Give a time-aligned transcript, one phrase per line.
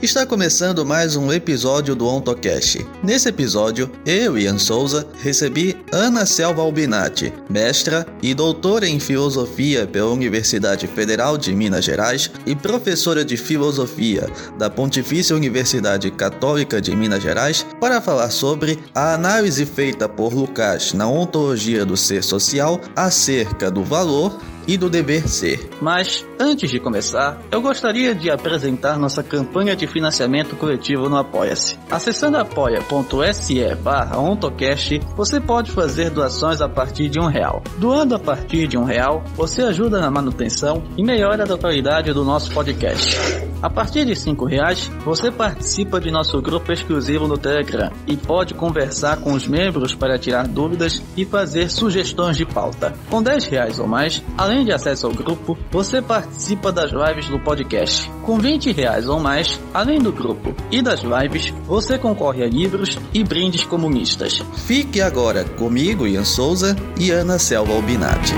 [0.00, 2.86] Está começando mais um episódio do OntoCast.
[3.02, 10.12] Nesse episódio, eu, Ian Souza, recebi Ana Selva Albinati, mestra e doutora em filosofia pela
[10.12, 17.20] Universidade Federal de Minas Gerais e professora de filosofia da Pontifícia Universidade Católica de Minas
[17.20, 23.68] Gerais, para falar sobre a análise feita por Lucas na ontologia do ser social acerca
[23.68, 24.38] do valor
[24.68, 25.70] e do dever ser.
[25.80, 31.78] Mas, antes de começar, eu gostaria de apresentar nossa campanha de financiamento coletivo no Apoia-se.
[31.90, 37.62] Acessando apoia.se barra ontocast, você pode fazer doações a partir de um real.
[37.78, 42.22] Doando a partir de um real, você ajuda na manutenção e melhora a qualidade do
[42.22, 43.16] nosso podcast.
[43.60, 48.54] A partir de cinco reais, você participa de nosso grupo exclusivo no Telegram e pode
[48.54, 52.94] conversar com os membros para tirar dúvidas e fazer sugestões de pauta.
[53.10, 57.40] Com 10 reais ou mais, além de acesso ao grupo, você participa das lives do
[57.40, 58.08] podcast.
[58.22, 62.96] Com 20 reais ou mais, além do grupo e das lives, você concorre a livros
[63.12, 64.40] e brindes comunistas.
[64.54, 68.34] Fique agora comigo, Ian Souza e Ana Selva Albinati.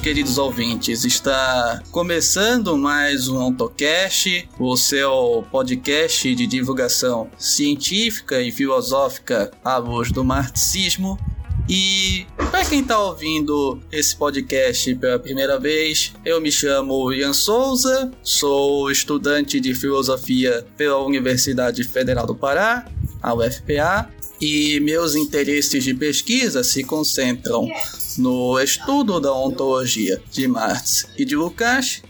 [0.00, 1.04] Queridos ouvintes.
[1.04, 10.10] Está começando mais um AutoCast, o seu podcast de divulgação científica e filosófica à luz
[10.10, 11.18] do marxismo.
[11.72, 18.10] E para quem está ouvindo esse podcast pela primeira vez, eu me chamo Ian Souza,
[18.24, 22.90] sou estudante de filosofia pela Universidade Federal do Pará,
[23.22, 24.10] a UFPA,
[24.40, 27.68] e meus interesses de pesquisa se concentram
[28.18, 32.02] no estudo da ontologia de Marx e de Lukács,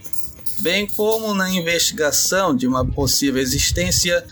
[0.57, 4.25] bem como na investigação de uma possível existência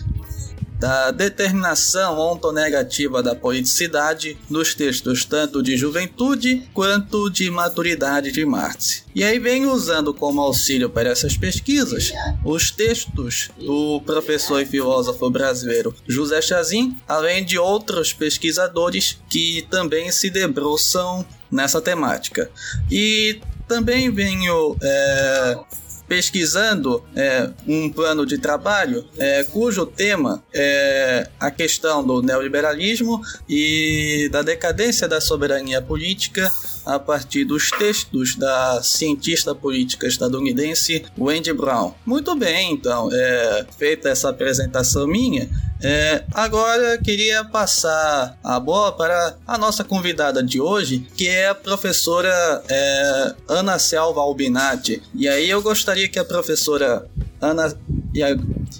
[0.79, 9.03] da determinação ontonegativa da politicidade nos textos tanto de juventude quanto de maturidade de Marx.
[9.13, 12.13] E aí vem usando como auxílio para essas pesquisas
[12.45, 20.11] os textos do professor e filósofo brasileiro José Chazin, além de outros pesquisadores que também
[20.11, 22.49] se debruçam nessa temática.
[22.89, 25.59] E também venho é,
[26.09, 34.27] pesquisando é, um plano de trabalho é, cujo tema é a questão do neoliberalismo e
[34.31, 36.51] da decadência da soberania política
[36.95, 41.93] a partir dos textos da cientista política estadunidense Wendy Brown.
[42.05, 45.49] Muito bem, então, é, feita essa apresentação minha,
[45.81, 51.55] é, agora queria passar a bola para a nossa convidada de hoje, que é a
[51.55, 55.01] professora é, Ana Selva Albinati.
[55.15, 57.05] E aí eu gostaria que a professora
[57.39, 57.73] Ana
[58.13, 58.19] e,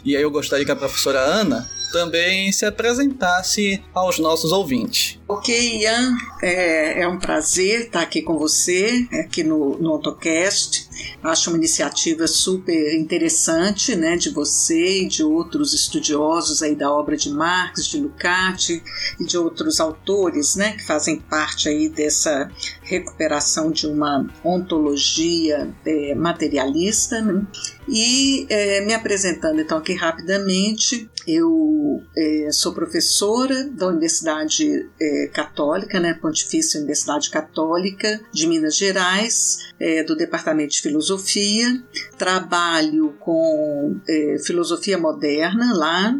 [0.03, 5.20] e aí eu gostaria que a professora Ana também se apresentasse aos nossos ouvintes.
[5.28, 10.89] Ok, Ian, é, é um prazer estar aqui com você, aqui no, no AutoCast.
[11.24, 17.18] Acho uma iniciativa super interessante, né, de você e de outros estudiosos aí da obra
[17.18, 18.82] de Marx, de Lukács
[19.20, 22.50] e de outros autores, né, que fazem parte aí dessa
[22.82, 27.46] recuperação de uma ontologia é, materialista, né?
[27.88, 36.00] E é, me apresentando então aqui rapidamente, eu é, sou professora da Universidade é, Católica,
[36.00, 41.84] né, Pontifícia Universidade Católica de Minas Gerais, é, do Departamento de Filosofia,
[42.18, 46.16] trabalho com é, filosofia moderna lá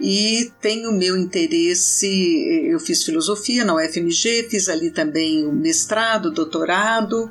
[0.00, 7.30] e tenho meu interesse, eu fiz filosofia na UFMG, fiz ali também o mestrado, doutorado,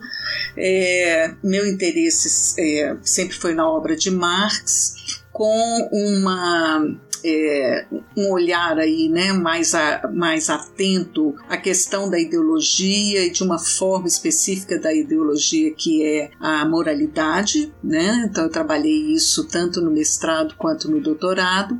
[0.55, 2.55] é, meu interesse
[3.03, 10.09] sempre foi na obra de Marx, com uma é, um olhar aí, né, mais, a,
[10.13, 16.31] mais atento à questão da ideologia e de uma forma específica da ideologia que é
[16.39, 18.27] a moralidade, né?
[18.29, 21.79] Então eu trabalhei isso tanto no mestrado quanto no doutorado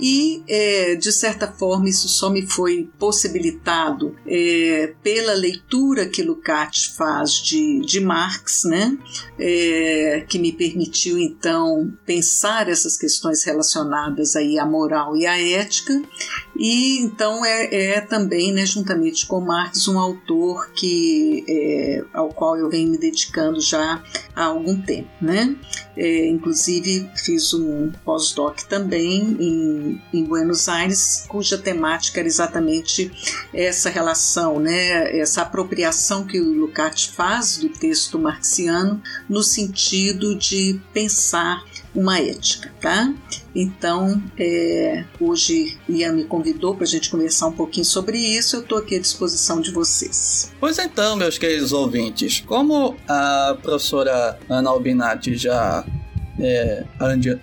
[0.00, 6.84] e é, de certa forma isso só me foi possibilitado é, pela leitura que Lukács
[6.84, 8.96] faz de, de Marx, né?
[9.38, 16.00] É, que me permitiu então pensar essas questões relacionadas aí à moral e a ética,
[16.56, 22.56] e então é, é também, né, juntamente com Marx, um autor que, é, ao qual
[22.56, 24.02] eu venho me dedicando já
[24.34, 25.08] há algum tempo.
[25.20, 25.56] Né?
[25.96, 33.10] É, inclusive, fiz um pós-doc também em, em Buenos Aires, cuja temática era exatamente
[33.52, 40.80] essa relação, né, essa apropriação que o Lukács faz do texto marxiano no sentido de
[40.92, 43.12] pensar uma ética, tá?
[43.54, 48.56] Então, é, hoje Ian me convidou para a gente conversar um pouquinho sobre isso.
[48.56, 50.52] Eu estou aqui à disposição de vocês.
[50.60, 55.84] Pois então, meus queridos ouvintes, como a professora Ana Albinati já
[56.40, 56.84] é,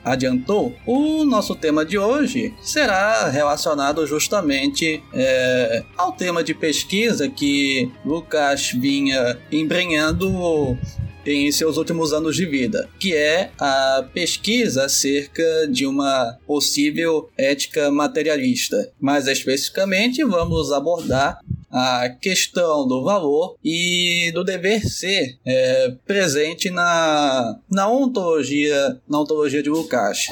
[0.03, 7.91] adiantou, o nosso tema de hoje será relacionado justamente é, ao tema de pesquisa que
[8.05, 10.77] Lucas vinha embrenhando
[11.25, 17.91] em seus últimos anos de vida, que é a pesquisa acerca de uma possível ética
[17.91, 18.91] materialista.
[18.99, 21.39] Mais especificamente, vamos abordar
[21.71, 29.61] a questão do valor e do dever ser é, presente na, na ontologia na ontologia
[29.61, 30.27] de Lukács.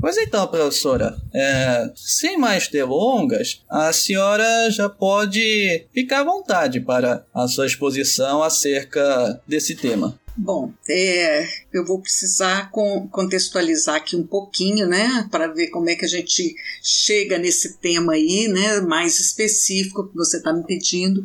[0.00, 7.22] Pois então, professora, é, sem mais delongas, a senhora já pode ficar à vontade para
[7.34, 10.18] a sua exposição acerca desse tema.
[10.36, 12.70] Bom, é, eu vou precisar
[13.10, 18.14] contextualizar aqui um pouquinho, né, para ver como é que a gente chega nesse tema
[18.14, 21.22] aí, né, mais específico que você está me pedindo,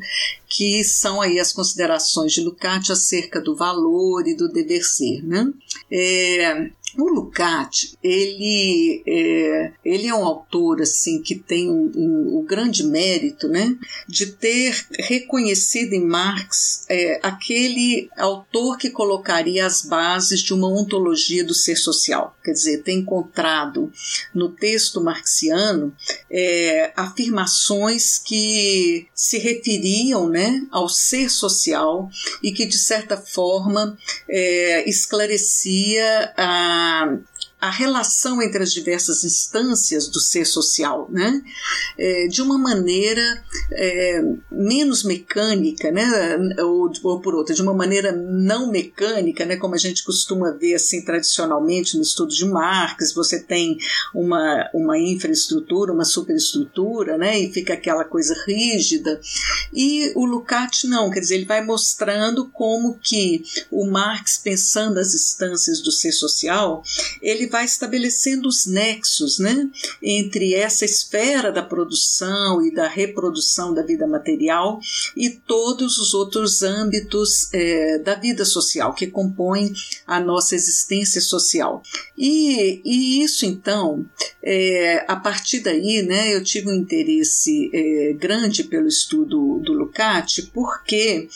[0.48, 5.52] que são aí as considerações de Lukács acerca do valor e do dever ser, né.
[5.90, 12.46] É, o Lukács, ele é, ele é um autor assim que tem um, um, um,
[12.46, 13.76] grande mérito, né,
[14.08, 21.44] de ter reconhecido em Marx é, aquele autor que colocaria as bases de uma ontologia
[21.44, 22.36] do ser social.
[22.44, 23.92] Quer dizer, tem encontrado
[24.34, 25.96] no texto marxiano
[26.30, 32.10] é, afirmações que se referiam, né, ao ser social
[32.42, 33.98] e que de certa forma
[34.30, 37.28] é, esclarecia a um,
[37.66, 41.42] a relação entre as diversas instâncias do ser social, né?
[41.98, 46.06] É, de uma maneira é, menos mecânica, né?
[46.60, 49.58] Ou, ou, por outra, de uma maneira não mecânica, né?
[49.58, 53.78] Como a gente costuma ver assim tradicionalmente no estudo de Marx, você tem
[54.14, 57.40] uma, uma infraestrutura, uma superestrutura, né?
[57.40, 59.20] E fica aquela coisa rígida.
[59.74, 65.14] E o Lukács não, quer dizer, ele vai mostrando como que o Marx pensando as
[65.14, 66.84] instâncias do ser social,
[67.22, 69.70] ele vai estabelecendo os nexos né,
[70.04, 74.78] entre essa esfera da produção e da reprodução da vida material
[75.16, 79.74] e todos os outros âmbitos é, da vida social que compõem
[80.06, 81.82] a nossa existência social.
[82.18, 84.06] E, e isso, então,
[84.44, 90.42] é, a partir daí, né, eu tive um interesse é, grande pelo estudo do Lukács,
[90.54, 91.30] porque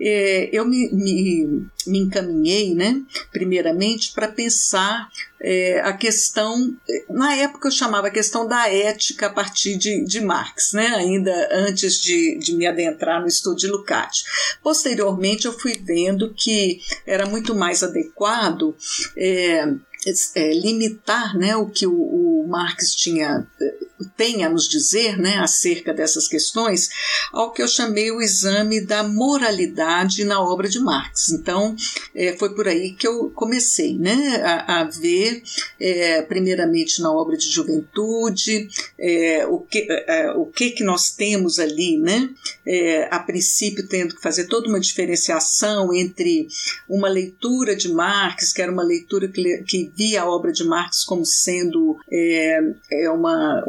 [0.00, 5.10] é, eu me, me, me encaminhei, né, primeiramente, para pensar
[5.40, 6.74] é, a questão,
[7.08, 10.88] na época eu chamava a questão da ética a partir de, de Marx, né?
[10.88, 14.24] ainda antes de, de me adentrar no estudo de Lukács.
[14.62, 18.74] Posteriormente eu fui vendo que era muito mais adequado
[19.16, 19.68] é,
[20.34, 23.46] é, limitar né, o que o, o Marx tinha
[24.16, 26.88] tem a nos dizer né, acerca dessas questões
[27.32, 31.30] ao que eu chamei o exame da moralidade na obra de Marx.
[31.30, 31.74] Então,
[32.14, 35.42] é, foi por aí que eu comecei né, a, a ver,
[35.80, 41.10] é, primeiramente na obra de juventude, é, o, que, é, é, o que, que nós
[41.10, 42.28] temos ali, né,
[42.66, 46.48] é, a princípio tendo que fazer toda uma diferenciação entre
[46.88, 51.04] uma leitura de Marx, que era uma leitura que, que via a obra de Marx
[51.04, 52.60] como sendo é,
[53.10, 53.62] uma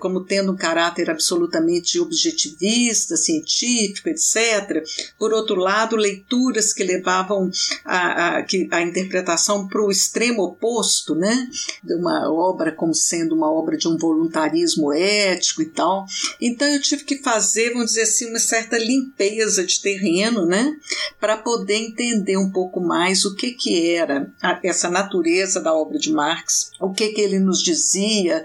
[0.00, 4.82] como tendo um caráter absolutamente objetivista, científico, etc.
[5.18, 7.50] Por outro lado, leituras que levavam
[7.84, 11.48] a, a, a interpretação para o extremo oposto, né?
[11.82, 16.04] de uma obra como sendo uma obra de um voluntarismo ético e tal.
[16.40, 20.76] Então eu tive que fazer, vamos dizer assim, uma certa limpeza de terreno, né?
[21.20, 24.30] para poder entender um pouco mais o que, que era
[24.62, 28.44] essa natureza da obra de Marx, o que, que ele nos dizia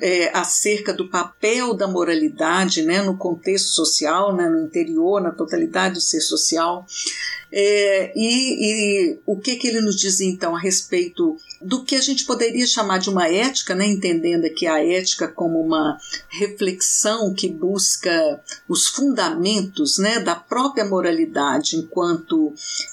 [0.00, 0.55] é, acerca
[0.92, 6.20] do papel da moralidade né, no contexto social, né, no interior, na totalidade do ser
[6.20, 6.86] social.
[7.52, 12.00] É, e, e, o que, que ele nos diz então a respeito do que a
[12.00, 13.86] gente poderia chamar de uma ética, né?
[13.86, 15.98] entendendo aqui a ética como uma
[16.28, 22.52] reflexão que busca os fundamentos né, da própria moralidade enquanto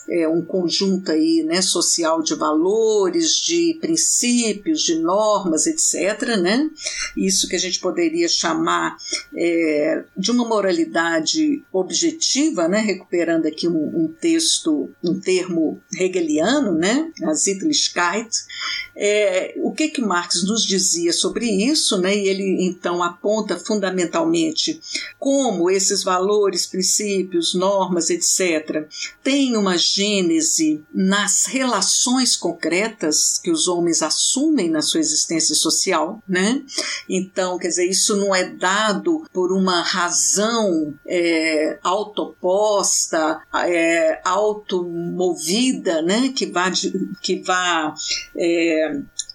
[0.10, 6.38] é, um conjunto aí, né, social de valores, de princípios, de normas, etc.
[6.42, 6.70] Né?
[7.18, 8.98] Isso que a gente poderia chamar
[9.36, 12.80] é, de uma moralidade objetiva, né?
[12.80, 17.12] recuperando aqui um, um texto, um termo hegeliano, né?
[17.24, 18.30] a Sittlichkeit,
[18.96, 22.16] é, o que que Marx nos dizia sobre isso, né?
[22.16, 24.80] E ele então aponta fundamentalmente
[25.18, 28.88] como esses valores, princípios, normas, etc,
[29.24, 36.62] têm uma gênese nas relações concretas que os homens assumem na sua existência social, né?
[37.10, 46.32] Então, quer dizer, isso não é dado por uma razão é, autoposta, é, automovida, né?
[46.36, 46.72] Que vá,
[47.22, 47.94] que vá
[48.36, 48.43] é,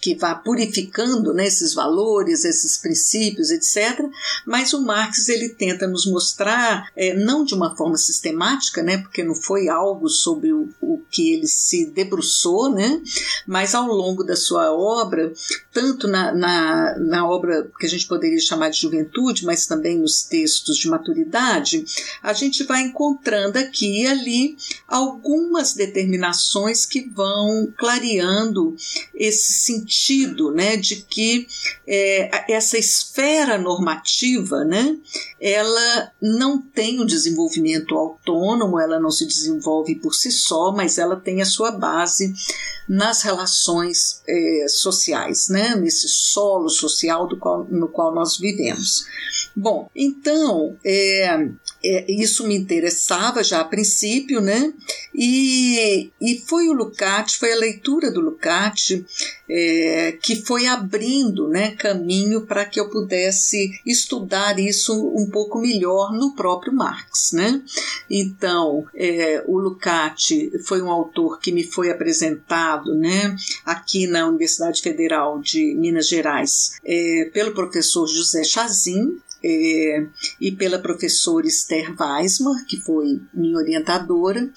[0.00, 4.06] que vá purificando né, esses valores, esses princípios, etc.
[4.46, 9.24] Mas o Marx ele tenta nos mostrar, é, não de uma forma sistemática, né, porque
[9.24, 13.02] não foi algo sobre o, o que ele se debruçou, né,
[13.46, 15.32] mas ao longo da sua obra,
[15.78, 20.24] tanto na, na, na obra que a gente poderia chamar de juventude, mas também nos
[20.24, 21.84] textos de maturidade,
[22.20, 24.56] a gente vai encontrando aqui e ali
[24.88, 28.74] algumas determinações que vão clareando
[29.14, 31.46] esse sentido né, de que
[31.86, 34.96] é, essa esfera normativa né,
[35.40, 41.14] ela não tem um desenvolvimento autônomo, ela não se desenvolve por si só, mas ela
[41.14, 42.34] tem a sua base
[42.88, 49.04] nas relações é, sociais, né, nesse solo social qual, no qual nós vivemos.
[49.54, 51.48] Bom, então, é,
[51.82, 54.72] é, isso me interessava já a princípio, né?
[55.14, 59.02] E, e foi o Lukács, foi a leitura do Lukács
[59.48, 66.12] é, que foi abrindo né, caminho para que eu pudesse estudar isso um pouco melhor
[66.12, 67.32] no próprio Marx.
[67.32, 67.62] Né?
[68.10, 70.28] Então, é, o Lukács
[70.66, 76.72] foi um autor que me foi apresentado né, aqui na Universidade Federal de Minas Gerais
[76.84, 80.06] é, pelo professor José Chazin, é,
[80.40, 84.50] e pela professora Esther Weismar, que foi minha orientadora.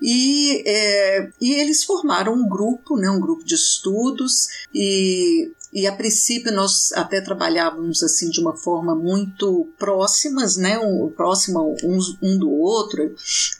[0.00, 5.92] E, é, e eles formaram um grupo, né, um grupo de estudos, e, e a
[5.92, 11.76] princípio nós até trabalhávamos assim de uma forma muito próximas, né, um, próximo
[12.22, 13.14] um, do outro,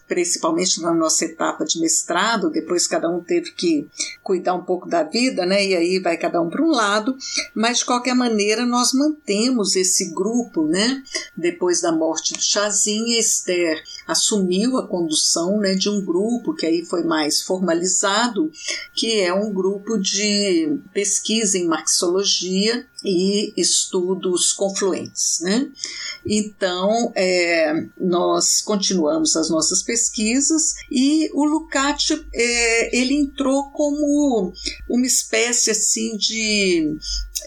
[0.08, 3.86] principalmente na nossa etapa de mestrado, depois cada um teve que
[4.22, 5.62] cuidar um pouco da vida, né?
[5.62, 7.14] E aí vai cada um para um lado,
[7.54, 11.02] mas de qualquer maneira nós mantemos esse grupo, né?
[11.36, 16.84] Depois da morte do Chazinho, Esther assumiu a condução, né, de um grupo que aí
[16.84, 18.50] foi mais formalizado,
[18.94, 21.66] que é um grupo de pesquisa em
[23.04, 25.40] e estudos confluentes.
[25.40, 25.68] Né?
[26.24, 34.52] Então, é, nós continuamos as nossas pesquisas e o Lukács é, ele entrou como
[34.88, 36.96] uma espécie assim de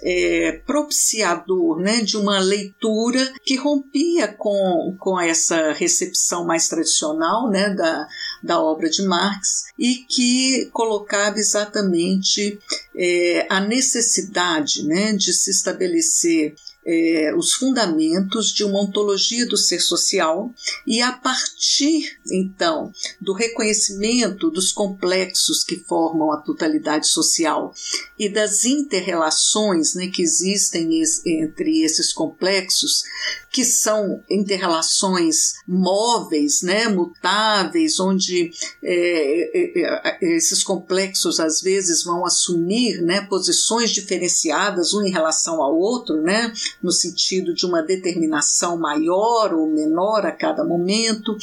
[0.01, 7.73] é, propiciador né, de uma leitura que rompia com, com essa recepção mais tradicional né,
[7.73, 8.07] da,
[8.41, 12.59] da obra de Marx e que colocava exatamente
[12.95, 16.55] é, a necessidade né, de se estabelecer
[16.85, 20.51] é, os fundamentos de uma ontologia do ser social
[20.87, 27.73] e a partir então do reconhecimento dos complexos que formam a totalidade social
[28.17, 33.03] e das interrelações né, que existem entre esses complexos
[33.51, 38.51] que são interrelações móveis, né, mutáveis, onde
[38.83, 45.61] é, é, é, esses complexos às vezes vão assumir né, posições diferenciadas um em relação
[45.61, 51.37] ao outro, né, no sentido de uma determinação maior ou menor a cada momento.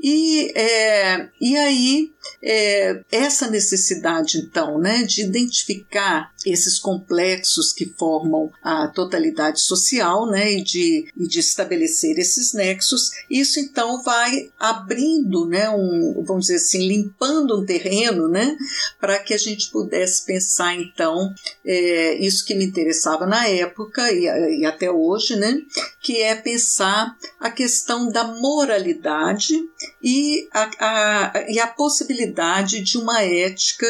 [0.00, 8.50] E, é, e aí, é, essa necessidade, então, né, de identificar esses complexos que formam
[8.62, 15.46] a totalidade social né, e, de, e de estabelecer esses nexos, isso então vai abrindo,
[15.46, 18.56] né, um, vamos dizer assim, limpando um terreno né,
[19.00, 21.32] para que a gente pudesse pensar então
[21.64, 25.60] é, isso que me interessava na época e, e até hoje, né,
[26.00, 29.54] que é pensar a questão da moralidade
[30.02, 32.17] e a, a, e a possibilidade
[32.82, 33.86] de uma ética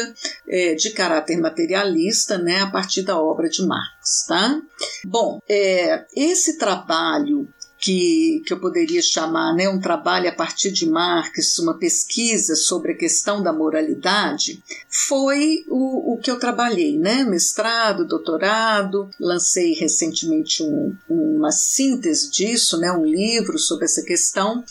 [0.47, 4.25] é, de caráter materialista né, a partir da obra de Marx.
[4.27, 4.61] Tá?
[5.05, 7.47] Bom, é, esse trabalho
[7.79, 12.91] que, que eu poderia chamar né, um trabalho a partir de Marx, uma pesquisa sobre
[12.91, 17.23] a questão da moralidade, foi o, o que eu trabalhei, né?
[17.23, 22.91] Mestrado, doutorado, lancei recentemente um, uma síntese disso, né?
[22.91, 24.63] um livro sobre essa questão.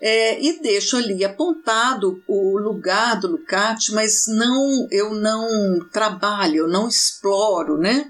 [0.00, 6.68] É, e deixo ali apontado o lugar do Lukács, mas não eu não trabalho, eu
[6.68, 8.06] não exploro né,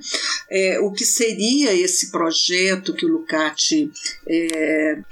[0.51, 3.25] é, o que seria esse projeto que o
[4.27, 4.34] é,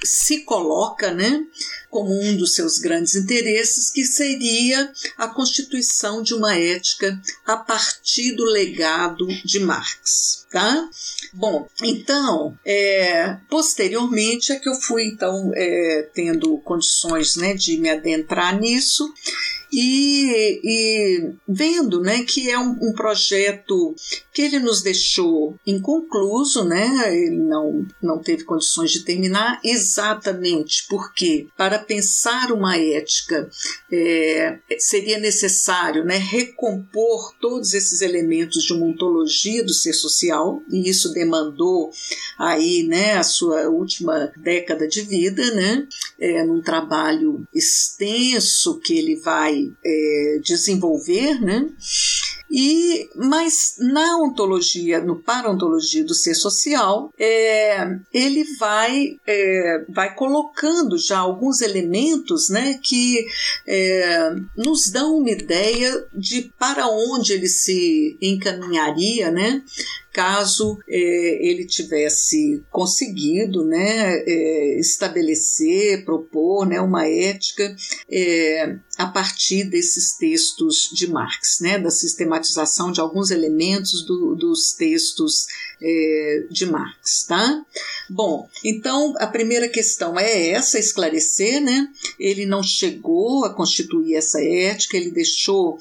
[0.03, 1.45] se coloca, né,
[1.91, 8.33] como um dos seus grandes interesses, que seria a constituição de uma ética a partir
[8.33, 10.47] do legado de Marx.
[10.51, 10.89] Tá?
[11.33, 17.89] Bom, então, é, posteriormente é que eu fui então é, tendo condições né, de me
[17.89, 19.13] adentrar nisso
[19.73, 23.95] e, e vendo né, que é um, um, projeto
[24.33, 31.47] que ele nos deixou inconcluso, né, ele não, não teve condições de terminar, exatamente porque
[31.57, 33.49] para pensar uma ética
[33.91, 40.89] é, seria necessário né, recompor todos esses elementos de uma ontologia do ser social, e
[40.89, 41.91] isso demandou
[42.39, 45.87] aí né, a sua última década de vida, né,
[46.21, 51.69] é, num trabalho extenso que ele vai é, desenvolver, né?
[52.55, 57.79] E, mas na ontologia, no paraontologia do ser social, é,
[58.13, 63.27] ele vai, é, vai colocando já alguns elementos né, que
[63.67, 69.63] é, nos dão uma ideia de para onde ele se encaminharia né,
[70.13, 77.75] caso é, ele tivesse conseguido né, é, estabelecer, propor né, uma ética
[78.11, 84.73] é, a partir desses textos de Marx, né, da sistematização de alguns elementos do, dos
[84.73, 85.47] textos
[86.49, 87.67] de Marx, tá?
[88.09, 91.89] Bom, então a primeira questão é essa, esclarecer, né?
[92.21, 95.77] Ele não chegou a constituir essa ética, ele deixou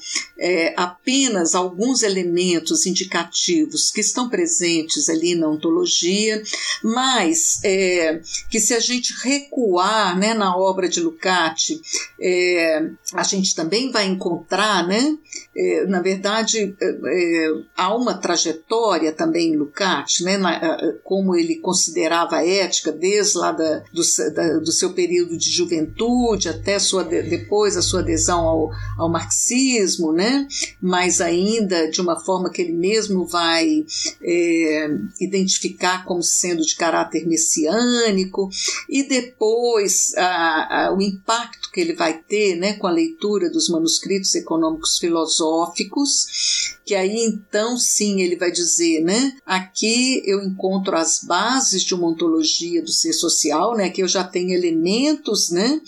[0.76, 6.42] apenas alguns elementos indicativos que estão presentes ali na ontologia,
[6.82, 11.80] mas é, que se a gente recuar, né, na obra de Lukács,
[12.20, 15.16] é, a gente também vai encontrar, né?
[15.56, 20.36] É, na verdade, é, é, há uma trajetória também em Lukács, né?
[20.38, 24.02] Na, como ele considerava a ética desde lá da, do,
[24.34, 30.12] da, do seu período de juventude até sua, depois a sua adesão ao, ao marxismo,
[30.12, 30.46] né?
[30.80, 33.84] mas ainda de uma forma que ele mesmo vai
[34.20, 34.88] é,
[35.20, 38.48] identificar como sendo de caráter messiânico,
[38.88, 43.68] e depois a, a, o impacto que ele vai ter né, com a leitura dos
[43.68, 49.34] manuscritos econômicos filosóficos, que aí então sim ele vai dizer, né?
[49.46, 53.88] Aqui eu encontro as bases de uma ontologia do ser social, né?
[53.88, 55.80] Que eu já tenho elementos, né?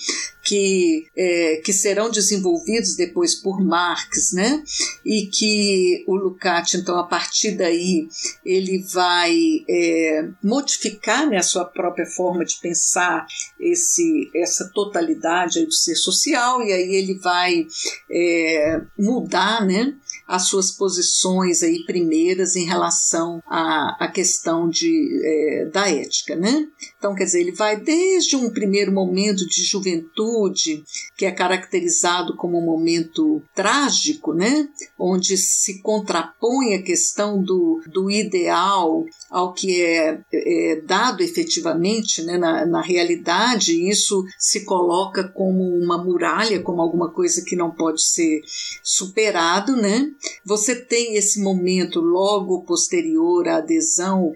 [0.45, 4.63] que, é, que serão desenvolvidos depois por Marx, né?
[5.05, 8.07] E que o Lukács, então, a partir daí,
[8.45, 9.35] ele vai
[9.67, 13.27] é, modificar né, a sua própria forma de pensar
[13.59, 17.67] esse, essa totalidade do ser social, e aí ele vai
[18.11, 19.95] é, mudar, né?
[20.27, 26.69] as suas posições aí primeiras em relação à, à questão de, é, da ética, né?
[26.97, 30.85] Então, quer dizer, ele vai desde um primeiro momento de juventude,
[31.17, 34.69] que é caracterizado como um momento trágico, né?
[34.99, 42.39] Onde se contrapõe a questão do, do ideal ao que é, é dado efetivamente né,
[42.39, 48.03] na, na realidade, isso se coloca como uma muralha, como alguma coisa que não pode
[48.03, 48.43] ser
[48.83, 50.11] superado, né?
[50.45, 54.35] Você tem esse momento logo posterior à adesão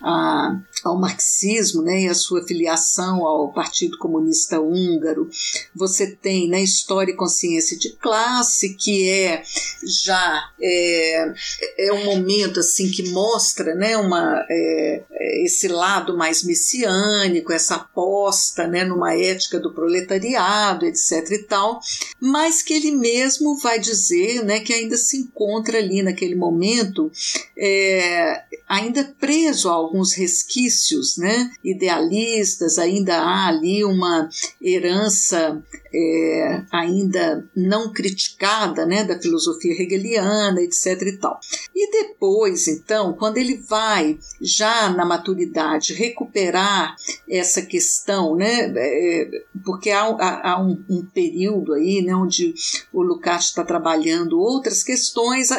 [0.00, 5.28] a, ao marxismo né, e a sua filiação ao Partido Comunista Húngaro.
[5.74, 9.42] Você tem na né, História e Consciência de Classe, que é
[9.84, 11.32] já é,
[11.78, 15.02] é um momento assim que mostra né, uma, é,
[15.44, 21.30] esse lado mais messiânico, essa aposta né, numa ética do proletariado, etc.
[21.30, 21.80] e tal,
[22.20, 27.10] mas que ele mesmo vai dizer né, que ainda se encontra ali naquele momento,
[27.56, 34.28] é, ainda preso a alguns resquícios né, idealistas, ainda há ali uma
[34.62, 35.62] herança
[35.92, 41.02] é, ainda não criticada né, da filosofia hegeliana, etc.
[41.02, 41.38] e tal.
[41.74, 46.94] E depois, então, quando ele vai já na maturidade recuperar
[47.28, 49.30] essa questão, né, é,
[49.64, 52.54] porque há, há, há um, um, período aí né, onde
[52.92, 55.50] o Lukács está trabalhando outras questões,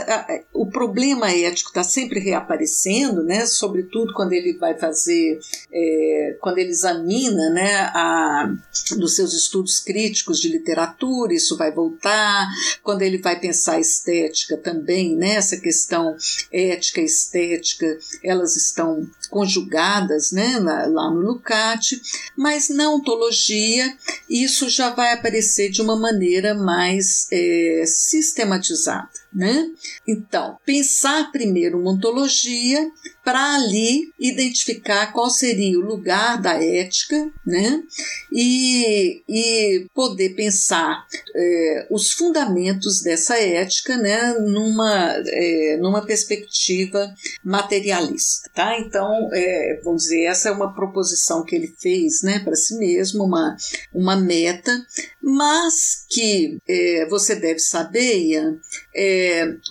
[0.54, 5.40] o problema ético está sempre reaparecendo, né, sobretudo quando ele vai fazer,
[5.72, 8.54] é, quando ele examina né, a,
[8.98, 12.48] nos seus estudos críticos de literatura, isso vai voltar,
[12.84, 16.16] quando ele vai pensar estética também, né, essa questão
[16.52, 22.02] ética e estética, elas estão conjugadas né, lá no Lucati,
[22.36, 23.96] mas na ontologia
[24.30, 29.21] isso já vai aparecer de uma maneira mais é, sistematizada.
[29.34, 29.70] Né?
[30.06, 32.92] Então, pensar primeiro uma ontologia
[33.24, 37.82] para ali identificar qual seria o lugar da ética né?
[38.30, 44.34] e, e poder pensar é, os fundamentos dessa ética né?
[44.34, 48.50] numa, é, numa perspectiva materialista.
[48.54, 48.78] Tá?
[48.80, 53.24] Então, é, vamos dizer, essa é uma proposição que ele fez né, para si mesmo,
[53.24, 53.56] uma,
[53.94, 54.86] uma meta,
[55.22, 58.60] mas que é, você deve saber, Ian,
[58.94, 59.21] é,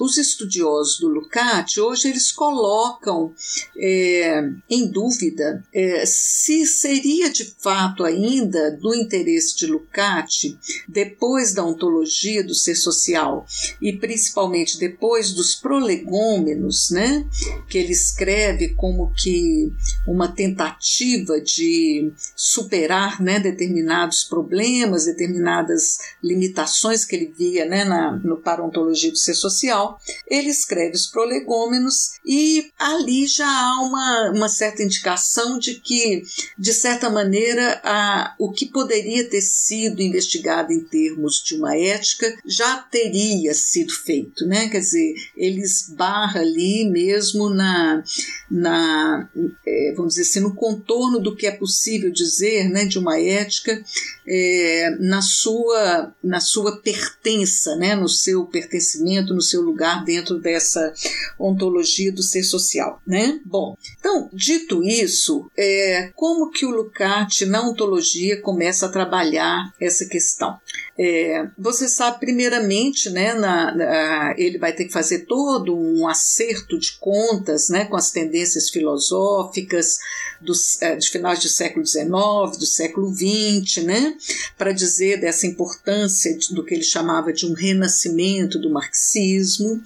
[0.00, 3.34] os estudiosos do Lukács hoje eles colocam
[3.76, 10.56] é, em dúvida é, se seria de fato ainda do interesse de Lukács,
[10.88, 13.46] depois da ontologia do ser social
[13.80, 17.26] e principalmente depois dos prolegômenos, né,
[17.68, 19.72] que ele escreve como que
[20.06, 28.36] uma tentativa de superar né, determinados problemas, determinadas limitações que ele via né, na, no
[28.36, 34.82] parontologia do ser social, ele escreve os prolegômenos e ali já há uma, uma certa
[34.82, 36.22] indicação de que,
[36.58, 42.34] de certa maneira, a, o que poderia ter sido investigado em termos de uma ética
[42.44, 44.68] já teria sido feito, né?
[44.68, 48.02] Quer dizer, ele esbarra ali mesmo na,
[48.50, 49.28] na
[49.66, 53.82] é, vamos dizer assim, no contorno do que é possível dizer, né, de uma ética
[54.32, 60.92] é, na sua na sua pertença, né, no seu pertencimento, no seu lugar dentro dessa
[61.38, 63.40] ontologia do ser social, né?
[63.44, 70.06] Bom, então dito isso, é, como que o Lukács na ontologia começa a trabalhar essa
[70.06, 70.56] questão?
[71.02, 76.78] É, você sabe, primeiramente, né, na, na, ele vai ter que fazer todo um acerto
[76.78, 79.96] de contas né, com as tendências filosóficas
[80.42, 82.10] dos, é, de finais do século XIX,
[82.58, 84.14] do século XX, né,
[84.58, 89.82] para dizer dessa importância do que ele chamava de um renascimento do marxismo.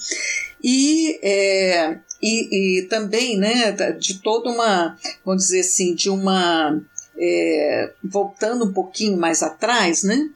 [0.60, 6.80] E é, e, e, também né, de toda uma, vamos dizer assim, de uma
[7.16, 10.28] é, voltando um pouquinho mais atrás, né,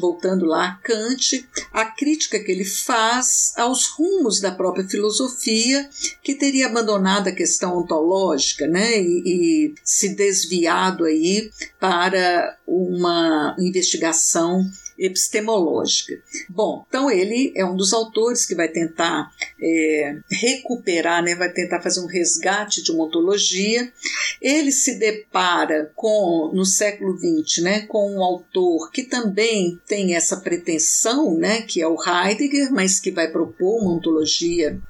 [0.00, 5.88] voltando lá a Kant, a crítica que ele faz aos rumos da própria filosofia,
[6.22, 14.64] que teria abandonado a questão ontológica né, e, e se desviado aí para uma investigação
[15.04, 16.14] epistemológica.
[16.48, 21.82] Bom, então ele é um dos autores que vai tentar é, recuperar, né, vai tentar
[21.82, 23.92] fazer um resgate de uma ontologia.
[24.40, 30.36] Ele se depara com, no século XX, né, com um autor que também tem essa
[30.36, 34.80] pretensão, né, que é o Heidegger, mas que vai propor uma ontologia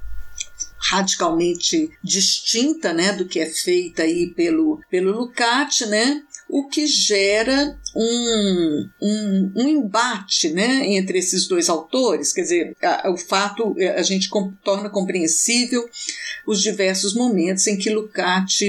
[0.79, 6.23] radicalmente distinta né, do que é feita aí pelo, pelo Lukács, né,
[6.53, 13.11] o que gera um, um, um, embate né, entre esses dois autores, quer dizer, a,
[13.11, 15.89] o fato é, a gente com, torna compreensível
[16.47, 18.61] os diversos momentos em que Lukács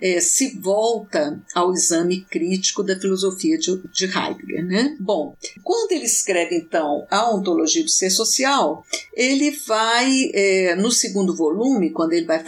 [0.00, 4.66] é, se volta ao exame crítico da filosofia de, de Heidegger.
[4.66, 4.96] Né?
[5.00, 11.34] Bom, quando ele escreve então a ontologia do ser social, ele vai, é, no segundo
[11.34, 12.42] volume, quando ele vai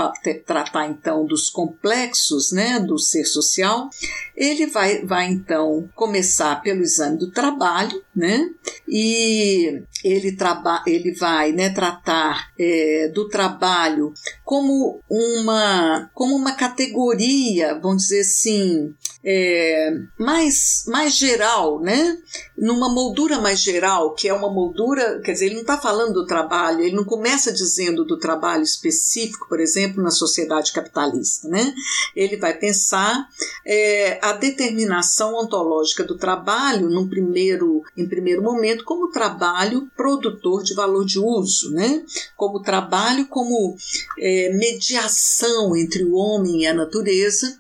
[0.45, 3.89] tratar então dos complexos né, do ser social,
[4.37, 8.49] ele vai, vai então começar pelo exame do trabalho, né?
[8.89, 14.13] E ele, traba ele vai né, tratar é, do trabalho
[14.45, 22.19] como uma, como uma categoria, vamos dizer assim, é, mais, mais geral, né?
[22.57, 26.27] numa moldura mais geral, que é uma moldura, quer dizer, ele não está falando do
[26.27, 31.49] trabalho, ele não começa dizendo do trabalho específico, por exemplo, na sociedade capitalista.
[31.49, 31.75] Né?
[32.15, 33.29] Ele vai pensar
[33.67, 40.75] é, a determinação ontológica do trabalho, num primeiro, em primeiro momento, como trabalho produtor de
[40.75, 42.05] valor de uso, né?
[42.37, 43.77] como trabalho como
[44.19, 47.59] é, mediação entre o homem e a natureza,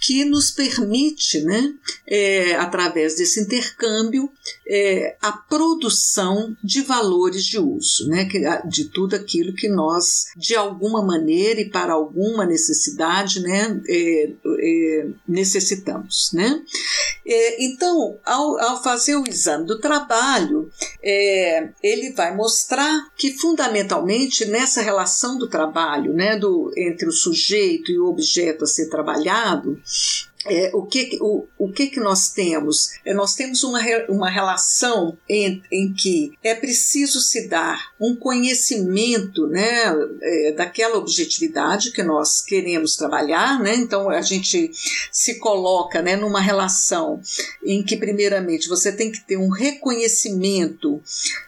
[0.00, 1.74] que nos permite permite, né,
[2.06, 4.30] é, através desse intercâmbio,
[4.68, 8.28] é, a produção de valores de uso, né,
[8.68, 15.06] de tudo aquilo que nós, de alguma maneira e para alguma necessidade, né, é, é,
[15.26, 16.30] necessitamos.
[16.32, 16.62] Né?
[17.26, 20.70] É, então, ao, ao, fazer o exame do trabalho,
[21.02, 27.90] é, ele vai mostrar que, fundamentalmente, nessa relação do trabalho, né, do, entre o sujeito
[27.90, 29.80] e o objeto a ser trabalhado,
[30.46, 32.90] é, o que, o, o que, que nós temos?
[33.04, 39.46] É, nós temos uma, uma relação em, em que é preciso se dar um conhecimento
[39.46, 39.84] né,
[40.20, 43.74] é, daquela objetividade que nós queremos trabalhar, né?
[43.76, 44.70] então a gente
[45.10, 47.20] se coloca né, numa relação
[47.64, 51.00] em que, primeiramente, você tem que ter um reconhecimento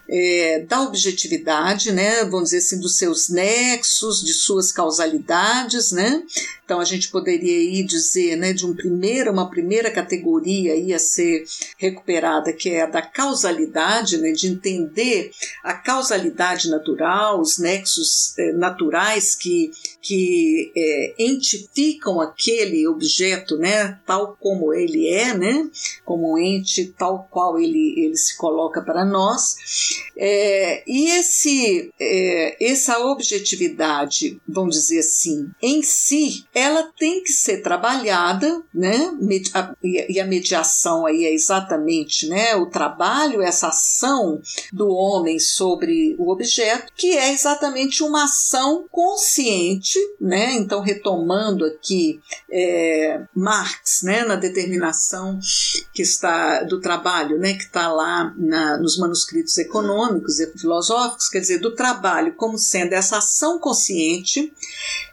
[0.08, 6.22] é, da objetividade, né, vamos dizer assim, dos seus nexos, de suas causalidades, né?
[6.64, 11.44] Então a gente poderia aí dizer, né, de um primeiro, uma primeira categoria ia ser
[11.76, 15.30] recuperada, que é a da causalidade, né, de entender
[15.62, 24.36] a causalidade natural, os nexos eh, naturais que que é, entificam aquele objeto, né, tal
[24.38, 25.66] como ele é, né,
[26.04, 29.56] como um ente tal qual ele, ele se coloca para nós.
[30.16, 37.62] É, e esse, é, essa objetividade, vamos dizer assim, em si, ela tem que ser
[37.62, 39.12] trabalhada, né,
[39.82, 44.40] e a mediação aí é exatamente, né, o trabalho, essa ação
[44.72, 50.54] do homem sobre o objeto, que é exatamente uma ação consciente né?
[50.54, 55.38] Então, retomando aqui é, Marx, né, na determinação
[55.92, 59.83] que está do trabalho, né, que está lá na, nos manuscritos econômicos
[60.38, 64.52] e filosóficos, quer dizer, do trabalho como sendo essa ação consciente,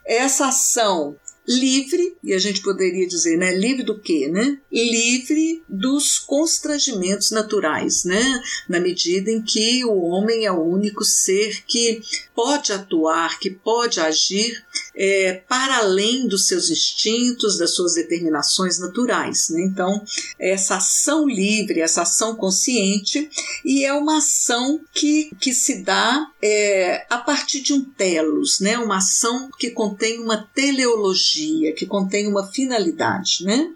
[0.06, 1.16] essa ação
[1.48, 4.58] livre, e a gente poderia dizer, né, livre do quê, né?
[4.72, 8.42] Livre dos constrangimentos naturais, né?
[8.70, 12.02] Na medida em que o homem é o único ser que
[12.36, 14.64] pode atuar, que pode agir
[14.96, 19.50] é, para além dos seus instintos, das suas determinações naturais.
[19.50, 19.64] Né?
[19.64, 20.04] Então,
[20.40, 23.30] essa ação livre, essa ação consciente,
[23.64, 28.78] e é uma ação que, que se dá é, a partir de um telos, né?
[28.78, 33.44] uma ação que contém uma teleologia, que contém uma finalidade.
[33.44, 33.70] Né?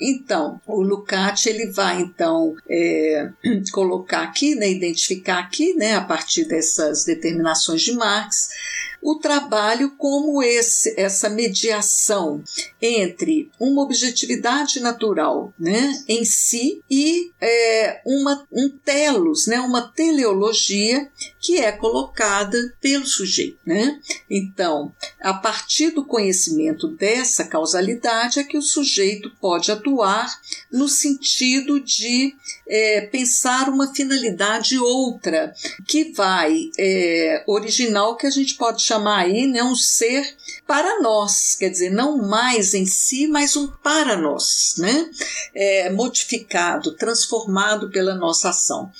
[0.00, 3.30] Então, o Lukács ele vai então é,
[3.72, 8.48] colocar aqui, né, identificar aqui, né, a partir dessas determinações de Marx,
[9.02, 12.42] o trabalho como esse, essa mediação
[12.80, 21.10] entre uma objetividade natural né, em si e é, uma, um telos, né, uma teleologia
[21.40, 23.58] que é colocada pelo sujeito.
[23.64, 24.00] Né?
[24.28, 30.28] Então, a partir do conhecimento dessa causalidade é que o sujeito pode atuar
[30.70, 32.34] no sentido de
[32.68, 35.52] é, pensar uma finalidade outra,
[35.86, 41.54] que vai é, original que a gente pode chamar aí né, um ser para nós,
[41.54, 45.08] quer dizer, não mais em si, mas um para nós, né?
[45.54, 48.90] É, modificado, transformado pela nossa ação.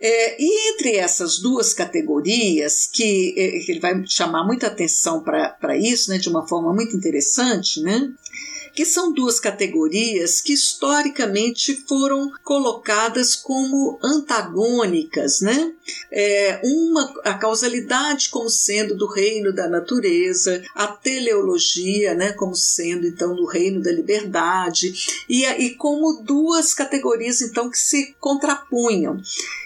[0.00, 6.10] É, e entre essas duas categorias, que, é, ele vai chamar muita atenção para isso,
[6.10, 8.08] né, de uma forma muito interessante, né?
[8.74, 15.72] Que são duas categorias que historicamente foram colocadas como antagônicas, né?
[16.10, 23.06] É, uma a causalidade como sendo do reino da natureza, a teleologia, né, como sendo
[23.06, 24.92] então do reino da liberdade
[25.28, 29.20] e, e como duas categorias então que se contrapunham.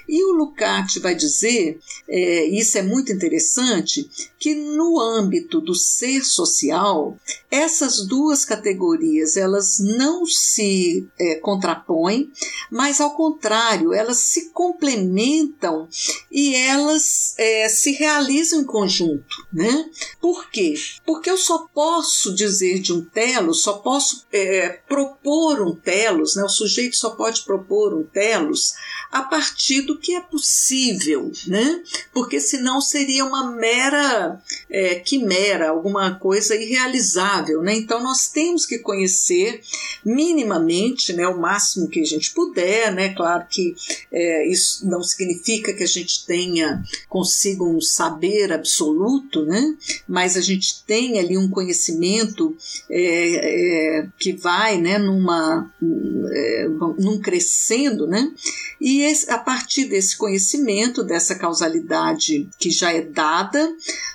[0.08, 6.24] E o Lukács vai dizer, é, isso é muito interessante, que no âmbito do ser
[6.24, 7.18] social,
[7.50, 12.30] essas duas categorias elas não se é, contrapõem,
[12.70, 15.88] mas ao contrário, elas se complementam
[16.30, 19.46] e elas é, se realizam em conjunto.
[19.52, 19.90] Né?
[20.20, 20.74] Por quê?
[21.06, 26.42] Porque eu só posso dizer de um telos, só posso é, propor um telos, né?
[26.44, 28.74] o sujeito só pode propor um telos
[29.10, 31.82] a partir do que é possível, né?
[32.12, 37.74] Porque senão seria uma mera é, quimera, alguma coisa irrealizável, né?
[37.74, 39.60] Então nós temos que conhecer
[40.04, 43.14] minimamente, né, o máximo que a gente puder, né?
[43.14, 43.74] Claro que
[44.12, 49.76] é, isso não significa que a gente tenha consigo um saber absoluto, né?
[50.08, 52.56] Mas a gente tem ali um conhecimento
[52.90, 58.32] é, é que vai, né, numa é, num crescendo, né?
[58.80, 63.70] E esse, a partir desse conhecimento, dessa causalidade que já é dada,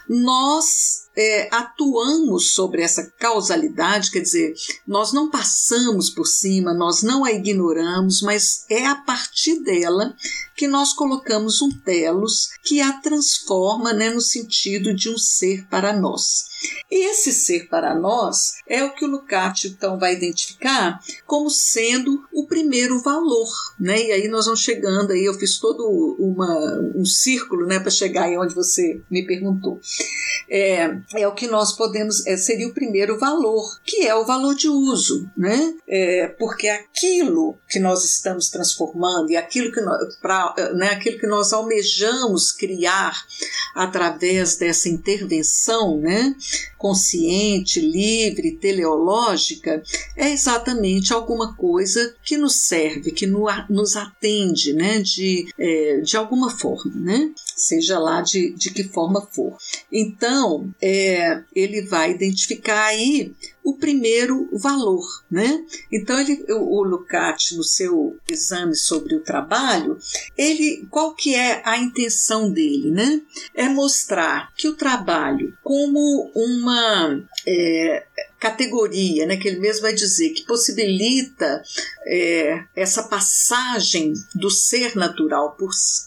[0.07, 4.53] nós é, atuamos sobre essa causalidade, quer dizer,
[4.87, 10.15] nós não passamos por cima, nós não a ignoramos, mas é a partir dela
[10.55, 15.93] que nós colocamos um telos que a transforma né, no sentido de um ser para
[15.93, 16.48] nós.
[16.89, 22.47] Esse ser para nós é o que o Lukács então vai identificar como sendo o
[22.47, 23.47] primeiro valor,
[23.79, 24.01] né?
[24.01, 25.87] E aí nós vamos chegando aí, eu fiz todo
[26.19, 29.79] uma, um círculo, né, para chegar aí onde você me perguntou.
[30.49, 34.55] É, é o que nós podemos, é, seria o primeiro valor, que é o valor
[34.55, 35.75] de uso, né?
[35.87, 41.27] É, porque aquilo que nós estamos transformando e aquilo que nós, pra, né, aquilo que
[41.27, 43.13] nós almejamos criar
[43.75, 46.35] através dessa intervenção, né?
[46.77, 49.83] Consciente, livre, teleológica,
[50.15, 56.49] é exatamente alguma coisa que nos serve, que nos atende, né, de, é, de alguma
[56.49, 59.57] forma, né, seja lá de, de que forma for.
[59.91, 65.63] Então, é, ele vai identificar aí o primeiro valor, né?
[65.91, 69.97] Então ele, o, o no seu exame sobre o trabalho,
[70.37, 73.21] ele, qual que é a intenção dele, né?
[73.53, 78.05] É mostrar que o trabalho como uma é,
[78.39, 81.61] categoria, né, que ele mesmo vai dizer, que possibilita
[82.07, 85.57] é, essa passagem do ser natural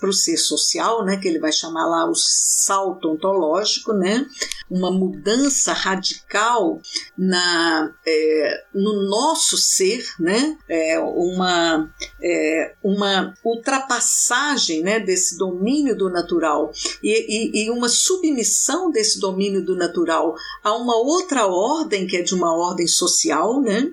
[0.00, 4.26] para o ser social, né, que ele vai chamar lá o salto ontológico, né,
[4.70, 6.80] uma mudança radical
[7.16, 11.92] na, é, no nosso ser, né, é, uma,
[12.22, 19.62] é, uma ultrapassagem né, desse domínio do natural e, e, e uma submissão desse domínio
[19.62, 23.90] do natural a uma outra ordem que é de uma ordem social, né?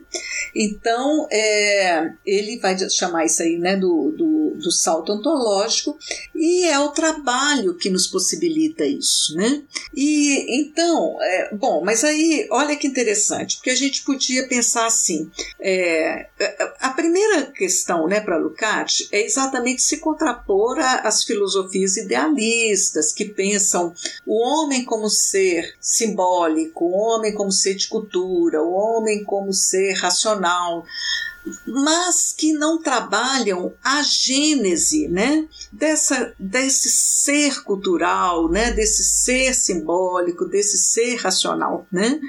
[0.56, 5.98] Então, é, ele vai chamar isso aí, né, do, do, do, salto ontológico,
[6.36, 9.62] e é o trabalho que nos possibilita isso, né?
[9.96, 15.30] E então, é, bom, mas aí, olha que interessante, porque a gente podia pensar assim,
[15.60, 16.28] é,
[16.80, 23.94] a primeira questão, né, para Lukács é exatamente se contrapor às filosofias idealistas que pensam
[24.26, 28.19] o homem como ser simbólico, o homem como ser de cultura,
[28.62, 30.86] o homem como ser racional,
[31.66, 40.46] mas que não trabalham a gênese né, dessa, desse ser cultural, né, desse ser simbólico,
[40.46, 41.88] desse ser racional.
[41.92, 42.20] Né?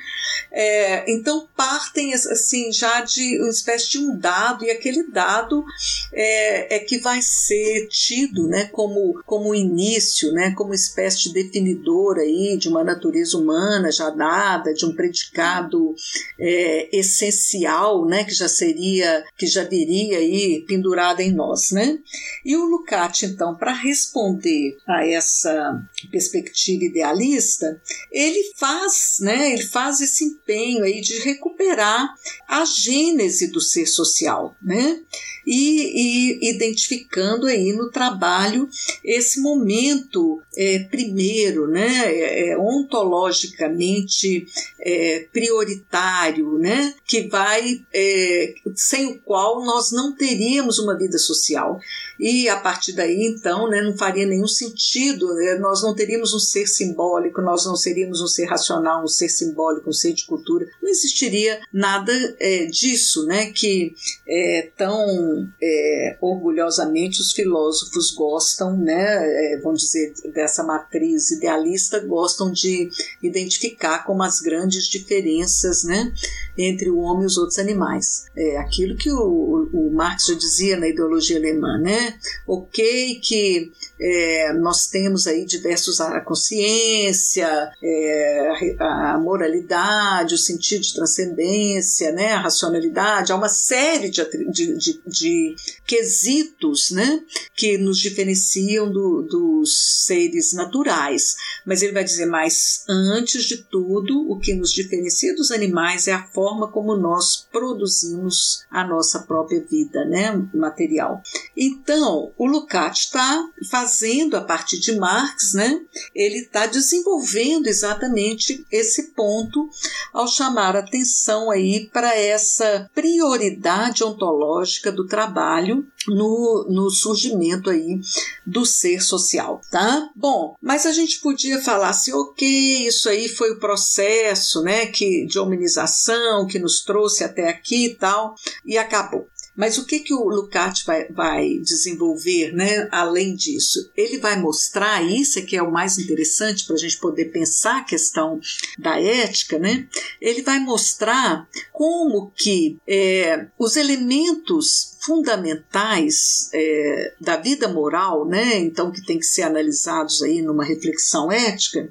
[0.52, 5.64] É, então partem assim já de uma espécie de um dado, e aquele dado
[6.12, 12.18] é, é que vai ser tido né, como, como início, né, como espécie de definidor
[12.18, 15.94] aí de uma natureza humana já dada, de um predicado
[16.38, 18.99] é, essencial, né, que já seria,
[19.36, 21.70] que já viria aí pendurado em nós.
[21.70, 21.98] Né?
[22.44, 30.00] E o Lukács, então, para responder a essa perspectiva idealista, ele faz, né, ele faz
[30.00, 32.14] esse empenho aí de recuperar
[32.48, 35.00] a gênese do ser social, né?
[35.46, 38.68] E, e identificando aí no trabalho
[39.02, 44.46] esse momento é, primeiro, né, é, é, ontologicamente
[44.78, 48.54] é, prioritário, né, que vai é,
[48.90, 51.78] sem o qual nós não teríamos uma vida social
[52.20, 56.38] e a partir daí então, né, não faria nenhum sentido, né, nós não teríamos um
[56.38, 60.66] ser simbólico, nós não seríamos um ser racional, um ser simbólico, um ser de cultura,
[60.82, 63.94] não existiria nada é, disso, né, que
[64.28, 72.52] é, tão é, orgulhosamente os filósofos gostam, né, é, vamos dizer, dessa matriz idealista, gostam
[72.52, 72.90] de
[73.22, 76.12] identificar como as grandes diferenças, né,
[76.58, 78.26] entre o homem e os outros animais.
[78.36, 82.09] É aquilo que o, o Marx já dizia na ideologia alemã, né?
[82.46, 82.74] Ok
[83.22, 92.10] que é, nós temos aí diversos a consciência, é, a moralidade, o sentido de transcendência,
[92.12, 97.20] né, a racionalidade, há uma série de, de, de, de quesitos né,
[97.54, 101.36] que nos diferenciam do, dos seres naturais.
[101.66, 106.12] Mas ele vai dizer, mas antes de tudo, o que nos diferencia dos animais é
[106.12, 111.20] a forma como nós produzimos a nossa própria vida né, material.
[111.54, 113.89] Então, o Lukács está fazendo
[114.36, 115.80] a partir de Marx, né,
[116.14, 119.68] ele está desenvolvendo exatamente esse ponto
[120.12, 128.00] ao chamar atenção aí para essa prioridade ontológica do trabalho no, no surgimento aí
[128.46, 130.10] do ser social, tá?
[130.14, 135.26] Bom, mas a gente podia falar assim, ok, isso aí foi o processo, né, que
[135.26, 139.26] de hominização que nos trouxe até aqui e tal, e acabou.
[139.60, 143.90] Mas o que, que o Lukács vai, vai desenvolver né, além disso?
[143.94, 147.80] Ele vai mostrar, isso é que é o mais interessante para a gente poder pensar
[147.80, 148.40] a questão
[148.78, 149.86] da ética, né?
[150.18, 158.90] ele vai mostrar como que é, os elementos fundamentais é, da vida moral, né, então
[158.90, 161.88] que tem que ser analisados aí numa reflexão ética,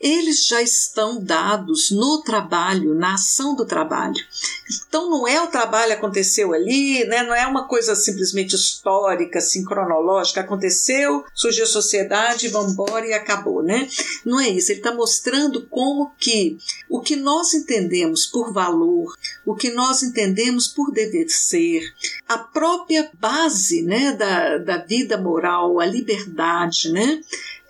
[0.00, 4.16] eles já estão dados no trabalho, na ação do trabalho.
[4.88, 9.64] Então não é o trabalho aconteceu ali, né, não é uma coisa simplesmente histórica, assim,
[9.64, 13.88] cronológica, aconteceu, surgiu a sociedade, vamos embora e acabou, né?
[14.24, 16.58] Não é isso, ele está mostrando como que
[16.88, 19.14] o que nós entendemos por valor,
[19.46, 21.82] o que nós entendemos por dever ser,
[22.28, 27.20] a própria base né, da, da vida moral, a liberdade, né?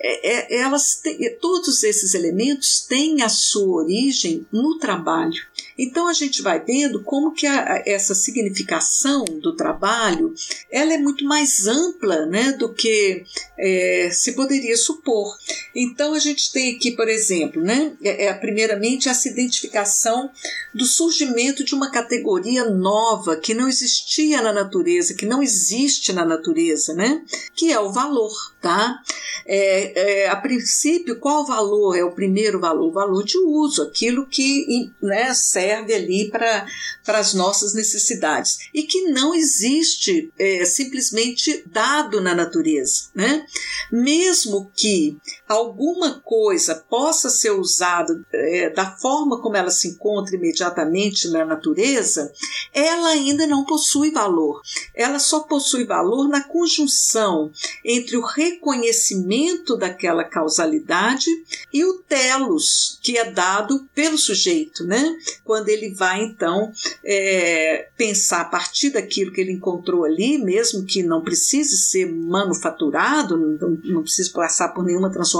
[0.01, 1.03] É, é, elas
[1.41, 5.43] todos esses elementos têm a sua origem no trabalho.
[5.79, 10.35] Então a gente vai vendo como que a, essa significação do trabalho
[10.71, 13.25] ela é muito mais ampla né, do que
[13.59, 15.37] é, se poderia supor.
[15.75, 20.31] Então a gente tem aqui, por exemplo, né, é, é, primeiramente essa identificação
[20.75, 26.25] do surgimento de uma categoria nova que não existia na natureza, que não existe na
[26.25, 27.23] natureza, né,
[27.55, 28.33] que é o valor.
[28.61, 29.01] Tá?
[29.47, 31.97] É, é, a princípio, qual valor?
[31.97, 32.89] É o primeiro valor?
[32.89, 36.67] O valor de uso, aquilo que né, serve ali para
[37.07, 43.09] as nossas necessidades e que não existe é, simplesmente dado na natureza.
[43.15, 43.47] Né?
[43.91, 45.17] Mesmo que
[45.49, 52.33] alguma coisa possa ser usada é, da forma como ela se encontra imediatamente na natureza,
[52.73, 54.61] ela ainda não possui valor.
[54.95, 57.51] Ela só possui valor na conjunção
[57.85, 61.31] entre o reconhecimento daquela causalidade
[61.73, 65.17] e o telos que é dado pelo sujeito, né?
[65.45, 66.73] Quando ele vai então
[67.05, 73.37] é, pensar a partir daquilo que ele encontrou ali, mesmo que não precise ser manufaturado,
[73.37, 75.36] não, não precise passar por nenhuma transformação,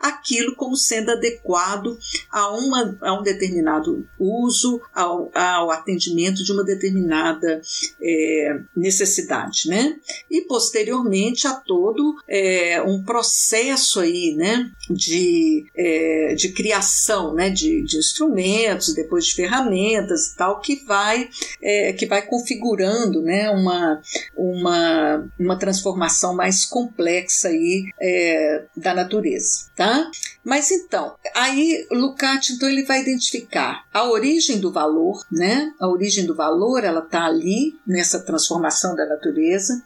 [0.00, 1.98] aquilo como sendo adequado
[2.30, 7.60] a, uma, a um determinado uso, ao, ao atendimento de uma determinada
[8.00, 9.96] é, necessidade, né?
[10.30, 17.82] E posteriormente a todo é, um processo aí, né, de, é, de criação, né, de,
[17.82, 21.28] de instrumentos, depois de ferramentas e tal, que vai,
[21.62, 24.00] é, que vai configurando, né, uma,
[24.36, 30.10] uma, uma transformação mais complexa aí é, natureza, tá?
[30.44, 35.72] Mas então, aí Lukács então ele vai identificar a origem do valor, né?
[35.78, 39.82] A origem do valor, ela está ali nessa transformação da natureza,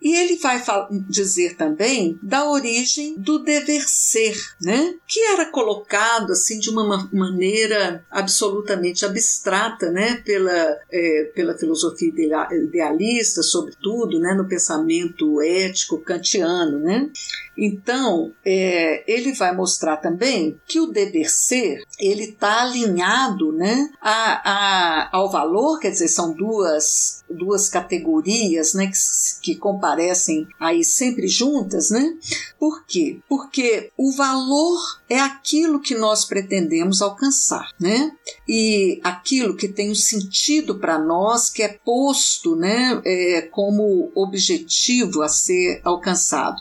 [0.00, 0.62] e ele vai
[1.08, 4.94] dizer também da origem do dever ser, né?
[5.06, 10.16] Que era colocado assim de uma maneira absolutamente abstrata, né?
[10.24, 12.10] Pela é, pela filosofia
[12.50, 14.34] idealista, sobretudo, né?
[14.34, 17.10] No pensamento ético kantiano, né?
[17.56, 24.50] Então, é, ele vai mostrar também que o dever ser ele está alinhado, né, a,
[24.50, 28.96] a, ao valor, quer dizer, são duas, duas categorias, né, que,
[29.42, 32.16] que comparecem aí sempre juntas, né?
[32.58, 33.18] Por quê?
[33.28, 38.12] Porque o valor é aquilo que nós pretendemos alcançar, né?
[38.48, 45.22] E aquilo que tem um sentido para nós, que é posto, né, é, como objetivo
[45.22, 46.56] a ser alcançado.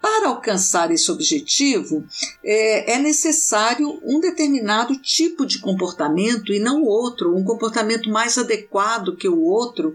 [0.00, 2.04] Para alcançar esse objetivo,
[2.44, 9.16] é, é necessário um determinado tipo de comportamento e não outro, um comportamento mais adequado
[9.16, 9.94] que o outro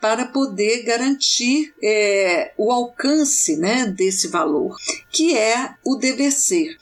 [0.00, 4.76] para poder garantir é, o alcance né, desse valor,
[5.10, 6.76] que é o dever ser.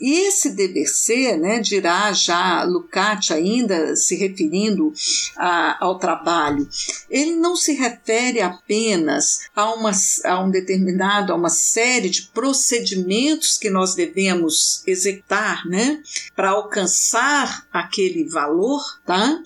[0.00, 4.92] E esse dever ser, né, dirá já Lukács ainda se referindo
[5.36, 6.68] a, ao trabalho,
[7.08, 9.92] ele não se refere apenas a, uma,
[10.24, 16.02] a um determinado, a uma série de procedimentos que nós devemos executar né,
[16.34, 19.40] para alcançar aquele valor, tá?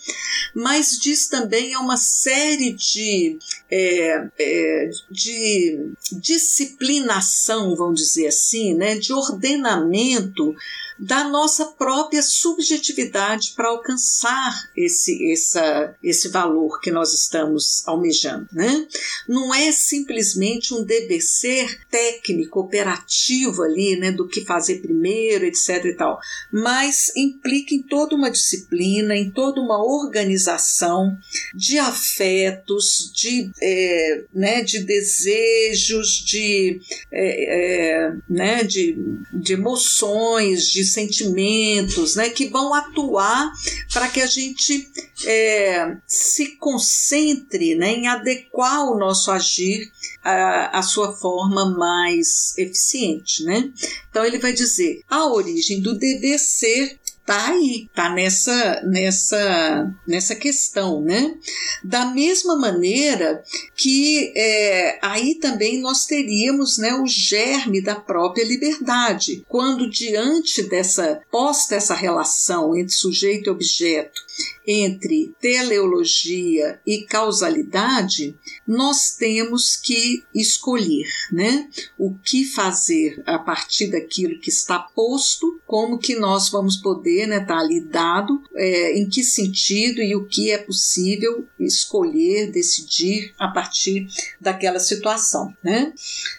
[0.55, 3.39] mas diz também a uma série de de,
[3.71, 10.55] é, é, de disciplinação, vamos dizer assim, né, de ordenamento
[10.99, 18.47] da nossa própria subjetividade para alcançar esse, essa, esse valor que nós estamos almejando.
[18.53, 18.87] Né?
[19.29, 25.85] Não é simplesmente um dever ser técnico, operativo ali, né, do que fazer primeiro, etc.
[25.85, 26.19] e tal,
[26.53, 31.17] mas implica em toda uma disciplina, em toda uma organização
[31.55, 36.81] de afetos, de, é, né, de desejos, de,
[37.11, 38.97] é, é, né, de,
[39.33, 43.53] de emoções, de sentimentos, né, que vão atuar
[43.93, 44.89] para que a gente
[45.25, 49.91] é, se concentre né, em adequar o nosso agir
[50.23, 53.45] à, à sua forma mais eficiente.
[53.45, 53.71] Né?
[54.11, 60.35] Então, ele vai dizer: a origem do dever ser tá aí, tá nessa nessa nessa
[60.35, 61.35] questão, né?
[61.83, 63.43] Da mesma maneira
[63.77, 71.21] que é, aí também nós teríamos, né, o germe da própria liberdade, quando diante dessa
[71.31, 74.24] posta essa relação entre sujeito e objeto
[74.67, 78.35] entre teleologia e causalidade,
[78.67, 81.69] nós temos que escolher, né?
[81.99, 87.41] O que fazer a partir daquilo que está posto, como que nós vamos poder, né,
[87.41, 93.49] tá ali dado, é, em que sentido e o que é possível escolher, decidir a
[93.49, 94.07] partir
[94.41, 95.93] daquela situação, né?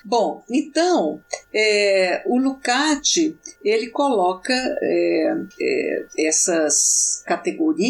[0.03, 1.21] Bom, então
[1.53, 7.84] é, o Lucati ele coloca é, é, essas categorias,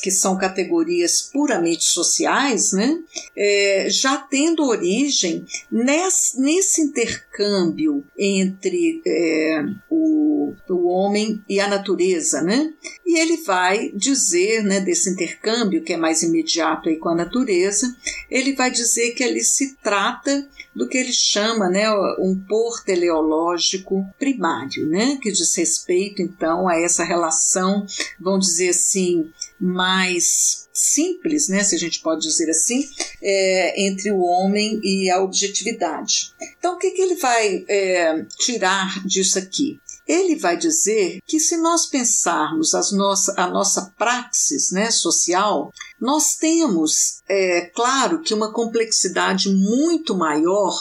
[0.00, 2.98] que são categorias puramente sociais, né,
[3.36, 12.42] é, já tendo origem nesse, nesse intercâmbio entre é, o, o homem e a natureza.
[12.42, 12.72] Né?
[13.06, 17.96] E ele vai dizer, né, desse intercâmbio, que é mais imediato aí com a natureza,
[18.30, 20.48] ele vai dizer que ali se trata
[20.78, 26.76] do que ele chama né, um por teleológico primário, né, que diz respeito então a
[26.80, 27.84] essa relação,
[28.20, 29.28] vamos dizer assim,
[29.60, 32.88] mais simples, né, se a gente pode dizer assim,
[33.20, 36.32] é, entre o homem e a objetividade.
[36.56, 39.80] Então, o que, que ele vai é, tirar disso aqui?
[40.06, 46.36] Ele vai dizer que se nós pensarmos as nossa, a nossa praxis né, social, nós
[46.36, 50.74] temos, é, claro, que uma complexidade muito maior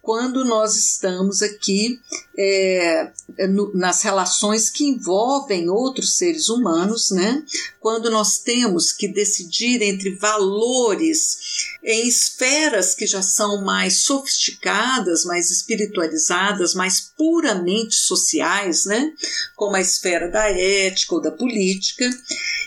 [0.00, 2.00] quando nós estamos aqui
[2.36, 3.12] é,
[3.50, 7.44] no, nas relações que envolvem outros seres humanos, né?
[7.78, 15.50] quando nós temos que decidir entre valores em esferas que já são mais sofisticadas, mais
[15.50, 19.12] espiritualizadas, mais puramente sociais, né?
[19.54, 22.08] como a esfera da ética ou da política,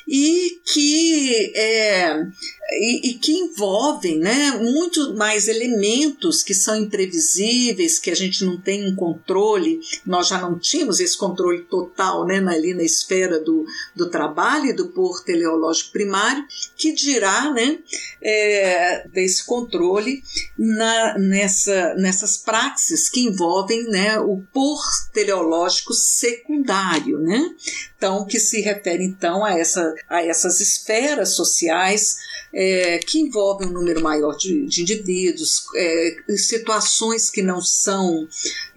[0.08, 2.26] e que é,
[2.74, 8.60] e, e, que envolvem né, muito mais elementos que são imprevisíveis, que a gente não
[8.60, 13.66] tem um controle, nós já não tínhamos esse controle total né, ali na esfera do,
[13.96, 16.44] do trabalho e do por teleológico primário,
[16.76, 17.80] que dirá né,
[18.22, 20.22] é, desse controle
[20.60, 27.20] na, nessa, nessas praxis que envolvem né, o por teleológico secundário.
[27.20, 27.56] Né?
[27.96, 32.18] Então, que se refere então a, essa, a essas esferas sociais
[32.54, 38.28] é, que envolvem um número maior de, de indivíduos, é, situações que não são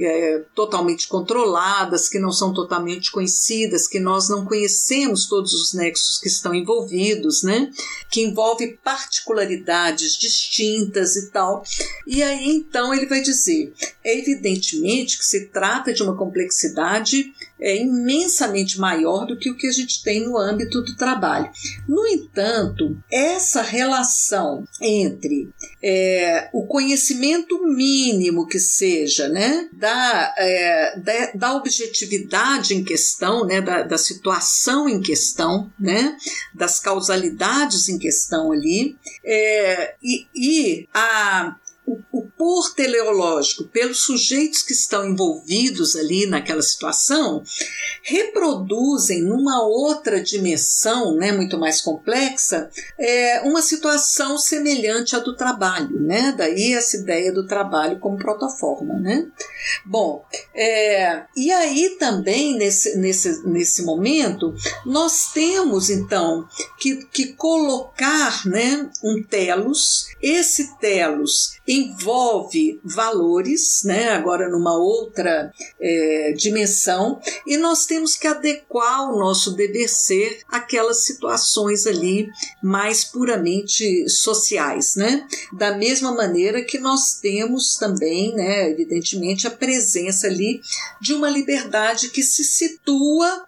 [0.01, 6.19] é, totalmente controladas, que não são totalmente conhecidas, que nós não conhecemos todos os nexos
[6.19, 7.71] que estão envolvidos, né?
[8.11, 11.63] que envolve particularidades distintas e tal.
[12.07, 17.77] E aí então ele vai dizer: é evidentemente que se trata de uma complexidade é
[17.77, 21.51] imensamente maior do que o que a gente tem no âmbito do trabalho.
[21.89, 25.49] No entanto, essa relação entre
[25.83, 33.61] é, o conhecimento mínimo que seja né, da, é, da, da, objetividade em questão, né,
[33.61, 36.17] da, da situação em questão, né,
[36.55, 44.63] das causalidades em questão ali, é, e, e a o, o por teleológico, pelos sujeitos
[44.63, 47.43] que estão envolvidos ali naquela situação,
[48.03, 52.69] reproduzem numa outra dimensão, né, muito mais complexa,
[52.99, 56.35] é, uma situação semelhante à do trabalho, né?
[56.37, 59.27] Daí essa ideia do trabalho como protoforma, né?
[59.85, 60.25] Bom,
[60.55, 66.47] é, e aí também nesse, nesse, nesse momento nós temos então
[66.79, 70.09] que, que colocar, né, um telos.
[70.21, 72.26] Esse telos envolve
[72.85, 79.89] valores, né, agora numa outra é, dimensão, e nós temos que adequar o nosso dever
[79.89, 82.29] ser àquelas situações ali
[82.63, 85.27] mais puramente sociais, né?
[85.53, 90.61] Da mesma maneira que nós temos também, né, evidentemente, a presença ali
[91.01, 93.47] de uma liberdade que se situa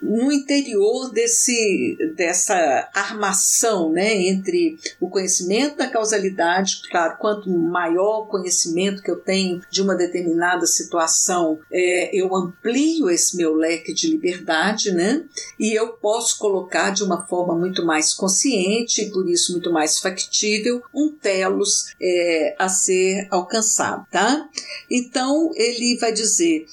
[0.00, 8.26] no interior desse, dessa armação né, entre o conhecimento da causalidade, claro, quanto maior o
[8.26, 14.08] conhecimento que eu tenho de uma determinada situação, é, eu amplio esse meu leque de
[14.08, 15.24] liberdade, né?
[15.58, 19.98] E eu posso colocar de uma forma muito mais consciente e por isso muito mais
[19.98, 24.48] factível um telos é, a ser alcançado, tá?
[24.90, 26.66] Então ele vai dizer,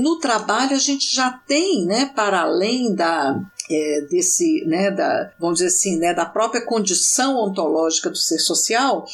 [0.00, 5.58] no trabalho a gente já tem, né, para além da é, desse, né, da, vamos
[5.58, 9.06] dizer assim, né, da própria condição ontológica do ser social,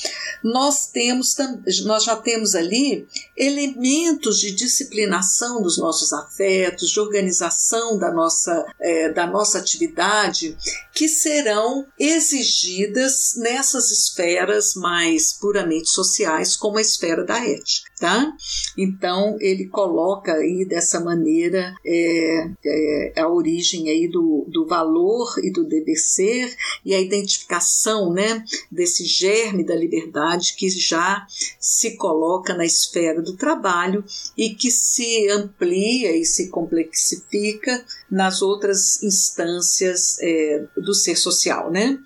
[0.42, 1.36] nós temos,
[1.84, 3.06] nós já temos ali
[3.38, 10.56] elementos de disciplinação dos nossos afetos, de organização da nossa, é, da nossa atividade,
[10.92, 17.88] que serão exigidas nessas esferas mais puramente sociais, como a esfera da ética.
[18.00, 18.32] Tá?
[18.76, 25.50] Então ele coloca aí dessa maneira é, é, a origem aí do, do valor e
[25.50, 31.26] do dever ser e a identificação né, desse germe da liberdade que já
[31.58, 34.04] se coloca na esfera do trabalho
[34.36, 41.98] e que se amplia e se complexifica nas outras instâncias é, do ser social, né?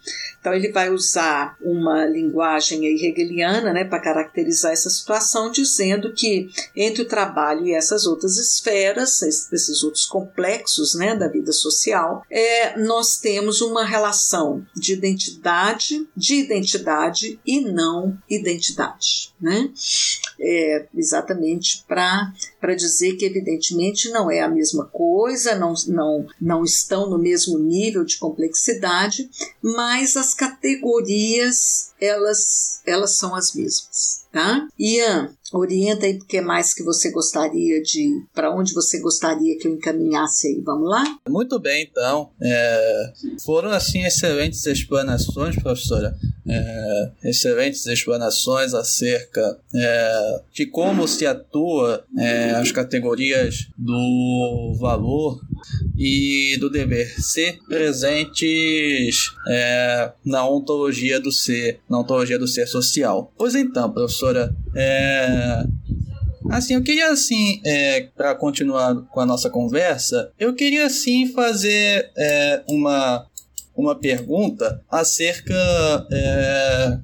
[0.43, 7.03] Então ele vai usar uma linguagem hegeliana, né, para caracterizar essa situação, dizendo que entre
[7.03, 13.19] o trabalho e essas outras esferas, esses outros complexos, né, da vida social, é, nós
[13.19, 19.71] temos uma relação de identidade, de identidade e não identidade, né?
[20.41, 26.65] É, exatamente para para dizer que evidentemente não é a mesma coisa, não, não, não
[26.65, 29.29] estão no mesmo nível de complexidade,
[29.63, 34.27] mas as categorias elas, elas são as mesmas.
[34.33, 34.67] Tá?
[34.79, 38.25] Ian, orienta aí o que mais que você gostaria de.
[38.35, 40.61] para onde você gostaria que eu encaminhasse aí.
[40.65, 41.05] Vamos lá?
[41.29, 42.31] Muito bem, então.
[42.41, 43.13] É,
[43.45, 46.17] foram assim excelentes explanações, professora.
[46.49, 55.41] É, excelentes explanações acerca é, de como se atua é, as categorias do valor
[55.97, 63.33] e do dever ser presentes é, na ontologia do ser, na ontologia do ser social.
[63.37, 65.65] Pois então, professora, é,
[66.51, 72.11] Assim, eu queria assim, é, para continuar com a nossa conversa, eu queria assim fazer
[72.17, 73.27] é, uma
[73.75, 75.55] uma pergunta acerca
[76.11, 76.99] é,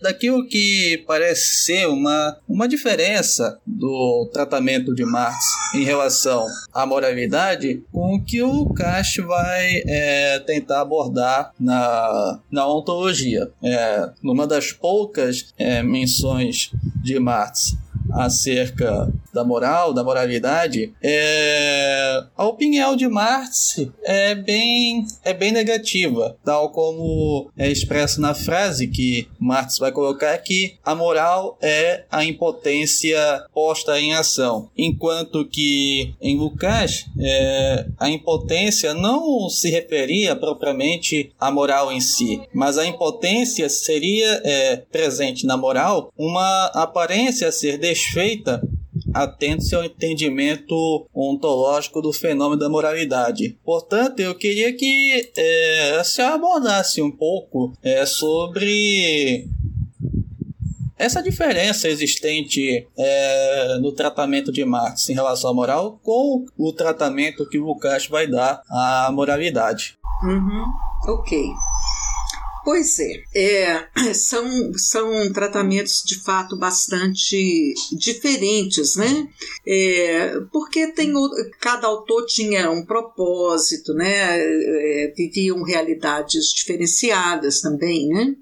[0.00, 5.36] daquilo que parece ser uma, uma diferença do tratamento de Marx
[5.74, 12.66] em relação à moralidade com o que o Cash vai é, tentar abordar na, na
[12.66, 13.50] ontologia.
[13.62, 16.70] É, numa das poucas é, menções
[17.02, 17.76] de Marx
[18.12, 22.24] acerca da moral, da moralidade, é...
[22.36, 28.88] a opinião de Marx é bem, é bem negativa, tal como é expresso na frase
[28.88, 33.18] que Marx vai colocar que a moral é a impotência
[33.52, 37.86] posta em ação, enquanto que em Lucas é...
[37.98, 44.76] a impotência não se referia propriamente à moral em si, mas a impotência seria é,
[44.76, 48.62] presente na moral uma aparência a ser desfeita
[49.12, 53.58] atento-se ao entendimento ontológico do fenômeno da moralidade.
[53.64, 59.46] Portanto, eu queria que é, se abordasse um pouco é, sobre
[60.96, 67.48] essa diferença existente é, no tratamento de Marx em relação à moral com o tratamento
[67.48, 69.96] que Lukács vai dar à moralidade.
[70.24, 70.64] Uhum.
[71.06, 71.38] Ok.
[72.68, 79.26] Pois é, é, são, são tratamentos de fato bastante diferentes, né?
[79.66, 81.10] É, porque tem,
[81.62, 84.38] cada autor tinha um propósito, né?
[84.38, 88.36] É, viviam realidades diferenciadas também, né?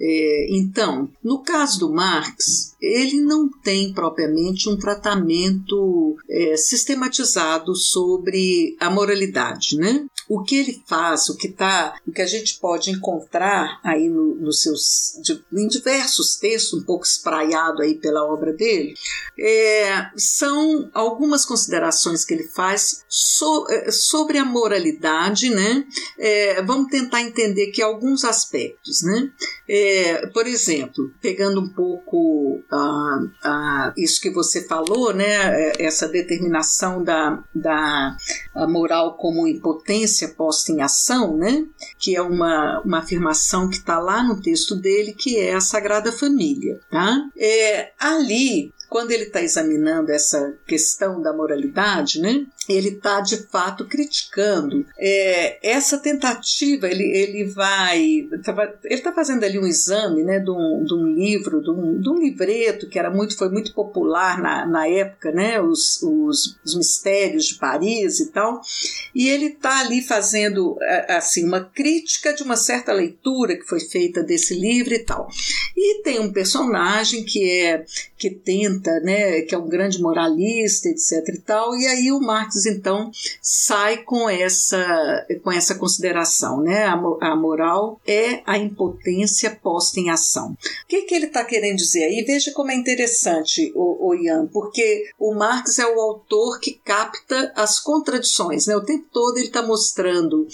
[0.00, 8.76] É, então, no caso do Marx, ele não tem propriamente um tratamento é, sistematizado sobre
[8.80, 10.06] a moralidade, né?
[10.34, 14.34] O que ele faz, o que tá, o que a gente pode encontrar aí no,
[14.36, 18.94] nos seus, de, em diversos textos, um pouco espraiado aí pela obra dele,
[19.38, 25.84] é, são algumas considerações que ele faz so, é, sobre a moralidade, né?
[26.18, 29.30] É, vamos tentar entender aqui alguns aspectos, né?
[29.74, 35.24] É, por exemplo, pegando um pouco ah, ah, isso que você falou, né?
[35.24, 38.14] É, essa determinação da, da
[38.68, 41.64] moral como impotência posta em ação, né?
[41.98, 46.12] que é uma, uma afirmação que está lá no texto dele, que é a Sagrada
[46.12, 46.78] Família.
[46.90, 47.24] Tá?
[47.34, 53.84] É, ali quando ele está examinando essa questão da moralidade, né, ele está de fato
[53.86, 56.88] criticando é, essa tentativa.
[56.88, 58.00] Ele, ele vai.
[58.00, 62.08] Ele está fazendo ali um exame né, de, um, de um livro, de um, de
[62.08, 66.76] um livreto que era muito, foi muito popular na, na época, né, os, os, os
[66.76, 68.60] mistérios de Paris e tal.
[69.14, 70.76] E ele está ali fazendo
[71.08, 75.28] assim uma crítica de uma certa leitura que foi feita desse livro e tal.
[75.76, 77.84] E tem um personagem que é
[78.16, 81.76] que tenta, né, que é um grande moralista, etc e tal.
[81.76, 86.84] E aí o Marx então sai com essa com essa consideração, né?
[86.84, 90.52] A, a moral é a impotência posta em ação.
[90.52, 92.24] O que, que ele está querendo dizer aí?
[92.26, 97.52] Veja como é interessante o, o Ian, porque o Marx é o autor que capta
[97.54, 98.76] as contradições, né?
[98.76, 100.46] O tempo todo ele está mostrando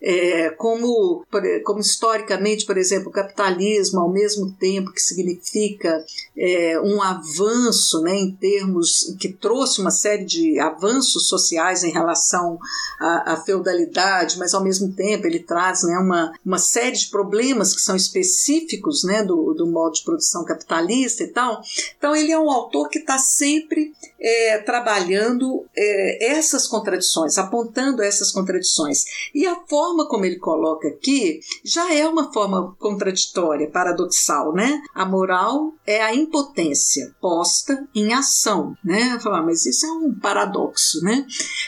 [0.00, 1.24] é, como,
[1.64, 6.04] como historicamente, por exemplo, o capitalismo, ao mesmo tempo que significa
[6.36, 12.58] é, um avanço, né, em termos que trouxe uma série de avanços sociais em relação
[13.00, 17.74] à, à feudalidade, mas ao mesmo tempo ele traz né, uma, uma série de problemas
[17.74, 21.62] que são específicos né, do, do modo de produção capitalista e tal.
[21.96, 23.92] Então ele é um autor que está sempre
[24.24, 29.04] é, trabalhando é, essas contradições, apontando essas contradições.
[29.34, 34.80] E a forma como ele coloca aqui já é uma forma contraditória, paradoxal, né?
[34.94, 39.18] A moral é a impotência posta em ação, né?
[39.20, 41.26] Falar, mas isso é um paradoxo, né?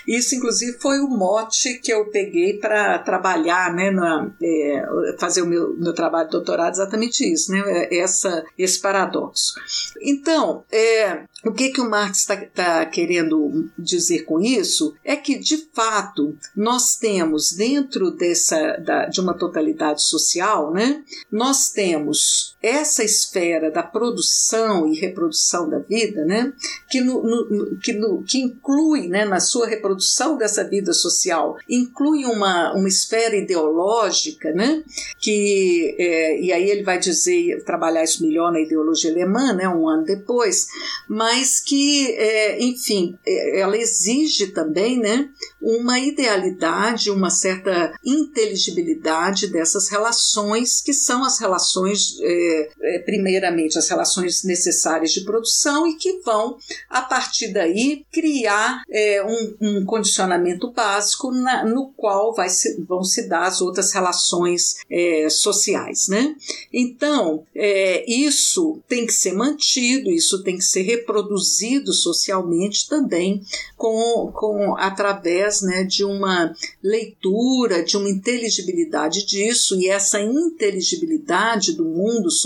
[0.09, 3.91] Isso, inclusive, foi o mote que eu peguei para trabalhar, né?
[3.91, 7.89] Na, é, fazer o meu, meu trabalho de doutorado, exatamente isso, né?
[7.91, 9.55] Essa, esse paradoxo.
[10.01, 15.39] Então, é, o que, que o Marx está tá querendo dizer com isso é que,
[15.39, 23.05] de fato, nós temos dentro dessa da, de uma totalidade social, né, nós temos essa
[23.05, 26.53] esfera da produção e reprodução da vida, né,
[26.91, 32.25] que, no, no, que, no, que inclui né, na sua reprodução dessa vida social, inclui
[32.25, 34.83] uma, uma esfera ideológica, né,
[35.19, 39.89] que, é, e aí ele vai dizer, trabalhar isso melhor na ideologia alemã, né, um
[39.89, 40.67] ano depois,
[41.09, 45.29] mas que, é, enfim, é, ela exige também né,
[45.61, 53.89] uma idealidade, uma certa inteligibilidade dessas relações, que são as relações, é, é, primeiramente, as
[53.89, 56.57] relações necessárias de produção e que vão,
[56.89, 63.03] a partir daí, criar é, um, um, condicionamento básico na, no qual vai se, vão
[63.05, 66.09] se dar as outras relações é, sociais.
[66.09, 66.35] Né?
[66.73, 73.43] Então, é, isso tem que ser mantido, isso tem que ser reproduzido socialmente também
[73.77, 81.85] com, com através né, de uma leitura, de uma inteligibilidade disso, e essa inteligibilidade do
[81.85, 82.46] mundo social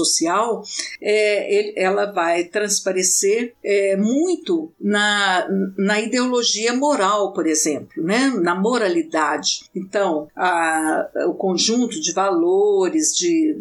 [1.00, 9.64] é, ela vai transparecer é, muito na, na ideologia moral, por exemplo, né, na moralidade.
[9.74, 13.56] Então, a, o conjunto de valores, de,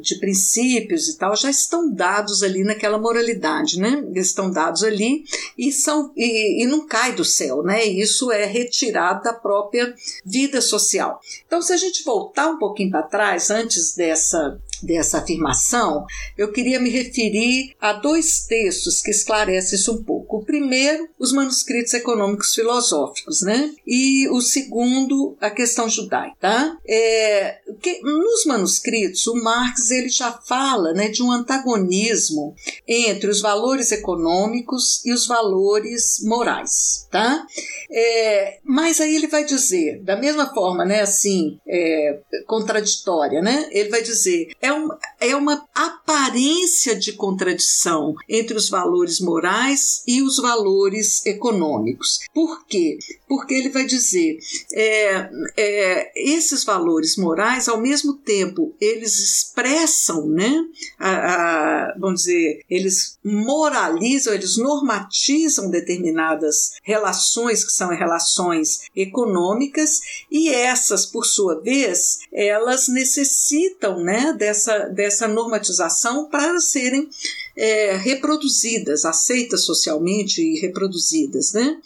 [0.00, 4.04] de, princípios e tal já estão dados ali naquela moralidade, né?
[4.14, 5.24] Estão dados ali
[5.58, 7.84] e são e, e não cai do céu, né?
[7.84, 9.94] Isso é retirado da própria
[10.24, 11.20] vida social.
[11.46, 16.04] Então, se a gente voltar um pouquinho para trás, antes dessa dessa afirmação,
[16.36, 20.38] eu queria me referir a dois textos que esclarecem isso um pouco.
[20.38, 23.72] O primeiro, os manuscritos econômicos filosóficos, né?
[23.86, 26.76] E o segundo, a questão judaica, tá?
[26.86, 32.54] É, que, nos manuscritos, o Marx ele já fala, né, de um antagonismo
[32.86, 37.46] entre os valores econômicos e os valores morais, tá?
[37.90, 43.68] É, mas aí ele vai dizer, da mesma forma, né, assim, é, contraditória, né?
[43.70, 44.88] Ele vai dizer, é, um,
[45.20, 52.20] é uma aparência de contradição entre os valores morais e os valores econômicos.
[52.34, 52.98] Por quê?
[53.28, 54.38] Porque ele vai dizer,
[54.72, 60.64] é, é, esses valores morais, ao mesmo tempo, eles expressam, né,
[60.98, 70.00] a, a, vamos dizer, eles moralizam, eles normatizam determinadas relações que são relações econômicas
[70.30, 74.55] e essas, por sua vez, elas necessitam né, dessa,
[74.94, 77.08] dessa normatização para serem
[77.56, 81.78] é, reproduzidas, aceitas socialmente e reproduzidas, né?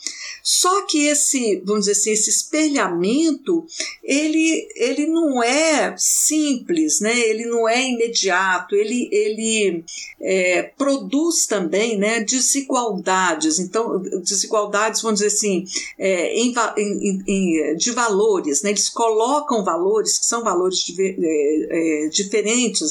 [0.43, 3.67] Só que esse, vamos dizer assim, esse espelhamento,
[4.03, 7.17] ele, ele não é simples, né?
[7.19, 9.85] Ele não é imediato, ele, ele
[10.21, 13.59] é, produz também, né, desigualdades.
[13.59, 15.65] Então, desigualdades, vamos dizer assim,
[15.99, 18.71] é, em, em, em, de valores, né?
[18.71, 22.09] Eles colocam valores que são valores é, é,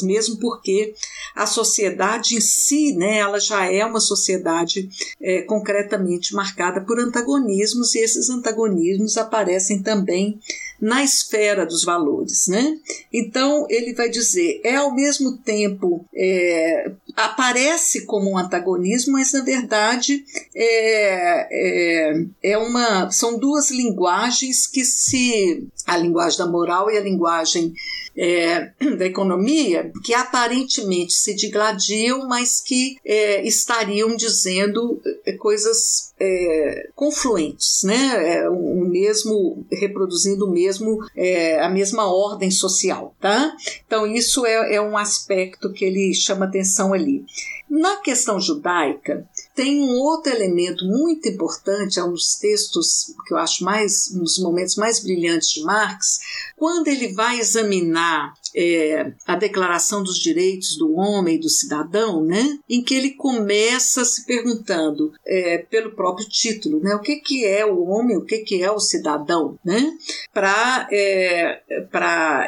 [0.04, 0.94] mesmo porque
[1.36, 4.90] a sociedade em si né, ela já é uma sociedade
[5.22, 10.40] é concretamente marcada por antagonismos, e esses antagonismos aparecem também
[10.82, 12.78] na esfera dos valores, né?
[13.12, 19.44] Então ele vai dizer é ao mesmo tempo é, aparece como um antagonismo, mas na
[19.44, 20.24] verdade
[20.56, 27.02] é, é, é uma são duas linguagens que se a linguagem da moral e a
[27.02, 27.74] linguagem
[28.18, 36.90] é, da economia que aparentemente se digladiam, mas que é, estariam dizendo é, coisas é,
[36.96, 38.36] confluentes, né?
[38.36, 43.56] É, o mesmo reproduzindo o mesmo é, a mesma ordem social, tá?
[43.86, 47.24] Então isso é, é um aspecto que ele chama atenção ali.
[47.70, 53.38] Na questão judaica, tem um outro elemento muito importante, é um dos textos que eu
[53.38, 56.20] acho mais, um dos momentos mais brilhantes de Marx,
[56.58, 62.58] quando ele vai examinar é, a Declaração dos Direitos do Homem e do Cidadão, né,
[62.68, 67.66] em que ele começa se perguntando, é, pelo próprio título, né, o que, que é
[67.66, 69.94] o homem, o que, que é o cidadão, né,
[70.34, 71.62] para é,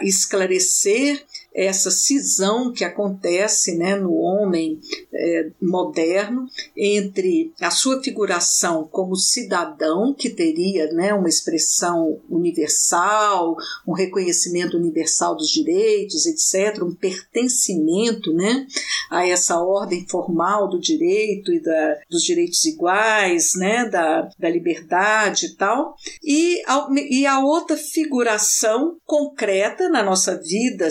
[0.01, 4.79] esclarecer essa cisão que acontece né, no homem
[5.13, 13.93] é, moderno entre a sua figuração como cidadão, que teria né, uma expressão universal, um
[13.93, 18.65] reconhecimento universal dos direitos, etc., um pertencimento né,
[19.09, 25.47] a essa ordem formal do direito e da, dos direitos iguais, né, da, da liberdade
[25.47, 30.89] e tal, e a, e a outra figuração concreta na nossa vida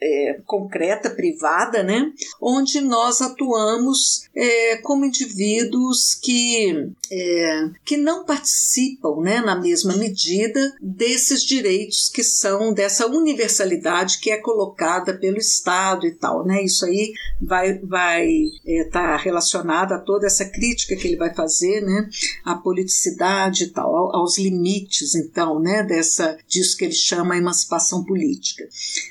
[0.00, 2.12] é, concreta, privada, né?
[2.40, 10.76] onde nós atuamos é, como indivíduos que, é, que não participam né, na mesma medida
[10.80, 16.44] desses direitos que são dessa universalidade que é colocada pelo Estado e tal.
[16.44, 16.62] Né?
[16.62, 18.28] Isso aí vai estar vai,
[18.66, 22.08] é, tá relacionado a toda essa crítica que ele vai fazer né,
[22.44, 28.68] à politicidade e tal, aos limites, então, né, dessa, disso que ele chama emancipação política.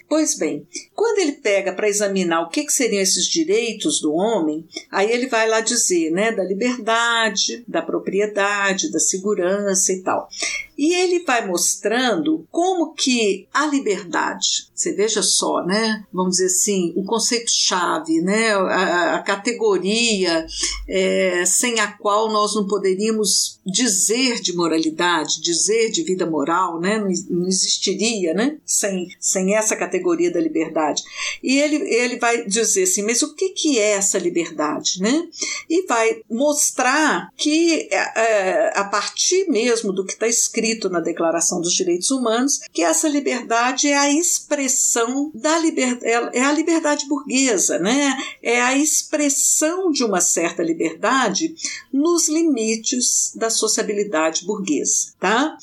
[0.10, 4.66] Pois bem, quando ele pega para examinar o que, que seriam esses direitos do homem,
[4.90, 10.30] aí ele vai lá dizer, né, da liberdade, da propriedade, da segurança e tal.
[10.78, 16.06] E ele vai mostrando como que a liberdade, você veja só, né?
[16.14, 18.54] Vamos dizer assim, o conceito-chave, né?
[18.54, 20.46] A, a categoria
[20.88, 27.00] é, sem a qual nós não poderíamos dizer de moralidade, dizer de vida moral, né?
[27.00, 27.10] Não,
[27.40, 28.58] não existiria, né?
[28.64, 31.02] Sem, sem essa categoria da liberdade.
[31.42, 35.28] E ele, ele vai dizer assim, mas o que, que é essa liberdade, né?
[35.68, 41.62] E vai mostrar que é, a partir mesmo do que está escrito escrito na Declaração
[41.62, 47.80] dos Direitos Humanos, que essa liberdade é a expressão da liberdade, é a liberdade burguesa,
[47.80, 48.18] né?
[48.44, 51.56] É a expressão de uma certa liberdade
[51.92, 55.58] nos limites da sociabilidade burguesa, tá?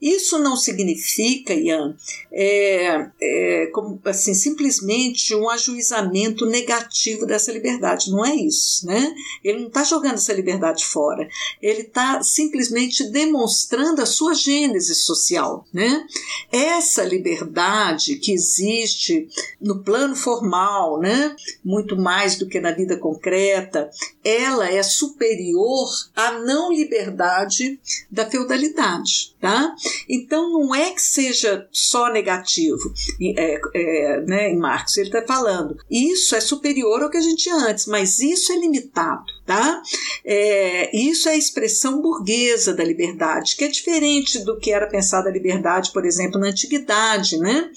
[0.00, 1.94] Isso não significa, Ian,
[2.32, 8.10] é, é, como, assim, simplesmente um ajuizamento negativo dessa liberdade.
[8.10, 9.14] Não é isso, né?
[9.44, 11.28] Ele não está jogando essa liberdade fora.
[11.60, 16.06] Ele está simplesmente demonstrando a sua gênese social, né?
[16.50, 19.28] Essa liberdade que existe
[19.60, 21.36] no plano formal, né?
[21.62, 23.90] Muito mais do que na vida concreta,
[24.24, 27.78] ela é superior à não liberdade
[28.10, 29.74] da feudalidade, tá?
[30.08, 32.92] Então não é que seja só negativo
[33.36, 37.44] é, é, né, em Marx, ele está falando isso é superior ao que a gente
[37.44, 39.82] tinha antes, mas isso é limitado, tá?
[40.24, 45.28] É, isso é a expressão burguesa da liberdade, que é diferente do que era pensada
[45.28, 47.68] a liberdade, por exemplo, na antiguidade, né?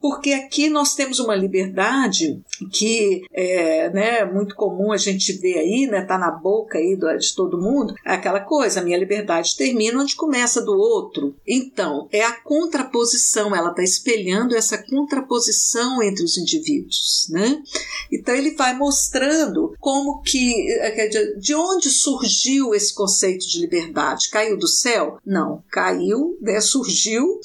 [0.00, 2.40] porque aqui nós temos uma liberdade
[2.72, 7.34] que é né, muito comum a gente ver aí, né, tá na boca aí de
[7.34, 11.34] todo mundo, é aquela coisa, a minha liberdade termina onde começa do outro.
[11.46, 17.62] Então, é a contraposição, ela está espelhando essa contraposição entre os indivíduos, né?
[18.12, 20.70] Então ele vai mostrando como que
[21.16, 24.28] é, de onde surgiu esse conceito de liberdade?
[24.30, 25.18] Caiu do céu?
[25.24, 27.40] Não, caiu, né, surgiu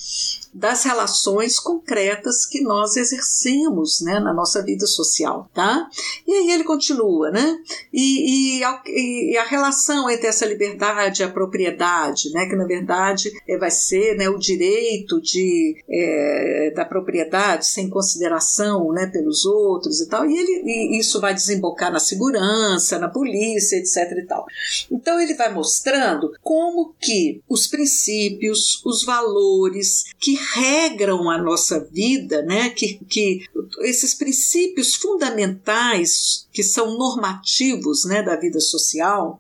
[0.54, 5.90] das relações concretas que nós exercemos né, na nossa vida social, tá?
[6.28, 7.58] E aí ele continua, né?
[7.92, 12.46] E, e, e a relação entre essa liberdade e a propriedade, né?
[12.46, 18.92] Que na verdade é, vai ser né, o direito de, é, da propriedade sem consideração
[18.92, 20.30] né, pelos outros e tal.
[20.30, 24.18] E, ele, e isso vai desembocar na segurança, na polícia, etc.
[24.18, 24.46] E tal.
[24.92, 32.42] Então ele vai mostrando como que os princípios, os valores que regram a nossa vida,
[32.42, 32.70] né?
[32.70, 33.46] que, que
[33.82, 39.36] esses princípios fundamentais que são normativos né, da vida social,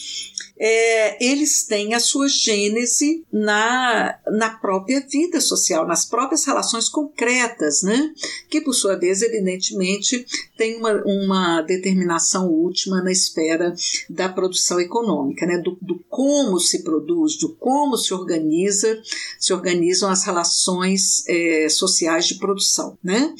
[0.60, 7.82] é, eles têm a sua gênese na, na própria vida social, nas próprias relações concretas,
[7.82, 8.14] né?
[8.50, 10.26] que por sua vez, evidentemente,
[10.58, 13.74] tem uma, uma determinação última na esfera
[14.10, 15.58] da produção econômica, né?
[15.58, 19.02] do, do como se produz, do como se organiza,
[19.40, 22.98] se organizam as relações é, sociais de produção.
[23.04, 23.34] Né?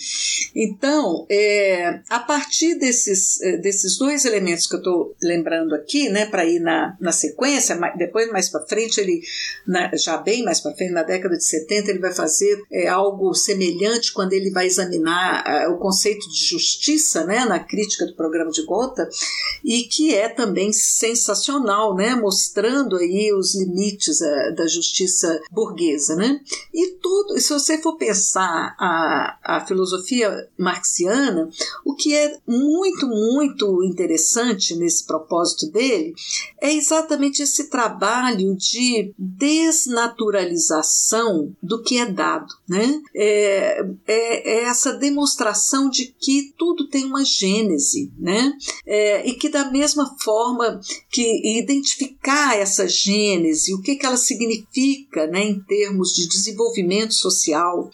[0.56, 6.26] Então, é, a partir desses, é, desses dois elementos que eu estou lembrando aqui, né,
[6.26, 9.22] para ir na, na sequência, depois mais para frente, ele,
[9.68, 13.34] na, já bem mais para frente, na década de 70, ele vai fazer é, algo
[13.34, 18.52] semelhante quando ele vai examinar é, o conceito de justiça, né, na crítica do programa
[18.52, 19.08] de Gotha,
[19.66, 26.40] e que é também sensacional, né, mostrando aí os limites é, da justiça burguesa, né,
[26.74, 31.50] e tudo, se você for pensar a, a filosofia marxiana,
[31.84, 36.16] o que é muito, muito interessante nesse propósito dele
[36.62, 36.93] é exatamente
[37.42, 42.54] esse trabalho de desnaturalização do que é dado.
[42.68, 43.02] Né?
[43.16, 48.54] É, é, é essa demonstração de que tudo tem uma gênese né?
[48.86, 50.80] É, e que, da mesma forma
[51.10, 57.90] que identificar essa gênese, o que, que ela significa né, em termos de desenvolvimento social,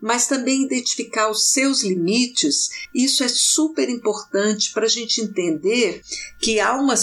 [0.00, 6.02] mas também identificar os seus limites, isso é super importante para a gente entender
[6.40, 6.94] que há uma,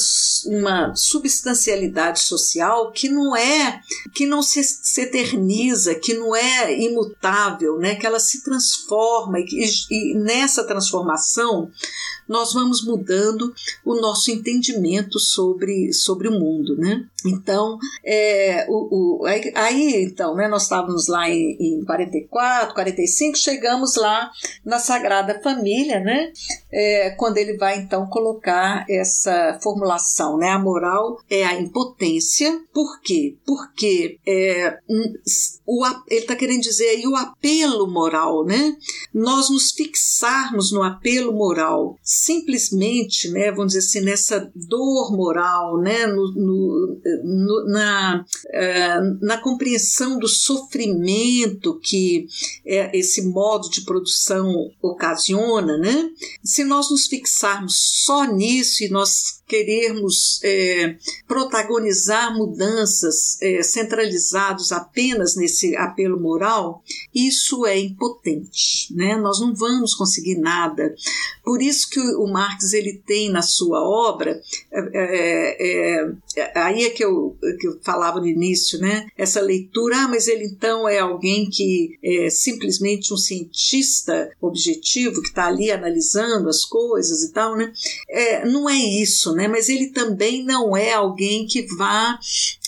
[0.45, 0.95] uma
[1.39, 3.81] substancialidade social que não é,
[4.13, 7.95] que não se, se eterniza, que não é imutável, né?
[7.95, 11.71] que ela se transforma e, e nessa transformação
[12.29, 13.51] nós vamos mudando
[13.83, 17.03] o nosso entendimento sobre, sobre o mundo, né?
[17.25, 23.95] Então, é, o, o, aí, então, né, nós estávamos lá em, em 44, 45, chegamos
[23.95, 24.29] lá
[24.63, 26.31] na Sagrada Família, né?
[26.71, 30.49] É, quando ele vai então colocar essa formulação, né?
[30.49, 32.61] A moral é a impotência.
[32.71, 33.35] Por quê?
[33.45, 34.77] Porque é,
[35.65, 38.77] o, ele está querendo dizer aí o apelo moral, né?
[39.13, 46.05] Nós nos fixarmos no apelo moral simplesmente, né, vamos dizer assim, nessa dor moral, né,
[46.05, 52.27] no, no, no, na, uh, na compreensão do sofrimento que
[52.65, 56.09] é, esse modo de produção ocasiona, né,
[56.43, 60.95] se nós nos fixarmos só nisso e nós querermos é,
[61.27, 66.83] protagonizar mudanças é, centralizados apenas nesse apelo moral,
[67.13, 69.17] isso é impotente, né?
[69.17, 70.93] Nós não vamos conseguir nada.
[71.43, 74.39] Por isso que o Marx ele tem na sua obra,
[74.71, 76.11] é, é, é,
[76.55, 79.07] aí é que eu, que eu falava no início, né?
[79.17, 85.29] Essa leitura, ah, mas ele então é alguém que é simplesmente um cientista objetivo que
[85.29, 87.71] está ali analisando as coisas e tal, né?
[88.09, 89.47] É, não é isso, né?
[89.47, 92.19] Mas ele também não é alguém que vá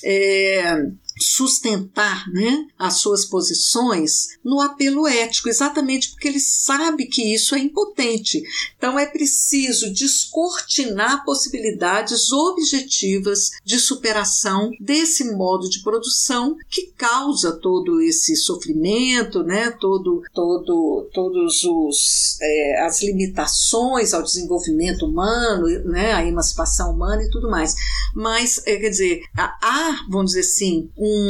[0.03, 0.85] é,
[1.21, 7.59] sustentar né, as suas posições no apelo ético, exatamente porque ele sabe que isso é
[7.59, 8.41] impotente.
[8.77, 18.01] Então é preciso descortinar possibilidades objetivas de superação desse modo de produção que causa todo
[18.01, 26.25] esse sofrimento, né, todo, todo, todos os é, as limitações ao desenvolvimento humano, né, a
[26.25, 27.75] emancipação humana e tudo mais.
[28.15, 31.20] Mas é, quer dizer, há, vamos dizer assim, um,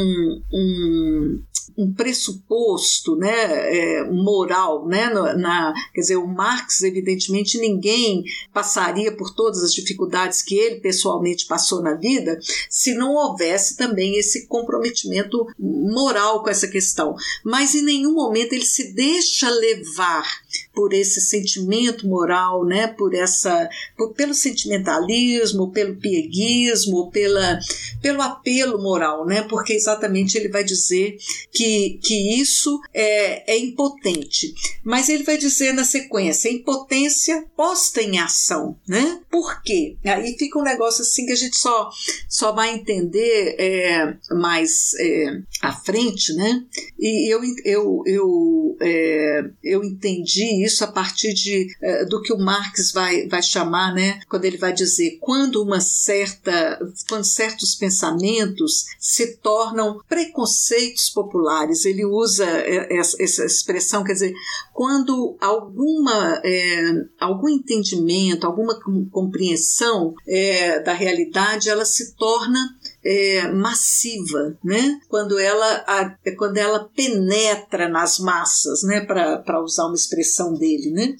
[0.53, 1.43] um,
[1.77, 8.23] um pressuposto né, é, moral, né, na, quer dizer, o Marx, evidentemente, ninguém
[8.53, 12.39] passaria por todas as dificuldades que ele pessoalmente passou na vida
[12.69, 17.15] se não houvesse também esse comprometimento moral com essa questão.
[17.43, 20.40] Mas em nenhum momento ele se deixa levar
[20.73, 27.59] por esse sentimento moral, né, por essa, por, pelo sentimentalismo, pelo pieguismo, pela,
[28.01, 31.17] pelo apelo moral, né, porque exatamente ele vai dizer
[31.51, 34.53] que, que isso é, é impotente.
[34.83, 39.21] Mas ele vai dizer na sequência, impotência posta em ação, né?
[39.29, 39.97] Por quê?
[40.03, 41.89] Aí fica um negócio assim que a gente só,
[42.27, 46.63] só vai entender é, mais é, à frente, né?
[46.99, 52.37] E eu, eu, eu, é, eu entendi isso a partir de, é, do que o
[52.37, 54.19] Marx vai, vai chamar, né?
[54.29, 61.85] Quando ele vai dizer quando uma certa, quando certos pensamentos se tornam preconceitos populares.
[61.85, 64.33] Ele usa é, essa expressão, quer dizer,
[64.73, 68.79] quando alguma, é, algum entendimento, alguma
[69.11, 72.59] compreensão é, da realidade, ela se torna
[73.03, 74.99] é, massiva, né?
[75.07, 79.01] Quando ela, a, quando ela penetra nas massas, né?
[79.01, 81.15] Para usar uma expressão dele, né?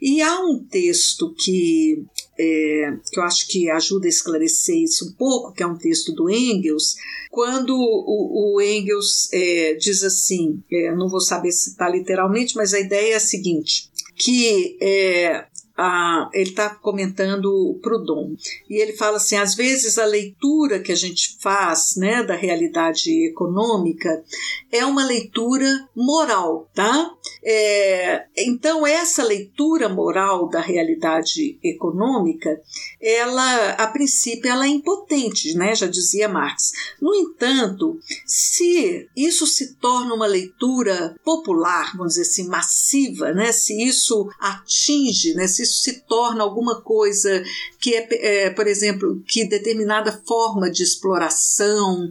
[0.00, 2.04] E há um texto que
[2.38, 6.12] é, que eu acho que ajuda a esclarecer isso um pouco, que é um texto
[6.14, 6.96] do Engels,
[7.30, 12.80] quando o, o Engels é, diz assim, é, não vou saber citar literalmente, mas a
[12.80, 15.46] ideia é a seguinte, que é,
[15.82, 18.34] ah, ele está comentando o Proudhon
[18.68, 23.10] e ele fala assim: às vezes a leitura que a gente faz né, da realidade
[23.26, 24.22] econômica
[24.70, 27.10] é uma leitura moral, tá?
[27.42, 32.60] É, então essa leitura moral da realidade econômica,
[33.00, 35.74] ela a princípio ela é impotente, né?
[35.74, 36.72] Já dizia Marx.
[37.00, 43.50] No entanto, se isso se torna uma leitura popular, vamos dizer assim, massiva, né?
[43.50, 45.46] Se isso atinge, né?
[45.46, 47.42] Se isso se torna alguma coisa
[47.78, 52.10] que é, é por exemplo, que determinada forma de exploração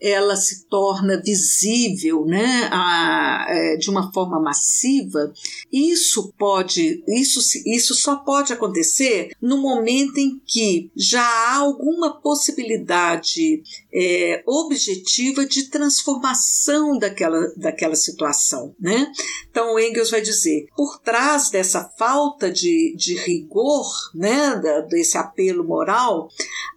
[0.00, 5.32] ela se torna visível né, a, é, de uma forma massiva,
[5.72, 13.62] isso pode, isso, isso só pode acontecer no momento em que já há alguma possibilidade
[13.92, 18.74] é, objetiva de transformação daquela, daquela situação.
[18.78, 19.10] Né?
[19.50, 26.28] Então, Engels vai dizer: por trás dessa falta de, de rigor, né, desse apelo moral,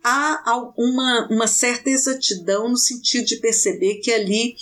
[0.04, 4.56] há uma, uma certa exatidão no sentido de perceber que ali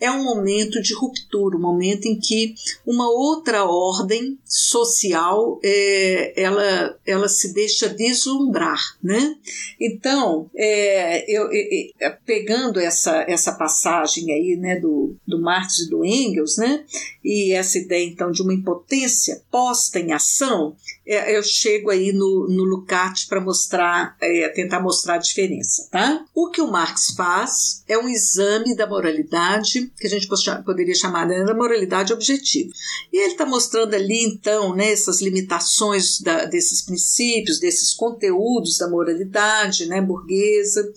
[0.00, 2.54] é um momento de ruptura, um momento em que
[2.86, 8.78] uma outra ordem social é, ela, ela se deixa vislumbrar.
[9.02, 9.36] Né?
[9.80, 16.04] Então, é, eu, eu, pegando essa, essa passagem aí né, do, do Marx e do
[16.04, 16.84] Engels, né,
[17.24, 20.76] e essa ideia então de uma impotência posta em ação,
[21.06, 26.24] é, eu chego aí no, no Lukács para mostrar, é, tentar mostrar a diferença, tá?
[26.34, 30.28] O que o Marx faz é um exame da moralidade, que a gente
[30.64, 32.70] poderia chamar né, da moralidade objetiva.
[33.12, 38.88] E ele está mostrando ali, então, né, essas limitações da, desses princípios, desses conteúdos da
[38.90, 40.92] moralidade né, burguesa.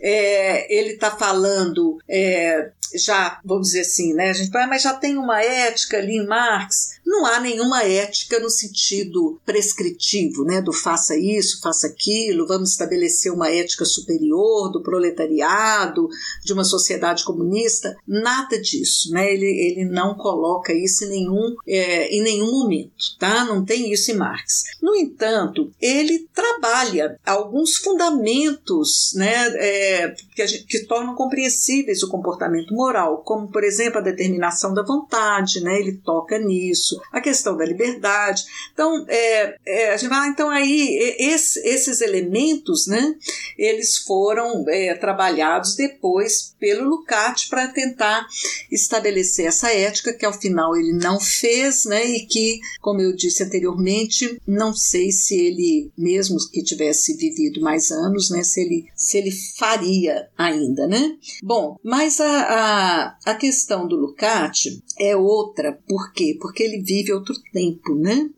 [0.00, 4.30] É, ele está falando é, já, vamos dizer assim, né?
[4.30, 6.94] A gente fala, mas já tem uma ética ali em Marx.
[7.04, 10.60] Não há nenhuma ética no sentido prescritivo, né?
[10.62, 16.08] Do faça isso, faça aquilo, vamos estabelecer uma ética superior do proletariado,
[16.42, 17.96] de uma sociedade comunista.
[18.06, 19.32] Nada disso, né?
[19.32, 23.44] Ele, ele não coloca isso em nenhum, é, em nenhum momento, tá?
[23.44, 24.64] Não tem isso em Marx.
[24.80, 29.52] No entanto, ele trabalha alguns fundamentos, né?
[29.56, 34.74] É, que, gente, que tornam compreensíveis o comportamento moral moral, como por exemplo a determinação
[34.74, 35.78] da vontade, né?
[35.78, 38.44] Ele toca nisso, a questão da liberdade.
[38.72, 43.14] Então, é, é, a gente fala, então aí esse, esses elementos, né?
[43.56, 48.26] Eles foram é, trabalhados depois pelo Lukács para tentar
[48.70, 52.04] estabelecer essa ética que ao final ele não fez, né?
[52.04, 57.90] E que, como eu disse anteriormente, não sei se ele mesmo que tivesse vivido mais
[57.90, 58.42] anos, né?
[58.42, 61.16] Se ele se ele faria ainda, né?
[61.42, 62.73] Bom, mas a, a
[63.24, 66.36] a, questão do Lucati é outra, por quê?
[66.40, 68.28] Porque ele vive outro tempo, né?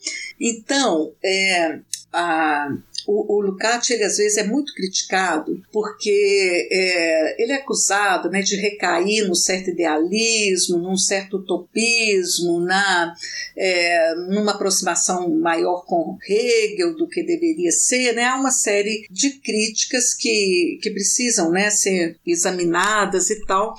[0.41, 1.81] Então, é,
[2.13, 2.69] a,
[3.07, 8.43] o, o Lukács, ele às vezes é muito criticado porque é, ele é acusado né,
[8.43, 13.15] de recair num certo idealismo, num certo utopismo, na,
[13.57, 18.13] é, numa aproximação maior com Hegel do que deveria ser.
[18.15, 18.25] Né?
[18.25, 23.75] Há uma série de críticas que, que precisam né, ser examinadas e tal.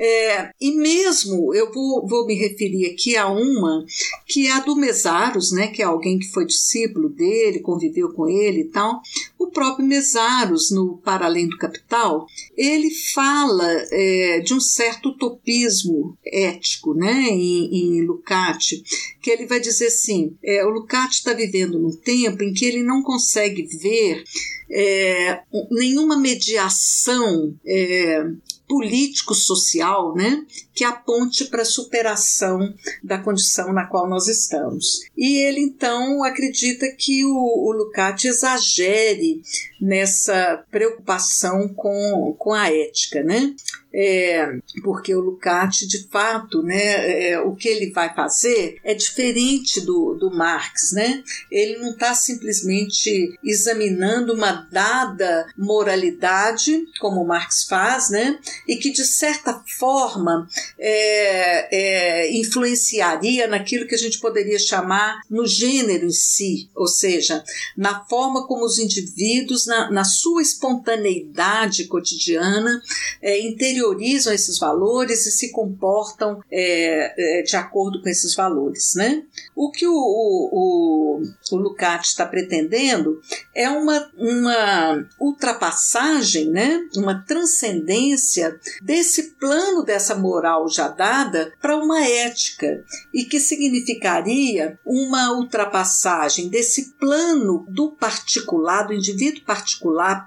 [0.00, 3.84] É, e mesmo eu vou, vou me referir aqui a uma
[4.26, 8.28] que é a do Mesaros, né, que é alguém que foi discípulo dele, conviveu com
[8.28, 9.00] ele e tal.
[9.36, 12.26] O próprio Mesaros, no Para Além do Capital,
[12.56, 18.80] ele fala é, de um certo utopismo ético né, em, em Lukács,
[19.20, 22.84] que ele vai dizer assim: é, o Lukács está vivendo num tempo em que ele
[22.84, 24.22] não consegue ver
[24.70, 25.40] é,
[25.70, 28.24] nenhuma mediação é,
[28.68, 30.44] político-social né,
[30.74, 35.00] que aponte para a superação da condição na qual nós estamos.
[35.16, 39.42] E ele então acredita que o, o Lukács exagere
[39.80, 43.22] nessa preocupação com, com a ética.
[43.22, 43.54] Né?
[43.92, 49.80] é, porque o Lukács, de fato, né, é, o que ele vai fazer é diferente
[49.80, 50.92] do, do Marx.
[50.92, 51.22] Né?
[51.50, 59.04] Ele não está simplesmente examinando uma dada moralidade, como Marx faz, né, e que, de
[59.04, 60.46] certa forma,
[60.78, 67.42] é, é, influenciaria naquilo que a gente poderia chamar no gênero em si, ou seja,
[67.76, 72.82] na forma como os indivíduos, na, na sua espontaneidade cotidiana,
[73.22, 78.94] é, interiorizam esses valores e se comportam é, é, de acordo com esses valores.
[78.96, 79.22] Né?
[79.54, 83.20] O que o, o, o, o Lukács está pretendendo
[83.54, 86.80] é uma, uma ultrapassagem, né?
[86.96, 95.32] uma transcendência desse plano dessa moral já dada para uma ética e que significaria uma
[95.32, 99.57] ultrapassagem desse plano do particular, do indivíduo particular,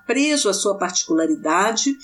[0.06, 1.96] preso à sua particularidade,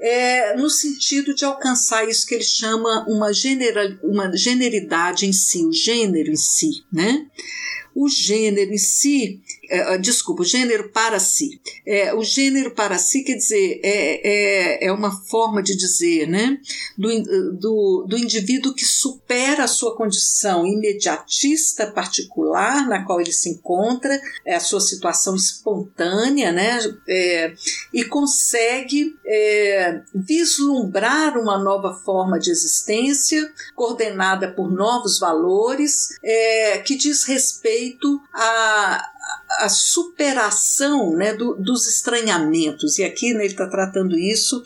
[0.00, 5.64] é, no sentido de alcançar isso que ele chama uma, general, uma generidade em si,
[5.64, 7.26] o gênero em si, né?
[7.94, 9.40] O gênero em si
[9.74, 11.60] é, é, desculpa, o gênero para si.
[11.84, 16.58] É, o gênero para si quer dizer, é, é, é uma forma de dizer, né?
[16.96, 23.50] Do, do, do indivíduo que supera a sua condição imediatista particular na qual ele se
[23.50, 26.78] encontra, é a sua situação espontânea, né?
[27.08, 27.52] É,
[27.92, 36.94] e consegue é, vislumbrar uma nova forma de existência coordenada por novos valores é, que
[36.94, 39.10] diz respeito a
[39.58, 42.98] a superação né, do, dos estranhamentos.
[42.98, 44.62] E aqui né, ele está tratando isso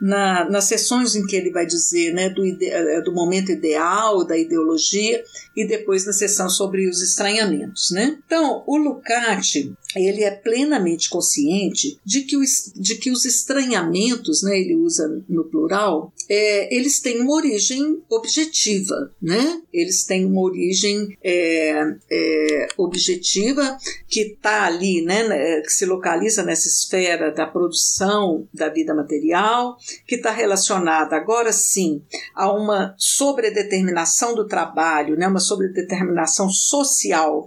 [0.00, 4.24] na, nas sessões em que ele vai dizer né, do, ide, eh, do momento ideal,
[4.24, 5.22] da ideologia,
[5.54, 7.90] e depois na sessão sobre os estranhamentos.
[7.90, 8.18] Né?
[8.24, 14.58] Então, o Lukács ele é plenamente consciente de que, os, de que os estranhamentos, né,
[14.58, 19.60] ele usa no plural, é, eles têm uma origem objetiva, né?
[19.72, 23.76] Eles têm uma origem é, é, objetiva
[24.08, 29.76] que está ali, né, né, que se localiza nessa esfera da produção da vida material,
[30.06, 32.02] que está relacionada agora sim
[32.34, 37.46] a uma sobredeterminação do trabalho, né, uma sobredeterminação social,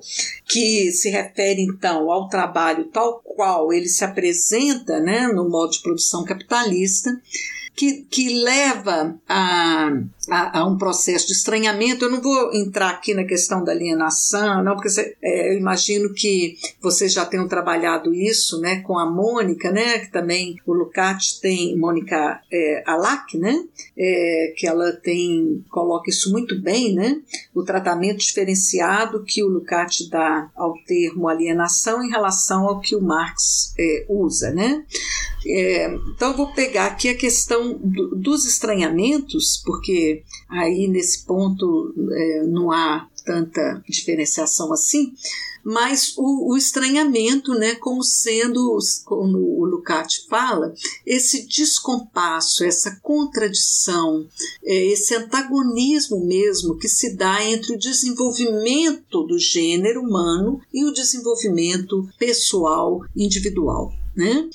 [0.53, 5.81] que se refere então ao trabalho tal qual ele se apresenta né, no modo de
[5.81, 7.09] produção capitalista
[7.75, 9.89] que, que leva a,
[10.29, 12.05] a, a, um processo de estranhamento.
[12.05, 14.89] Eu não vou entrar aqui na questão da alienação, não, porque
[15.21, 20.11] é, eu imagino que vocês já tenham trabalhado isso né, com a Mônica, né, que
[20.11, 23.63] também o Lucati tem, Mônica é, Alac, né,
[23.97, 27.21] é, que ela tem, coloca isso muito bem, né,
[27.53, 33.01] o tratamento diferenciado que o Lucati dá ao termo alienação em relação ao que o
[33.01, 34.51] Marx é, usa.
[34.51, 34.83] Né.
[35.45, 40.12] É, então, eu vou pegar aqui a questão do, dos estranhamentos, porque
[40.49, 45.13] aí nesse ponto é, não há tanta diferenciação assim,
[45.63, 50.73] mas o, o, estranhamento, né, como sendo, como o Lukács fala,
[51.05, 54.27] esse descompasso, essa contradição,
[54.63, 60.91] é, esse antagonismo mesmo que se dá entre o desenvolvimento do gênero humano e o
[60.91, 63.91] desenvolvimento pessoal individual.
[64.15, 64.47] Né?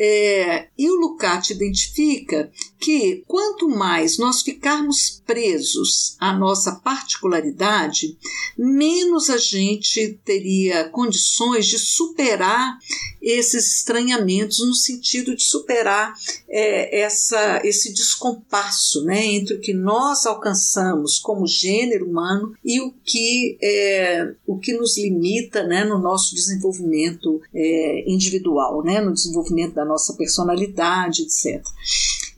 [0.00, 8.16] É, e o Lukács identifica que quanto mais nós ficarmos presos à nossa particularidade,
[8.56, 12.78] menos a gente teria condições de superar
[13.20, 16.14] esses estranhamentos no sentido de superar
[16.48, 22.92] é, essa, esse descompasso né, entre o que nós alcançamos como gênero humano e o
[23.04, 29.74] que, é, o que nos limita né, no nosso desenvolvimento é, individual, né, no desenvolvimento
[29.74, 31.62] da nossa personalidade, etc.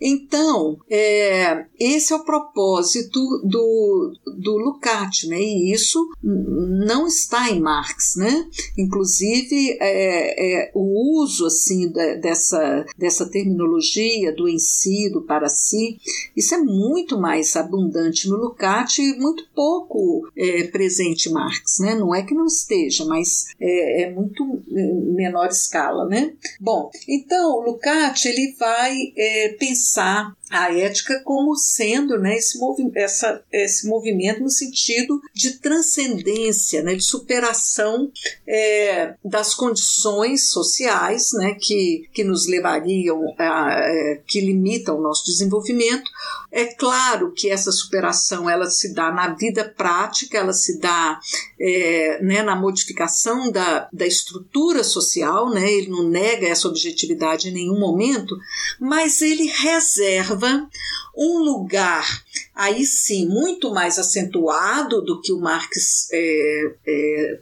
[0.00, 5.38] Então, é, esse é o propósito do, do Lukács, né?
[5.38, 8.16] e isso não está em Marx.
[8.16, 8.48] Né?
[8.78, 15.48] Inclusive, é, é, o uso assim da, dessa, dessa terminologia do em si, do para
[15.48, 15.98] si,
[16.34, 21.78] isso é muito mais abundante no Lukács e muito pouco é, presente em Marx.
[21.80, 21.94] Né?
[21.94, 26.06] Não é que não esteja, mas é, é muito menor escala.
[26.06, 26.32] Né?
[26.58, 32.58] Bom, então, o Lukács ele vai é, pensar pensar a ética como sendo né, esse,
[32.58, 38.10] movi essa, esse movimento no sentido de transcendência, né, de superação
[38.46, 45.24] é, das condições sociais né, que, que nos levariam, a, é, que limitam o nosso
[45.24, 46.10] desenvolvimento.
[46.50, 51.20] É claro que essa superação ela se dá na vida prática, ela se dá
[51.60, 57.52] é, né, na modificação da, da estrutura social, né, ele não nega essa objetividade em
[57.52, 58.36] nenhum momento,
[58.80, 60.39] mas ele reserva
[61.16, 62.06] um lugar
[62.54, 67.40] aí sim muito mais acentuado do que o Marx é, é,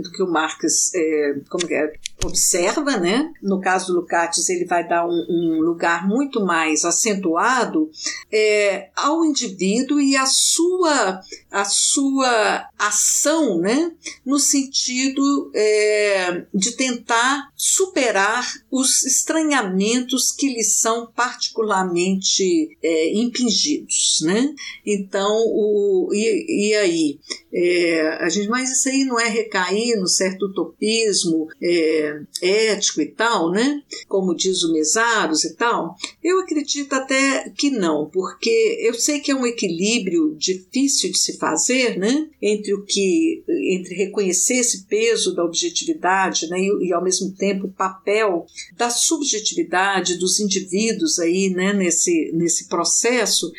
[0.00, 1.92] do que o Marx é, como é,
[2.26, 3.30] observa, né?
[3.42, 7.90] No caso do Lukács, ele vai dar um, um lugar muito mais acentuado
[8.32, 11.20] é, ao indivíduo e a sua
[11.50, 13.92] a sua ação, né?
[14.24, 24.54] No sentido é, de tentar superar os estranhamentos que lhe são particularmente é, impingidos, né?
[24.86, 27.18] Então, o, e, e aí?
[27.52, 32.09] É, a gente, mas isso aí não é recair no certo utopismo é,
[32.42, 33.82] ético e tal, né?
[34.08, 35.96] Como diz o Mesaros e tal.
[36.22, 41.38] Eu acredito até que não, porque eu sei que é um equilíbrio difícil de se
[41.38, 42.28] fazer, né?
[42.40, 43.42] Entre o que,
[43.72, 46.58] entre reconhecer esse peso da objetividade, né?
[46.60, 48.46] E, e ao mesmo tempo o papel
[48.76, 51.72] da subjetividade dos indivíduos aí, né?
[51.72, 53.50] Nesse, nesse processo.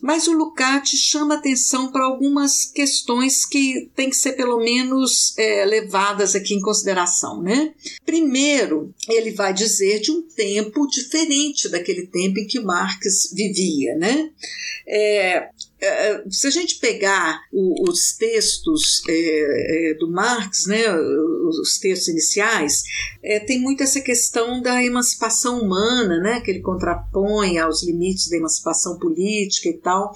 [0.00, 5.64] Mas o Lukács chama atenção para algumas questões que têm que ser pelo menos é,
[5.64, 7.74] levadas aqui em consideração, né?
[8.04, 14.30] Primeiro, ele vai dizer de um tempo diferente daquele tempo em que Marx vivia, né?
[14.86, 15.48] É,
[15.82, 22.82] é, se a gente pegar os textos é, é, do Marx, né, os textos iniciais,
[23.46, 28.98] tem muito essa questão da emancipação humana, né, que ele contrapõe aos limites da emancipação
[28.98, 30.12] política e tal.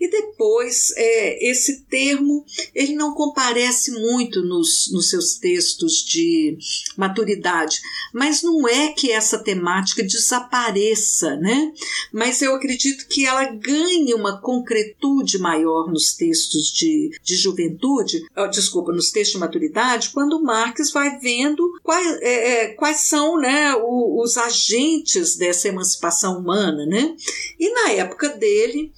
[0.00, 2.44] E depois, é, esse termo
[2.74, 6.56] ele não comparece muito nos, nos seus textos de
[6.96, 7.78] maturidade,
[8.14, 11.72] mas não é que essa temática desapareça, né?
[12.12, 18.92] Mas eu acredito que ela ganhe uma concretude maior nos textos de, de juventude, desculpa,
[18.92, 24.30] nos textos de maturidade, quando Marx vai vendo quais, é, é, quais são né, os,
[24.30, 27.14] os agentes dessa emancipação humana, né?
[27.58, 28.92] E na época dele,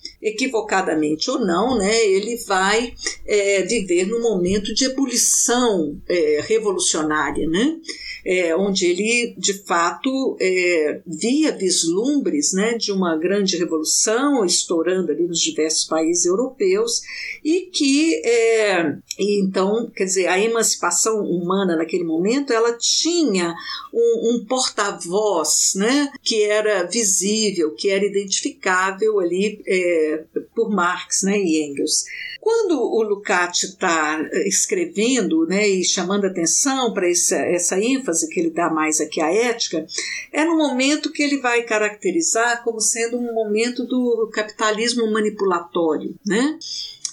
[1.31, 2.95] ou não, né, ele vai
[3.27, 7.77] é, viver num momento de ebulição é, revolucionária, né?
[8.25, 15.27] É, onde ele de fato é, via vislumbres né, de uma grande revolução estourando ali
[15.27, 17.01] nos diversos países europeus
[17.45, 23.55] e que é, então quer dizer a emancipação humana naquele momento ela tinha
[23.93, 30.25] um, um porta-voz né, que era visível que era identificável ali é,
[30.55, 32.05] por Marx né, e Engels
[32.43, 38.41] quando o Lukács está eh, escrevendo né, e chamando atenção para essa, essa ênfase que
[38.41, 39.87] ele dá mais aqui à ética,
[40.33, 46.17] é no momento que ele vai caracterizar como sendo um momento do capitalismo manipulatório.
[46.27, 46.59] Né?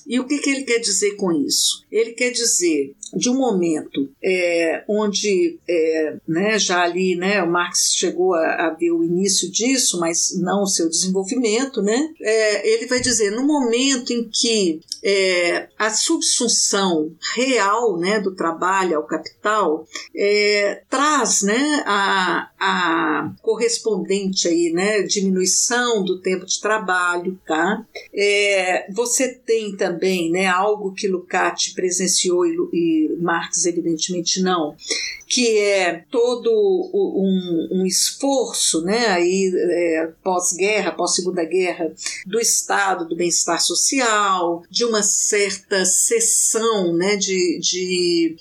[0.07, 1.85] E o que, que ele quer dizer com isso?
[1.91, 7.93] Ele quer dizer de um momento é, onde é, né, já ali né, o Marx
[7.95, 12.87] chegou a, a, ver o início disso, mas não o seu desenvolvimento, né, é, ele
[12.87, 19.85] vai dizer no momento em que é, a subsunção real né, do trabalho ao capital
[20.15, 27.85] é, traz né, a, a correspondente aí, né, diminuição do tempo de trabalho, tá?
[28.13, 34.75] É, você tem também né, algo que Lukács presenciou e, e Marx, evidentemente, não
[35.29, 41.93] que é todo um, um esforço, né, aí é, pós-guerra, pós-segunda guerra,
[42.25, 48.35] do Estado, do bem-estar social, de uma certa cessão, né, de, de,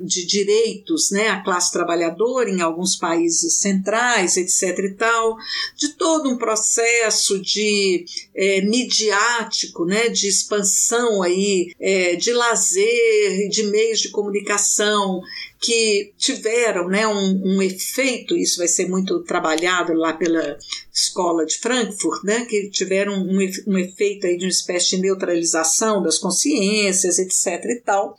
[0.00, 4.78] de direitos, né, à classe trabalhadora em alguns países centrais, etc.
[4.78, 5.36] e tal,
[5.76, 13.64] de todo um processo de é, midiático, né, de expansão aí, é, de lazer, de
[13.64, 15.20] meios de comunicação
[15.60, 20.56] que tiveram né, um, um, efeito, isso vai ser muito trabalhado lá pela
[20.92, 26.02] escola de Frankfurt, né, que tiveram um, um efeito aí de uma espécie de neutralização
[26.02, 27.64] das consciências, etc.
[27.64, 28.16] e tal.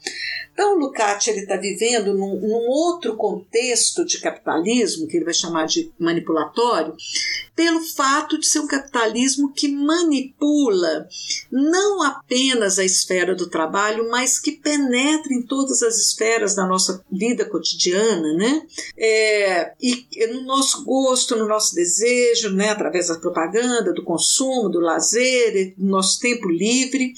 [0.51, 5.65] Então, o Lukács está vivendo num, num outro contexto de capitalismo, que ele vai chamar
[5.65, 6.93] de manipulatório,
[7.59, 11.09] pelo fato de ser um capitalismo que manipula
[11.51, 17.03] não apenas a esfera do trabalho, mas que penetra em todas as esferas da nossa
[17.11, 18.65] vida cotidiana, né?
[18.97, 22.69] É, e no nosso gosto, no nosso desejo, né?
[22.69, 27.13] através da propaganda, do consumo, do lazer, do nosso tempo livre,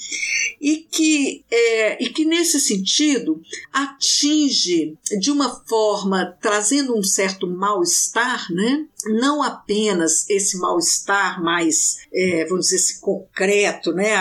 [0.60, 3.40] e que, é, e que nesse sentido
[3.72, 8.88] atinge de uma forma trazendo um certo mal-estar, né?
[9.06, 14.12] não apenas esse mal-estar mais, é, vamos dizer assim, concreto, né,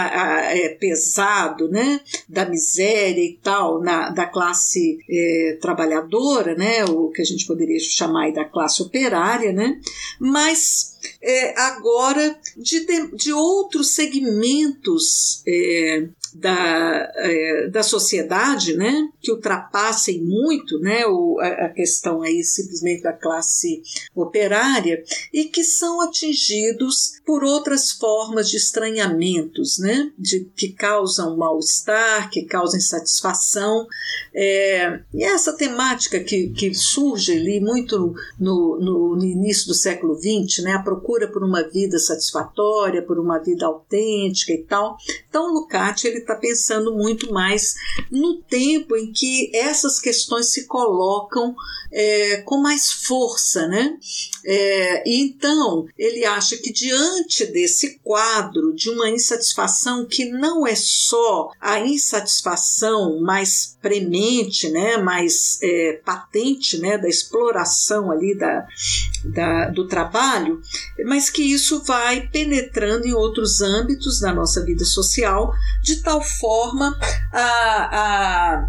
[0.54, 7.22] é, pesado, né, da miséria e tal, na, da classe é, trabalhadora, né, o que
[7.22, 9.80] a gente poderia chamar da classe operária, né,
[10.20, 12.86] mas é, agora de,
[13.16, 21.70] de outros segmentos é, da, é, da sociedade, né, que ultrapassem muito, né, o, a,
[21.70, 23.82] questão aí simplesmente da classe
[24.16, 25.04] operária
[25.34, 32.44] e que são atingidos por outras formas de estranhamentos, né, de, que causam mal-estar, que
[32.44, 33.88] causam insatisfação.
[34.34, 40.16] É, e essa temática que, que surge ali muito no, no, no início do século
[40.16, 44.98] XX, né, a procura por uma vida satisfatória, por uma vida autêntica e tal.
[45.30, 47.76] Então, Lukács ele está pensando muito mais
[48.10, 51.56] no tempo em que essas questões se colocam
[51.92, 53.98] é, com mais força, né?
[54.44, 61.52] É, então ele acha que diante desse quadro de uma insatisfação que não é só
[61.60, 68.66] a insatisfação mais premente, né, mais é, patente, né, da exploração ali da,
[69.26, 70.62] da, do trabalho,
[71.06, 75.54] mas que isso vai penetrando em outros âmbitos da nossa vida social
[75.84, 76.98] de tal forma
[77.32, 77.48] a,
[78.02, 78.68] a,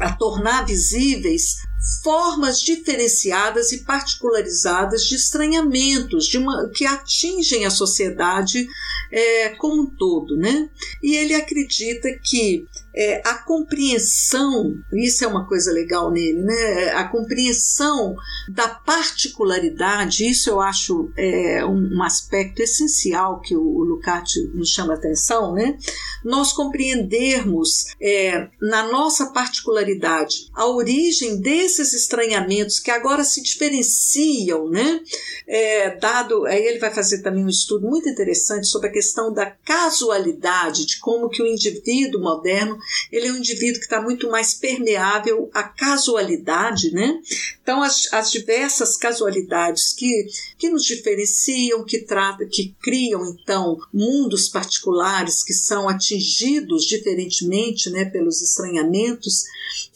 [0.00, 1.56] a tornar visíveis
[2.02, 8.68] formas diferenciadas e particularizadas de estranhamentos de uma, que atingem a sociedade
[9.10, 10.36] é, como um todo.
[10.36, 10.68] Né?
[11.02, 16.90] E ele acredita que é, a compreensão, isso é uma coisa legal nele, né?
[16.90, 18.14] a compreensão
[18.48, 24.70] da particularidade, isso eu acho é, um, um, aspecto essencial que o, o Lukács nos
[24.70, 25.78] chama a atenção, né?
[26.24, 31.40] nós compreendermos é, na nossa particularidade a origem
[31.70, 35.00] desses estranhamentos que agora se diferenciam, né?
[35.46, 39.46] É, dado, aí ele vai fazer também um estudo muito interessante sobre a questão da
[39.46, 42.78] casualidade, de como que o indivíduo moderno
[43.10, 47.20] ele é um indivíduo que está muito mais permeável à casualidade, né?
[47.62, 50.26] Então, as, as diversas casualidades que,
[50.58, 58.04] que nos diferenciam, que, trata, que criam, então, mundos particulares que são atingidos diferentemente né,
[58.04, 59.44] pelos estranhamentos.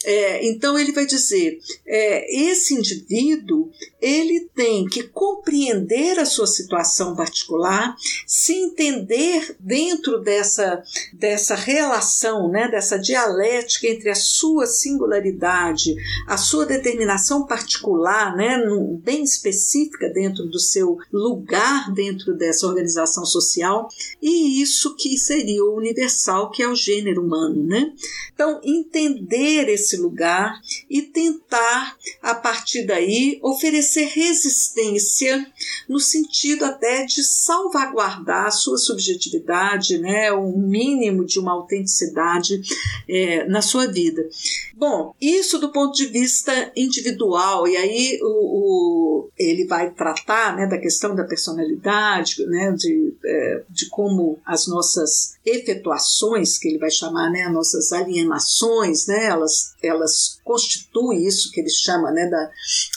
[0.05, 3.71] É, então, ele vai dizer: é, esse indivíduo
[4.01, 10.83] ele tem que compreender a sua situação particular, se entender dentro dessa,
[11.13, 18.63] dessa relação, né, dessa dialética entre a sua singularidade, a sua determinação particular, né,
[19.03, 23.89] bem específica dentro do seu lugar dentro dessa organização social,
[24.21, 27.65] e isso que seria o universal, que é o gênero humano.
[27.65, 27.93] Né?
[28.35, 35.47] Então, entender esse lugar e tentar, a partir daí, oferecer resistência
[35.89, 42.61] no sentido até de salvaguardar a sua subjetividade, né, o mínimo de uma autenticidade
[43.09, 44.29] é, na sua vida.
[44.75, 50.67] Bom, isso do ponto de vista individual, e aí o, o ele vai tratar né,
[50.67, 56.91] da questão da personalidade, né, de, é, de como as nossas efetuações, que ele vai
[56.91, 62.51] chamar, né, as nossas alienações, né, elas, elas constituem isso que ele chama né, da,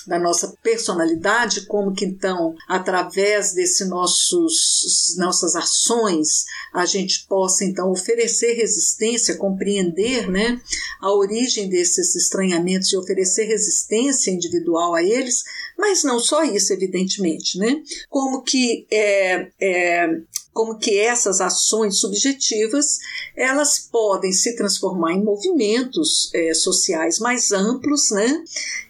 [0.08, 7.92] da nossa personalidade, como que então, através desse nossos nossas ações, a gente possa então
[7.92, 10.60] oferecer resistência, compreender né,
[11.02, 15.44] a origem desses estranhamentos e oferecer resistência individual a eles,
[15.78, 17.82] mas não só isso, evidentemente, né?
[18.10, 20.08] Como que é, é
[20.58, 22.98] como que essas ações subjetivas
[23.36, 28.44] elas podem se transformar em movimentos é, sociais mais amplos, né?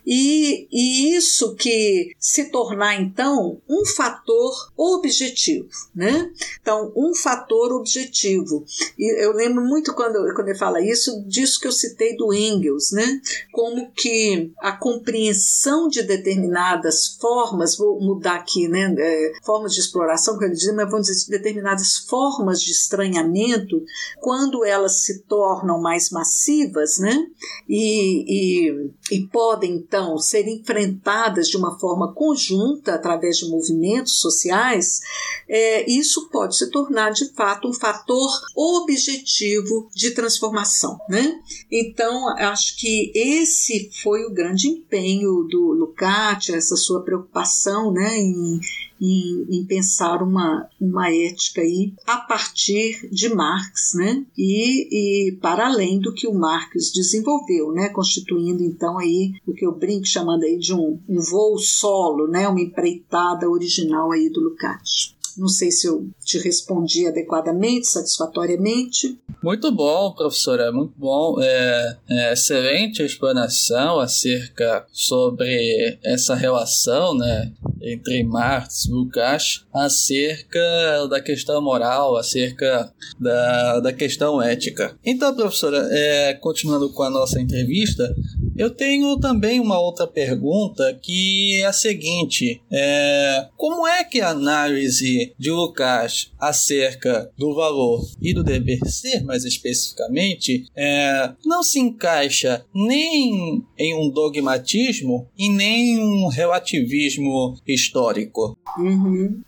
[0.10, 6.32] E, e isso que se tornar então um fator objetivo, né?
[6.62, 8.64] Então, um fator objetivo.
[8.98, 12.94] E eu lembro muito quando, quando ele fala isso, disso que eu citei do Engels,
[12.94, 13.20] né?
[13.52, 18.96] Como que a compreensão de determinadas formas, vou mudar aqui, né?
[18.98, 21.57] É, formas de exploração, que ele diz, mas vamos dizer, determinadas
[22.00, 23.84] formas de estranhamento,
[24.20, 27.28] quando elas se tornam mais massivas, né?
[27.68, 35.02] E, e, e podem então ser enfrentadas de uma forma conjunta através de movimentos sociais,
[35.48, 40.98] é, isso pode se tornar de fato um fator objetivo de transformação.
[41.10, 41.40] Né?
[41.72, 48.60] Então, acho que esse foi o grande empenho do Lukács, essa sua preocupação né, em
[49.02, 54.26] em, em, pensar uma, uma ética aí a partir de Marx, né?
[54.38, 57.90] E, e para além do que o Marx desenvolveu, né?
[57.90, 62.48] Constituindo então aí o que eu brinco chamando aí de um, um voo solo, né?
[62.48, 65.17] Uma empreitada original aí do Lukács.
[65.38, 69.18] Não sei se eu te respondi adequadamente, satisfatoriamente.
[69.44, 71.40] Muito bom, professora, muito bom.
[71.40, 77.52] É, é excelente explanação acerca sobre essa relação, né,
[77.82, 84.98] entre Marx e Lukács acerca da questão moral, acerca da, da questão ética.
[85.06, 88.16] Então, professora, é, continuando com a nossa entrevista,
[88.58, 94.30] eu tenho também uma outra pergunta que é a seguinte: é, como é que a
[94.30, 101.80] análise de Lucas acerca do valor e do dever ser, mais especificamente, é, não se
[101.80, 108.58] encaixa nem em um dogmatismo e nem um relativismo histórico?
[108.78, 109.42] Uhum.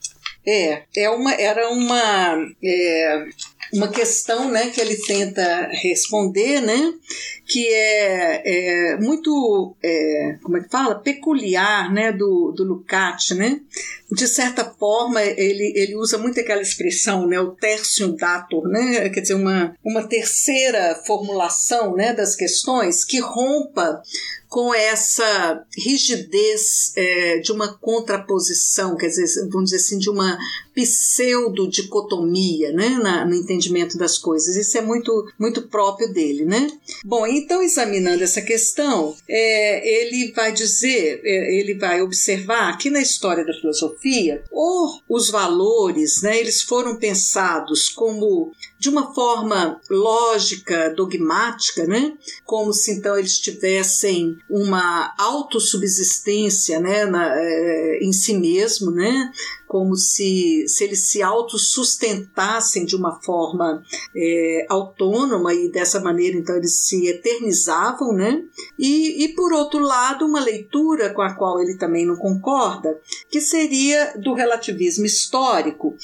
[0.45, 2.37] É, é uma, era uma.
[2.63, 3.25] É
[3.73, 6.93] uma questão né, que ele tenta responder, né,
[7.45, 13.59] que é, é muito, é, como é que fala, peculiar né, do, do Lukács, né?
[14.11, 19.21] De certa forma, ele, ele usa muito aquela expressão, né, o tertium dator, né, quer
[19.21, 24.01] dizer, uma, uma terceira formulação né, das questões que rompa
[24.49, 30.39] com essa rigidez é, de uma contraposição, quer dizer, vamos dizer assim, de uma
[30.83, 34.55] pseudo-dicotomia né, no entendimento das coisas.
[34.55, 36.45] Isso é muito, muito próprio dele.
[36.45, 36.71] Né?
[37.05, 43.01] Bom, então, examinando essa questão, é, ele vai dizer, é, ele vai observar que na
[43.01, 50.89] história da filosofia, ou os valores, né, eles foram pensados como de uma forma lógica,
[50.95, 52.13] dogmática, né?
[52.45, 57.05] como se então eles tivessem uma autossubsistência né?
[57.05, 59.31] Na, é, em si mesmo, né?
[59.69, 63.83] Como se, se eles se autossustentassem de uma forma
[64.15, 68.43] é, autônoma e dessa maneira então eles se eternizavam, né?
[68.79, 73.39] E, e por outro lado, uma leitura com a qual ele também não concorda, que
[73.39, 75.95] seria do relativismo histórico,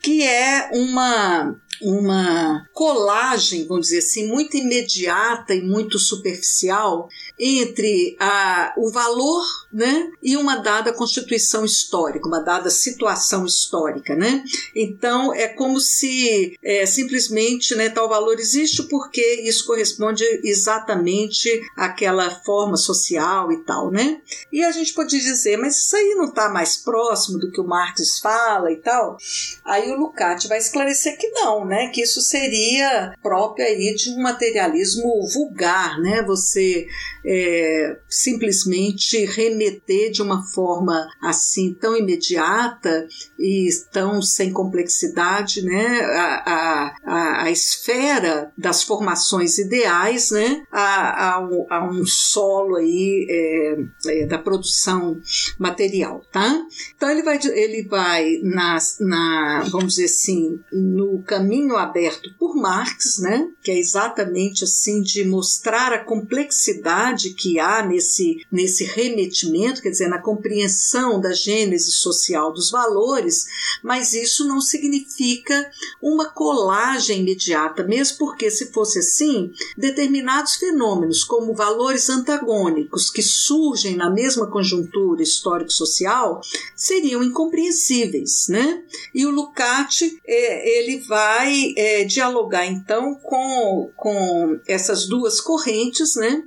[0.00, 8.72] que é uma uma colagem, vamos dizer assim, muito imediata e muito superficial entre a,
[8.76, 9.42] o valor
[9.72, 14.14] né, e uma dada constituição histórica, uma dada situação histórica.
[14.14, 14.44] Né?
[14.74, 22.30] Então, é como se é, simplesmente né, tal valor existe porque isso corresponde exatamente àquela
[22.42, 23.90] forma social e tal.
[23.90, 24.20] Né?
[24.52, 27.66] E a gente pode dizer, mas isso aí não está mais próximo do que o
[27.66, 29.16] Marx fala e tal?
[29.64, 31.88] Aí o Lukács vai esclarecer que não, né?
[31.88, 36.22] que isso seria próprio aí de um materialismo vulgar, né?
[36.22, 36.86] você
[37.24, 43.06] é, simplesmente remeter de uma forma assim tão imediata
[43.38, 51.48] e tão sem complexidade né, a, a, a esfera das formações ideais né, a, a,
[51.70, 55.20] a um solo aí, é, é, da produção
[55.58, 56.22] material.
[56.32, 56.62] Tá?
[56.96, 63.18] Então ele vai, ele vai na, na, vamos dizer assim, no caminho aberto por Marx,
[63.20, 69.90] né, que é exatamente assim de mostrar a complexidade que há nesse, nesse remetimento, quer
[69.90, 73.46] dizer, na compreensão da gênese social dos valores,
[73.82, 75.70] mas isso não significa
[76.00, 83.96] uma colagem imediata, mesmo porque, se fosse assim, determinados fenômenos, como valores antagônicos que surgem
[83.96, 86.40] na mesma conjuntura histórico-social,
[86.76, 88.46] seriam incompreensíveis.
[88.48, 88.82] Né?
[89.14, 96.42] E o Lukács é, ele vai é, dialogar então com, com essas duas correntes, né?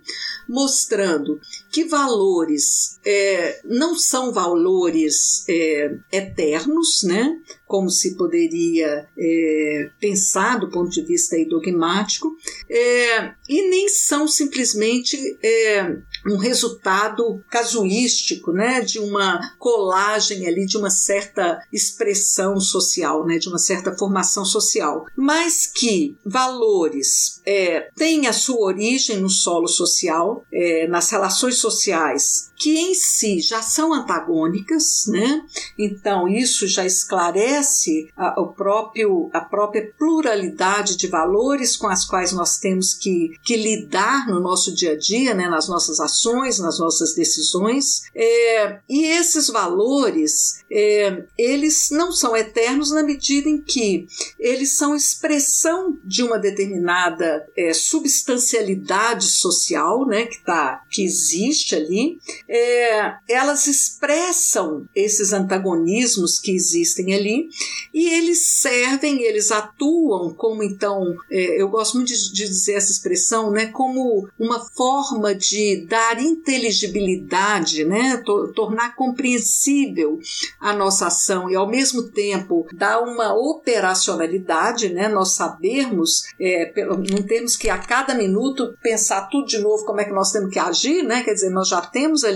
[0.55, 1.39] Mostrando
[1.75, 7.37] que valores é, não são valores é, eternos, né?
[7.67, 12.31] como se poderia é, pensar do ponto de vista dogmático,
[12.69, 15.97] é, e nem são simplesmente é,
[16.27, 23.49] um resultado casuístico, né, de uma colagem ali de uma certa expressão social, né, de
[23.49, 30.45] uma certa formação social, mas que valores é, têm a sua origem no solo social,
[30.53, 35.43] é, nas relações sociais que em si já são antagônicas, né?
[35.77, 42.31] Então isso já esclarece a, o próprio, a própria pluralidade de valores com as quais
[42.31, 45.47] nós temos que, que lidar no nosso dia a dia, né?
[45.47, 48.03] Nas nossas ações, nas nossas decisões.
[48.15, 54.07] É, e esses valores, é, eles não são eternos na medida em que
[54.39, 60.25] eles são expressão de uma determinada é, substancialidade social, né?
[60.25, 67.49] Que tá, que existe ali é, elas expressam esses antagonismos que existem ali
[67.93, 72.91] e eles servem, eles atuam como então, é, eu gosto muito de, de, dizer essa
[72.91, 80.19] expressão, né, como uma forma de dar inteligibilidade, né, to, tornar compreensível
[80.59, 86.71] a nossa ação e ao mesmo tempo dar uma operacionalidade, né, nós sabermos, é,
[87.09, 90.51] não temos que a cada minuto pensar tudo de novo como é que nós temos
[90.51, 92.34] que agir, né, quer dizer, nós já temos ali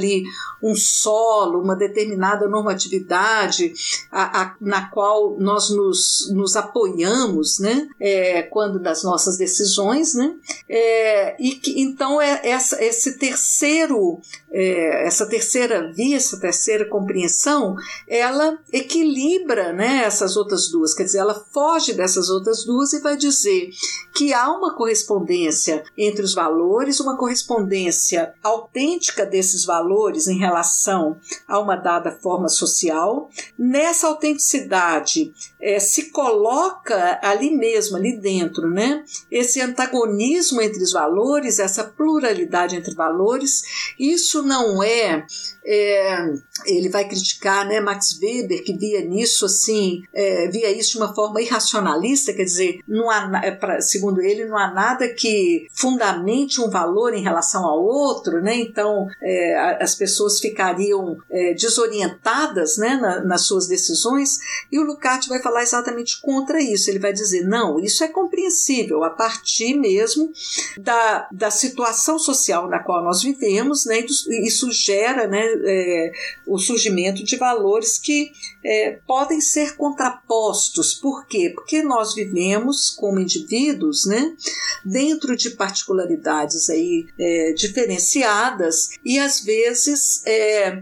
[0.62, 3.74] um solo, uma determinada normatividade
[4.12, 10.36] a, a, na qual nós nos, nos apoiamos, né, é, quando das nossas decisões, né,
[10.68, 14.20] é, e que então é essa, esse terceiro,
[14.52, 17.76] é, essa terceira via, essa terceira compreensão,
[18.08, 23.16] ela equilibra, né, essas outras duas, quer dizer, ela foge dessas outras duas e vai
[23.16, 23.70] dizer
[24.14, 29.89] que há uma correspondência entre os valores, uma correspondência autêntica desses valores
[30.28, 31.18] em relação
[31.48, 33.30] a uma dada forma social.
[33.58, 39.04] Nessa autenticidade é, se coloca ali mesmo, ali dentro, né?
[39.32, 45.26] Esse antagonismo entre os valores, essa pluralidade entre valores, isso não é
[45.72, 46.34] é,
[46.66, 51.14] ele vai criticar né, Max Weber, que via nisso assim, é, via isso de uma
[51.14, 56.70] forma irracionalista, quer dizer, não há, é, segundo ele, não há nada que fundamente um
[56.70, 58.56] valor em relação ao outro, né?
[58.56, 64.38] então é, as pessoas ficariam é, desorientadas né, na, nas suas decisões,
[64.72, 66.90] e o Lukács vai falar exatamente contra isso.
[66.90, 70.32] Ele vai dizer: não, isso é compreensível a partir mesmo
[70.78, 74.06] da, da situação social na qual nós vivemos, né?
[74.44, 76.12] isso gera né, é,
[76.50, 78.32] o surgimento de valores que
[78.64, 80.94] é, podem ser contrapostos.
[80.94, 81.52] Por quê?
[81.54, 84.36] Porque nós vivemos como indivíduos, né,
[84.84, 90.82] dentro de particularidades aí é, diferenciadas e às vezes é,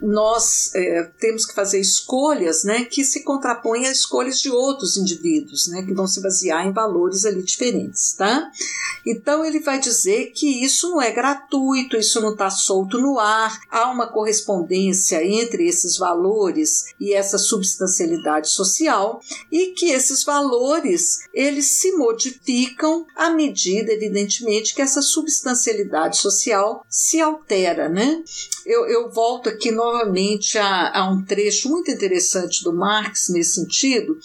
[0.00, 5.68] nós é, temos que fazer escolhas né, que se contrapõem a escolhas de outros indivíduos,
[5.68, 8.12] né, que vão se basear em valores ali diferentes.
[8.14, 8.50] Tá?
[9.06, 13.60] Então ele vai dizer que isso não é gratuito, isso não está solto no ar,
[13.70, 19.20] há uma correspondência entre esses valores e essa substancialidade social
[19.50, 27.20] e que esses valores eles se modificam à medida, evidentemente, que essa substancialidade social se
[27.20, 27.88] altera.
[27.88, 28.22] Né?
[28.64, 34.16] Eu, eu volto aqui novamente a, a, um trecho muito interessante do Marx nesse sentido,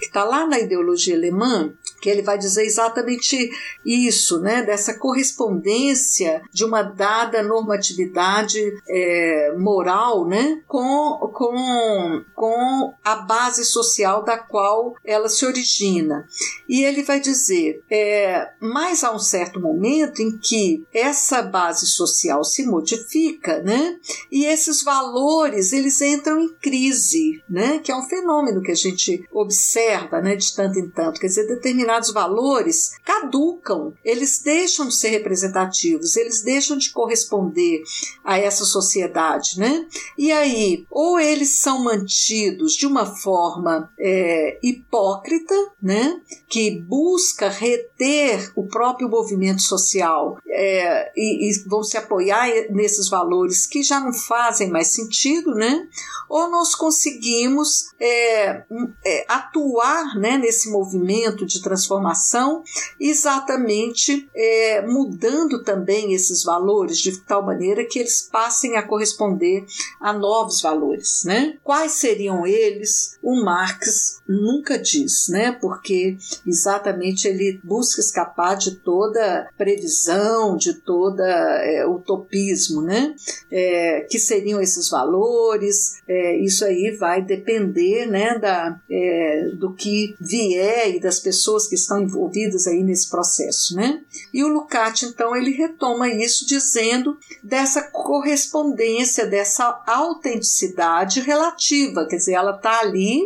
[0.00, 1.72] que está lá na ideologia alemã,
[2.04, 3.50] que ele vai dizer exatamente
[3.82, 13.16] isso, né, dessa correspondência de uma dada normatividade é, moral né, com, com, com a
[13.16, 16.28] base social da qual ela se origina.
[16.68, 22.44] E ele vai dizer, é, mas há um certo momento em que essa base social
[22.44, 23.96] se modifica, né,
[24.30, 29.26] e esses valores eles entram em crise, né, que é um fenômeno que a gente
[29.32, 34.96] observa né, de tanto em tanto, quer dizer, determinado determinados valores caducam, eles deixam de
[34.96, 37.82] ser representativos, eles deixam de corresponder
[38.24, 39.86] a essa sociedade, né?
[40.18, 46.20] E aí, ou eles são mantidos de uma forma é, hipócrita, né?
[46.48, 53.66] Que busca reter o próprio movimento social é, e, e vão se apoiar nesses valores
[53.66, 55.86] que já não fazem mais sentido, né?
[56.28, 58.64] Ou nós conseguimos é,
[59.04, 62.62] é, atuar né, nesse movimento de transformação transformação,
[62.98, 69.64] exatamente é, mudando também esses valores de tal maneira que eles passem a corresponder
[70.00, 71.22] a novos valores.
[71.24, 71.58] Né?
[71.62, 73.18] Quais seriam eles?
[73.22, 75.52] O Marx nunca diz, né?
[75.52, 76.16] porque
[76.46, 83.14] exatamente ele busca escapar de toda previsão, de toda é, utopismo, né?
[83.50, 90.14] É, que seriam esses valores, é, isso aí vai depender né, da, é, do que
[90.20, 94.02] vier e das pessoas que estão envolvidas aí nesse processo, né?
[94.32, 102.32] E o Lukács, então, ele retoma isso dizendo dessa correspondência, dessa autenticidade relativa, quer dizer,
[102.32, 103.20] ela está ali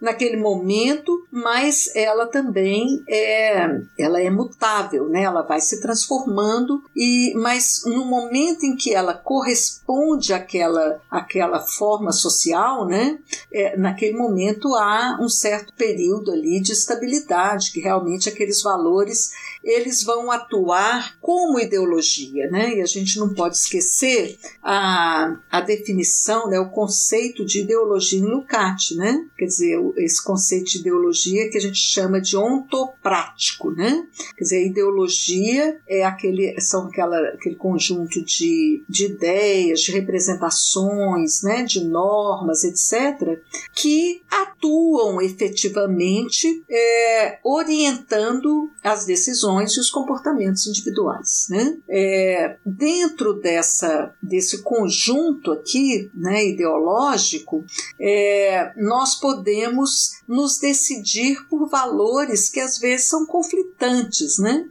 [0.00, 5.22] naquele momento, mas ela também é, ela é mutável, né?
[5.22, 12.12] Ela vai se transformando e, mas no momento em que ela corresponde àquela, àquela forma
[12.12, 13.18] social, né?
[13.52, 19.30] É, naquele momento há um certo período ali de estabilidade que realmente realmente aqueles valores
[19.68, 22.76] eles vão atuar como ideologia, né?
[22.76, 28.24] E a gente não pode esquecer a, a definição, né, o conceito de ideologia em
[28.24, 29.26] Lukács, né?
[29.36, 34.06] Quer dizer, esse conceito de ideologia que a gente chama de ontoprático, né?
[34.38, 41.42] Quer dizer, a ideologia é aquele, são aquela, aquele conjunto de, de ideias, de representações,
[41.42, 43.38] né, de normas, etc.,
[43.74, 51.46] que atuam efetivamente é, orientando as decisões e os comportamentos individuais.
[51.50, 51.76] Né?
[51.88, 57.64] É, dentro dessa, desse conjunto aqui né, ideológico,
[58.00, 64.38] é, nós podemos nos decidir por valores que às vezes são conflitantes.
[64.38, 64.66] Né?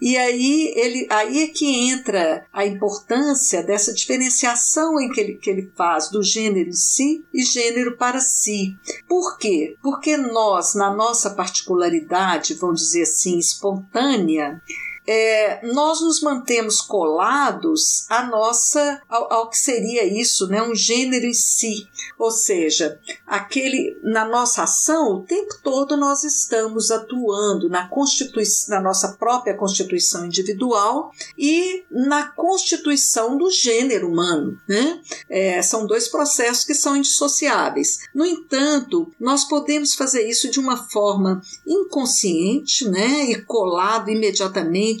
[0.00, 5.50] E aí, ele, aí é que entra a importância dessa diferenciação em que ele, que
[5.50, 8.76] ele faz do gênero em si e gênero para si.
[9.08, 9.76] Por quê?
[9.82, 14.38] Porque nós, na nossa particularidade, vamos dizer assim, espontânea, 你。
[15.10, 21.32] É, nós nos mantemos colados à nossa, ao, ao, que seria isso, né, um gênero em
[21.32, 21.88] si.
[22.18, 28.82] Ou seja, aquele na nossa ação, o tempo todo nós estamos atuando na, constituição, na
[28.82, 34.60] nossa própria constituição individual e na constituição do gênero humano.
[34.68, 35.00] Né?
[35.30, 38.00] É, são dois processos que são indissociáveis.
[38.14, 44.97] No entanto, nós podemos fazer isso de uma forma inconsciente né, e colado imediatamente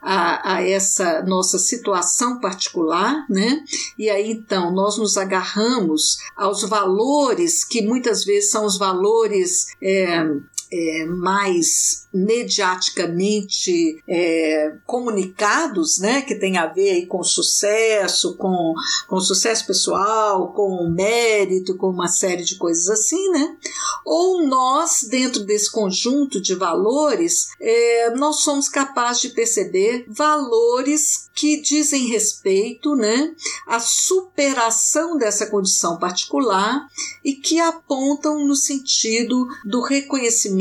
[0.00, 3.62] a, a essa nossa situação particular, né?
[3.98, 10.24] E aí então nós nos agarramos aos valores que muitas vezes são os valores é,
[10.72, 18.74] é, mais mediaticamente é, comunicados, né, que tem a ver com sucesso, com,
[19.08, 23.56] com sucesso pessoal, com mérito, com uma série de coisas assim, né?
[24.04, 31.60] Ou nós, dentro desse conjunto de valores, é, nós somos capazes de perceber valores que
[31.60, 33.34] dizem respeito, né,
[33.66, 36.86] à superação dessa condição particular
[37.24, 40.59] e que apontam no sentido do reconhecimento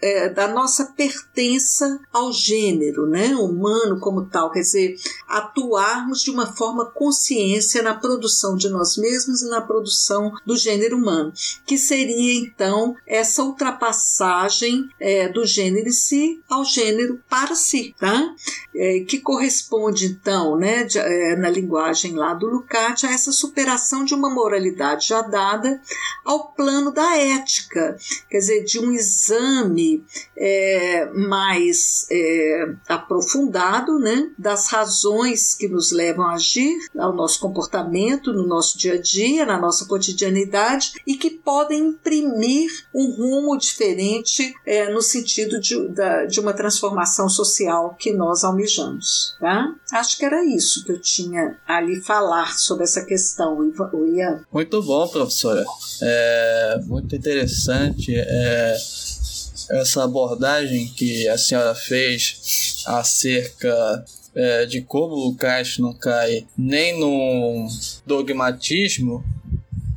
[0.00, 4.96] é, da nossa nossa pertença ao gênero né, humano como tal, quer dizer,
[5.28, 10.96] atuarmos de uma forma consciência na produção de nós mesmos e na produção do gênero
[10.96, 11.32] humano,
[11.66, 18.34] que seria então essa ultrapassagem é, do gênero em si ao gênero para si, tá?
[18.74, 24.04] É, que corresponde então, né, de, é, na linguagem lá do Lukács, a essa superação
[24.04, 25.80] de uma moralidade já dada
[26.24, 27.96] ao plano da ética,
[28.30, 30.02] quer dizer, de um exame é,
[30.36, 38.32] é, mais é, aprofundado né, das razões que nos levam a agir, ao nosso comportamento,
[38.32, 44.54] no nosso dia a dia, na nossa cotidianidade e que podem imprimir um rumo diferente
[44.66, 49.36] é, no sentido de, da, de uma transformação social que nós almejamos.
[49.40, 49.74] Tá?
[49.92, 53.58] Acho que era isso que eu tinha ali falar sobre essa questão,
[54.06, 54.42] Ian.
[54.52, 55.64] Muito bom, professora.
[56.02, 58.14] É muito interessante.
[58.14, 58.76] É
[59.70, 66.98] essa abordagem que a senhora fez acerca é, de como o Lucas não cai nem
[66.98, 67.68] no
[68.06, 69.24] dogmatismo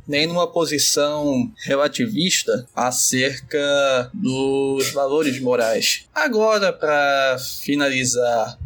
[0.06, 6.04] nem numa posição relativista acerca dos valores morais.
[6.14, 8.56] Agora, para finalizar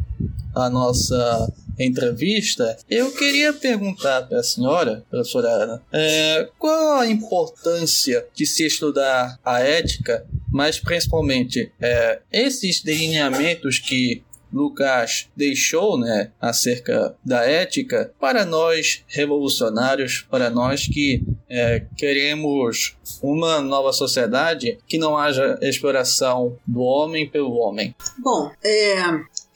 [0.53, 1.51] a nossa
[1.85, 8.65] entrevista, eu queria perguntar para a senhora, professora Ana, é, qual a importância de se
[8.65, 14.21] estudar a ética mas principalmente é, esses delineamentos que
[14.51, 23.61] Lucas deixou né, acerca da ética para nós revolucionários, para nós que é, queremos uma
[23.61, 27.95] nova sociedade que não haja exploração do homem pelo homem.
[28.19, 28.95] Bom, é,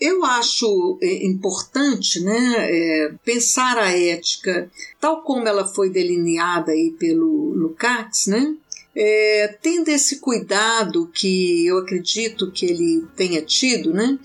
[0.06, 4.69] eu acho é, importante né, é, pensar a ética
[4.99, 8.56] tal como ela foi delineada aí pelo Lukács, né,
[8.95, 14.18] é, tendo esse cuidado que eu acredito que ele tenha tido, né,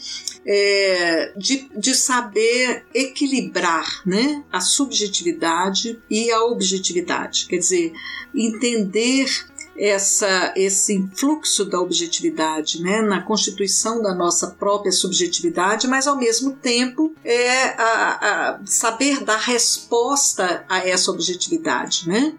[0.47, 7.93] é, de, de saber equilibrar né, a subjetividade e a objetividade, quer dizer,
[8.35, 9.27] entender
[9.81, 16.53] essa, esse influxo da objetividade né, na constituição da nossa própria subjetividade, mas ao mesmo
[16.53, 22.35] tempo é a, a saber dar resposta a essa objetividade, né?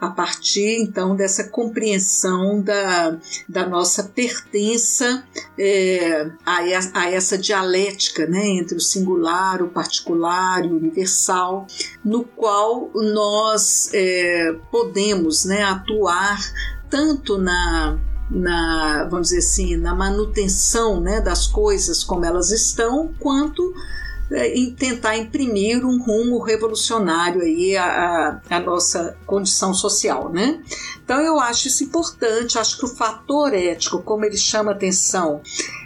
[0.00, 3.16] A partir então dessa compreensão da,
[3.48, 5.24] da nossa pertença
[5.58, 6.58] é, a,
[6.94, 11.66] a, essa dialética né, entre o singular, o particular e o universal,
[12.04, 16.38] no qual nós é, podemos né, atuar
[16.90, 17.98] tanto na
[18.28, 23.72] na vamos dizer assim na manutenção né, das coisas como elas estão quanto
[24.30, 30.60] em tentar imprimir um rumo revolucionário aí à, à, à nossa condição social, né?
[31.06, 35.40] Então eu acho isso importante, acho que o fator ético, como ele chama atenção,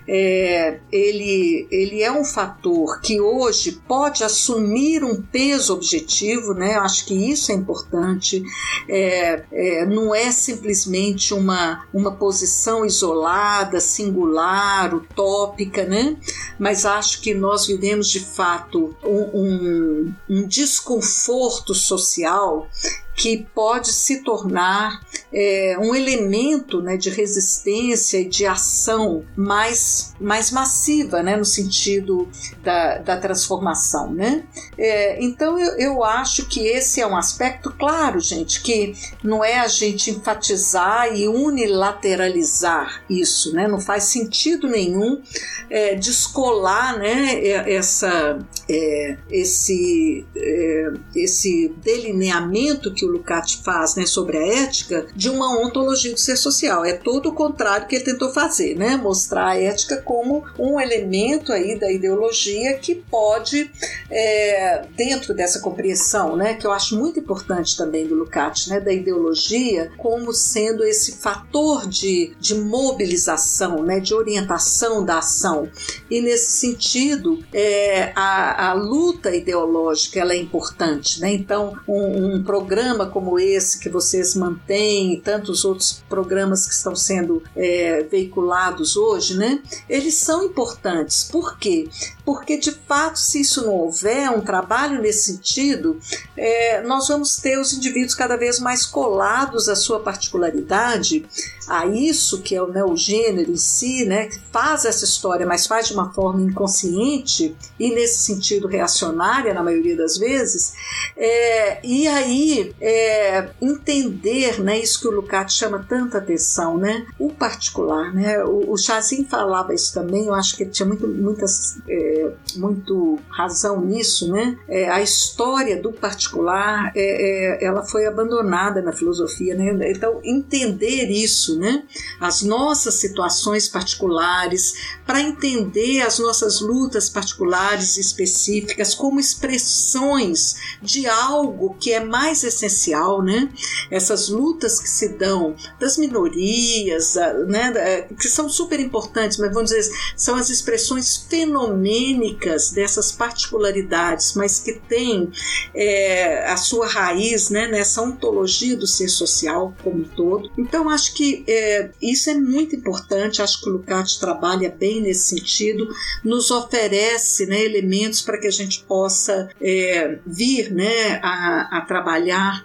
[0.09, 6.77] é, ele, ele é um fator que hoje pode assumir um peso objetivo, né?
[6.77, 8.43] Eu acho que isso é importante.
[8.89, 16.17] É, é, não é simplesmente uma, uma posição isolada, singular, utópica, né?
[16.59, 22.67] Mas acho que nós vivemos de fato um, um, um desconforto social
[23.15, 24.99] que pode se tornar
[25.33, 32.29] é, um elemento né, de resistência e de ação mais, mais massiva, né, no sentido
[32.63, 34.13] da, da transformação.
[34.13, 34.45] Né?
[34.77, 39.59] É, então eu, eu acho que esse é um aspecto, claro, gente, que não é
[39.61, 43.69] a gente enfatizar e unilateralizar isso, né?
[43.69, 45.23] não faz sentido nenhum
[45.69, 48.39] é, descolar né, essa,
[48.69, 55.55] é, esse, é, esse delineamento que o Lukács faz né, sobre a ética de uma
[55.61, 56.83] ontologia do ser social.
[56.83, 58.97] É todo o contrário que ele tentou fazer, né?
[58.97, 63.71] Mostrar a ética como um elemento aí da ideologia que pode,
[64.11, 68.91] é, dentro dessa compreensão, né, que eu acho muito importante também do Lukács, né, da
[68.91, 75.69] ideologia como sendo esse fator de, de mobilização, né, de orientação da ação.
[76.11, 81.31] E nesse sentido, é, a, a luta ideológica ela é importante, né?
[81.31, 86.95] Então, um, um programa como esse que vocês mantêm e tantos outros programas que estão
[86.95, 89.63] sendo é, veiculados hoje, né?
[89.89, 91.25] Eles são importantes.
[91.25, 91.89] Por quê?
[92.25, 95.99] Porque de fato, se isso não houver um trabalho nesse sentido,
[96.37, 101.27] é, nós vamos ter os indivíduos cada vez mais colados à sua particularidade,
[101.67, 104.27] a isso que é o, né, o gênero em si, né?
[104.27, 109.63] Que faz essa história, mas faz de uma forma inconsciente e nesse sentido reacionária na
[109.63, 110.73] maioria das vezes.
[111.17, 117.31] É, e aí é, entender, né, isso que o Lukács chama tanta atenção, né, o
[117.31, 121.79] particular, né, o, o Chazin falava isso também, eu acho que ele tinha muito, muitas,
[121.89, 128.83] é, muito razão nisso, né, é, a história do particular, é, é, ela foi abandonada
[128.83, 131.85] na filosofia, né, então entender isso, né,
[132.21, 141.75] as nossas situações particulares, para entender as nossas lutas particulares específicas como expressões de algo
[141.81, 143.51] que é mais essencial essencial, né?
[143.91, 147.15] Essas lutas que se dão das minorias,
[147.47, 148.03] né?
[148.19, 154.73] Que são super importantes, mas vamos dizer, são as expressões fenomênicas dessas particularidades, mas que
[154.89, 155.31] têm
[155.75, 157.67] é, a sua raiz, né?
[157.67, 160.51] Nessa ontologia do ser social como um todo.
[160.59, 163.43] Então, acho que é, isso é muito importante.
[163.43, 165.89] Acho que o Lukács trabalha bem nesse sentido,
[166.25, 172.65] nos oferece né, elementos para que a gente possa é, vir né, a, a trabalhar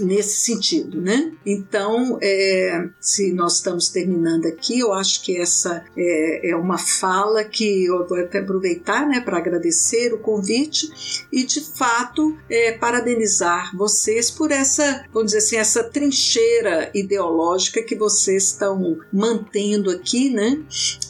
[0.00, 1.32] nesse sentido, né?
[1.44, 7.44] Então, é, se nós estamos terminando aqui, eu acho que essa é, é uma fala
[7.44, 13.76] que eu vou até aproveitar, né, para agradecer o convite e, de fato, é, parabenizar
[13.76, 20.62] vocês por essa, vamos dizer assim, essa trincheira ideológica que vocês estão mantendo aqui, né?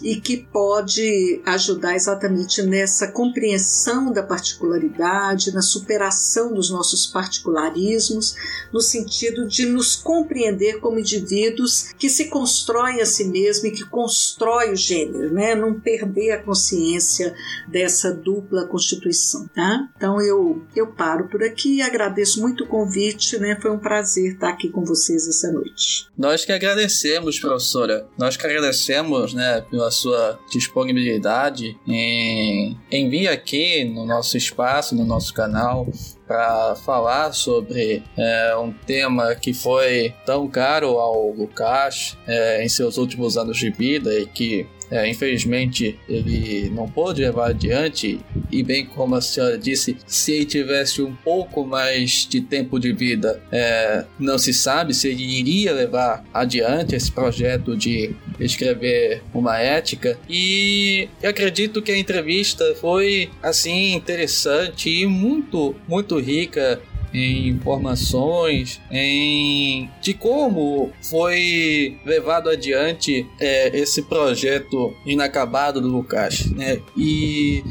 [0.03, 8.35] E que pode ajudar exatamente nessa compreensão da particularidade, na superação dos nossos particularismos,
[8.79, 13.85] no sentido de nos compreender como indivíduos que se constroem a si mesmo e que
[13.85, 15.53] constrói o gênero, né?
[15.57, 17.35] Não perder a consciência
[17.67, 19.89] dessa dupla constituição, tá?
[19.97, 23.59] Então eu eu paro por aqui e agradeço muito o convite, né?
[23.61, 26.07] Foi um prazer estar aqui com vocês essa noite.
[26.17, 28.07] Nós que agradecemos, professora.
[28.17, 35.05] Nós que agradecemos, né, pela sua disponibilidade em, em vir aqui no nosso espaço, no
[35.05, 35.89] nosso canal,
[36.29, 42.99] para falar sobre é, um tema que foi tão caro ao Lucas é, em seus
[42.99, 48.21] últimos anos de vida e que é, infelizmente ele não pôde levar adiante.
[48.51, 52.93] E bem como a senhora disse, se ele tivesse um pouco mais de tempo de
[52.93, 59.59] vida, é, não se sabe se ele iria levar adiante esse projeto de escrever uma
[59.59, 60.19] ética.
[60.29, 66.81] E eu acredito que a entrevista foi assim interessante e muito muito rica
[67.13, 76.81] em informações, em de como foi levado adiante é, esse projeto inacabado do Lucas, né?
[76.97, 77.63] E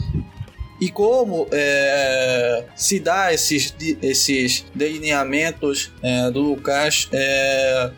[0.80, 7.91] e como é, se dá esses, esses delineamentos é, do Lucas é,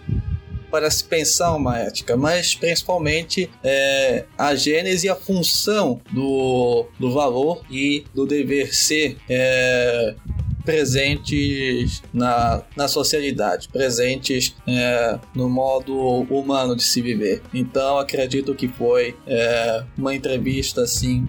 [0.72, 7.12] para se pensar uma ética, mas principalmente é, a gênese e a função do, do
[7.12, 10.16] valor e do dever ser é,
[10.64, 15.96] presentes na, na sociedade, presentes é, no modo
[16.30, 17.42] humano de se viver.
[17.54, 21.28] Então acredito que foi é, uma entrevista assim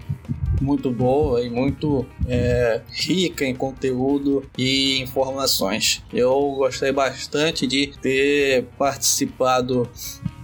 [0.61, 6.03] muito boa e muito é, rica em conteúdo e informações.
[6.13, 9.89] Eu gostei bastante de ter participado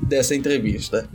[0.02, 1.08] dessa entrevista.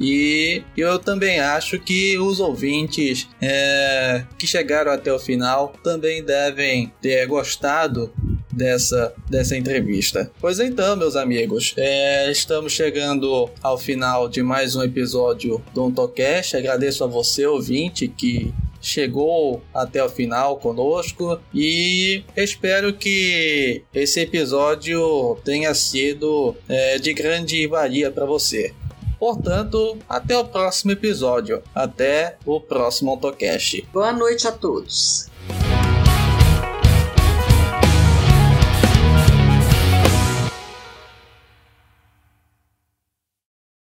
[0.00, 6.90] E eu também acho que os ouvintes é, que chegaram até o final também devem
[7.02, 8.10] ter gostado
[8.50, 10.30] dessa, dessa entrevista.
[10.40, 16.56] Pois então, meus amigos, é, estamos chegando ao final de mais um episódio do OntoCast.
[16.56, 25.36] Agradeço a você, ouvinte, que chegou até o final conosco e espero que esse episódio
[25.44, 28.72] tenha sido é, de grande valia para você.
[29.20, 31.62] Portanto, até o próximo episódio.
[31.74, 33.86] Até o próximo AutoCast.
[33.92, 35.28] Boa noite a todos.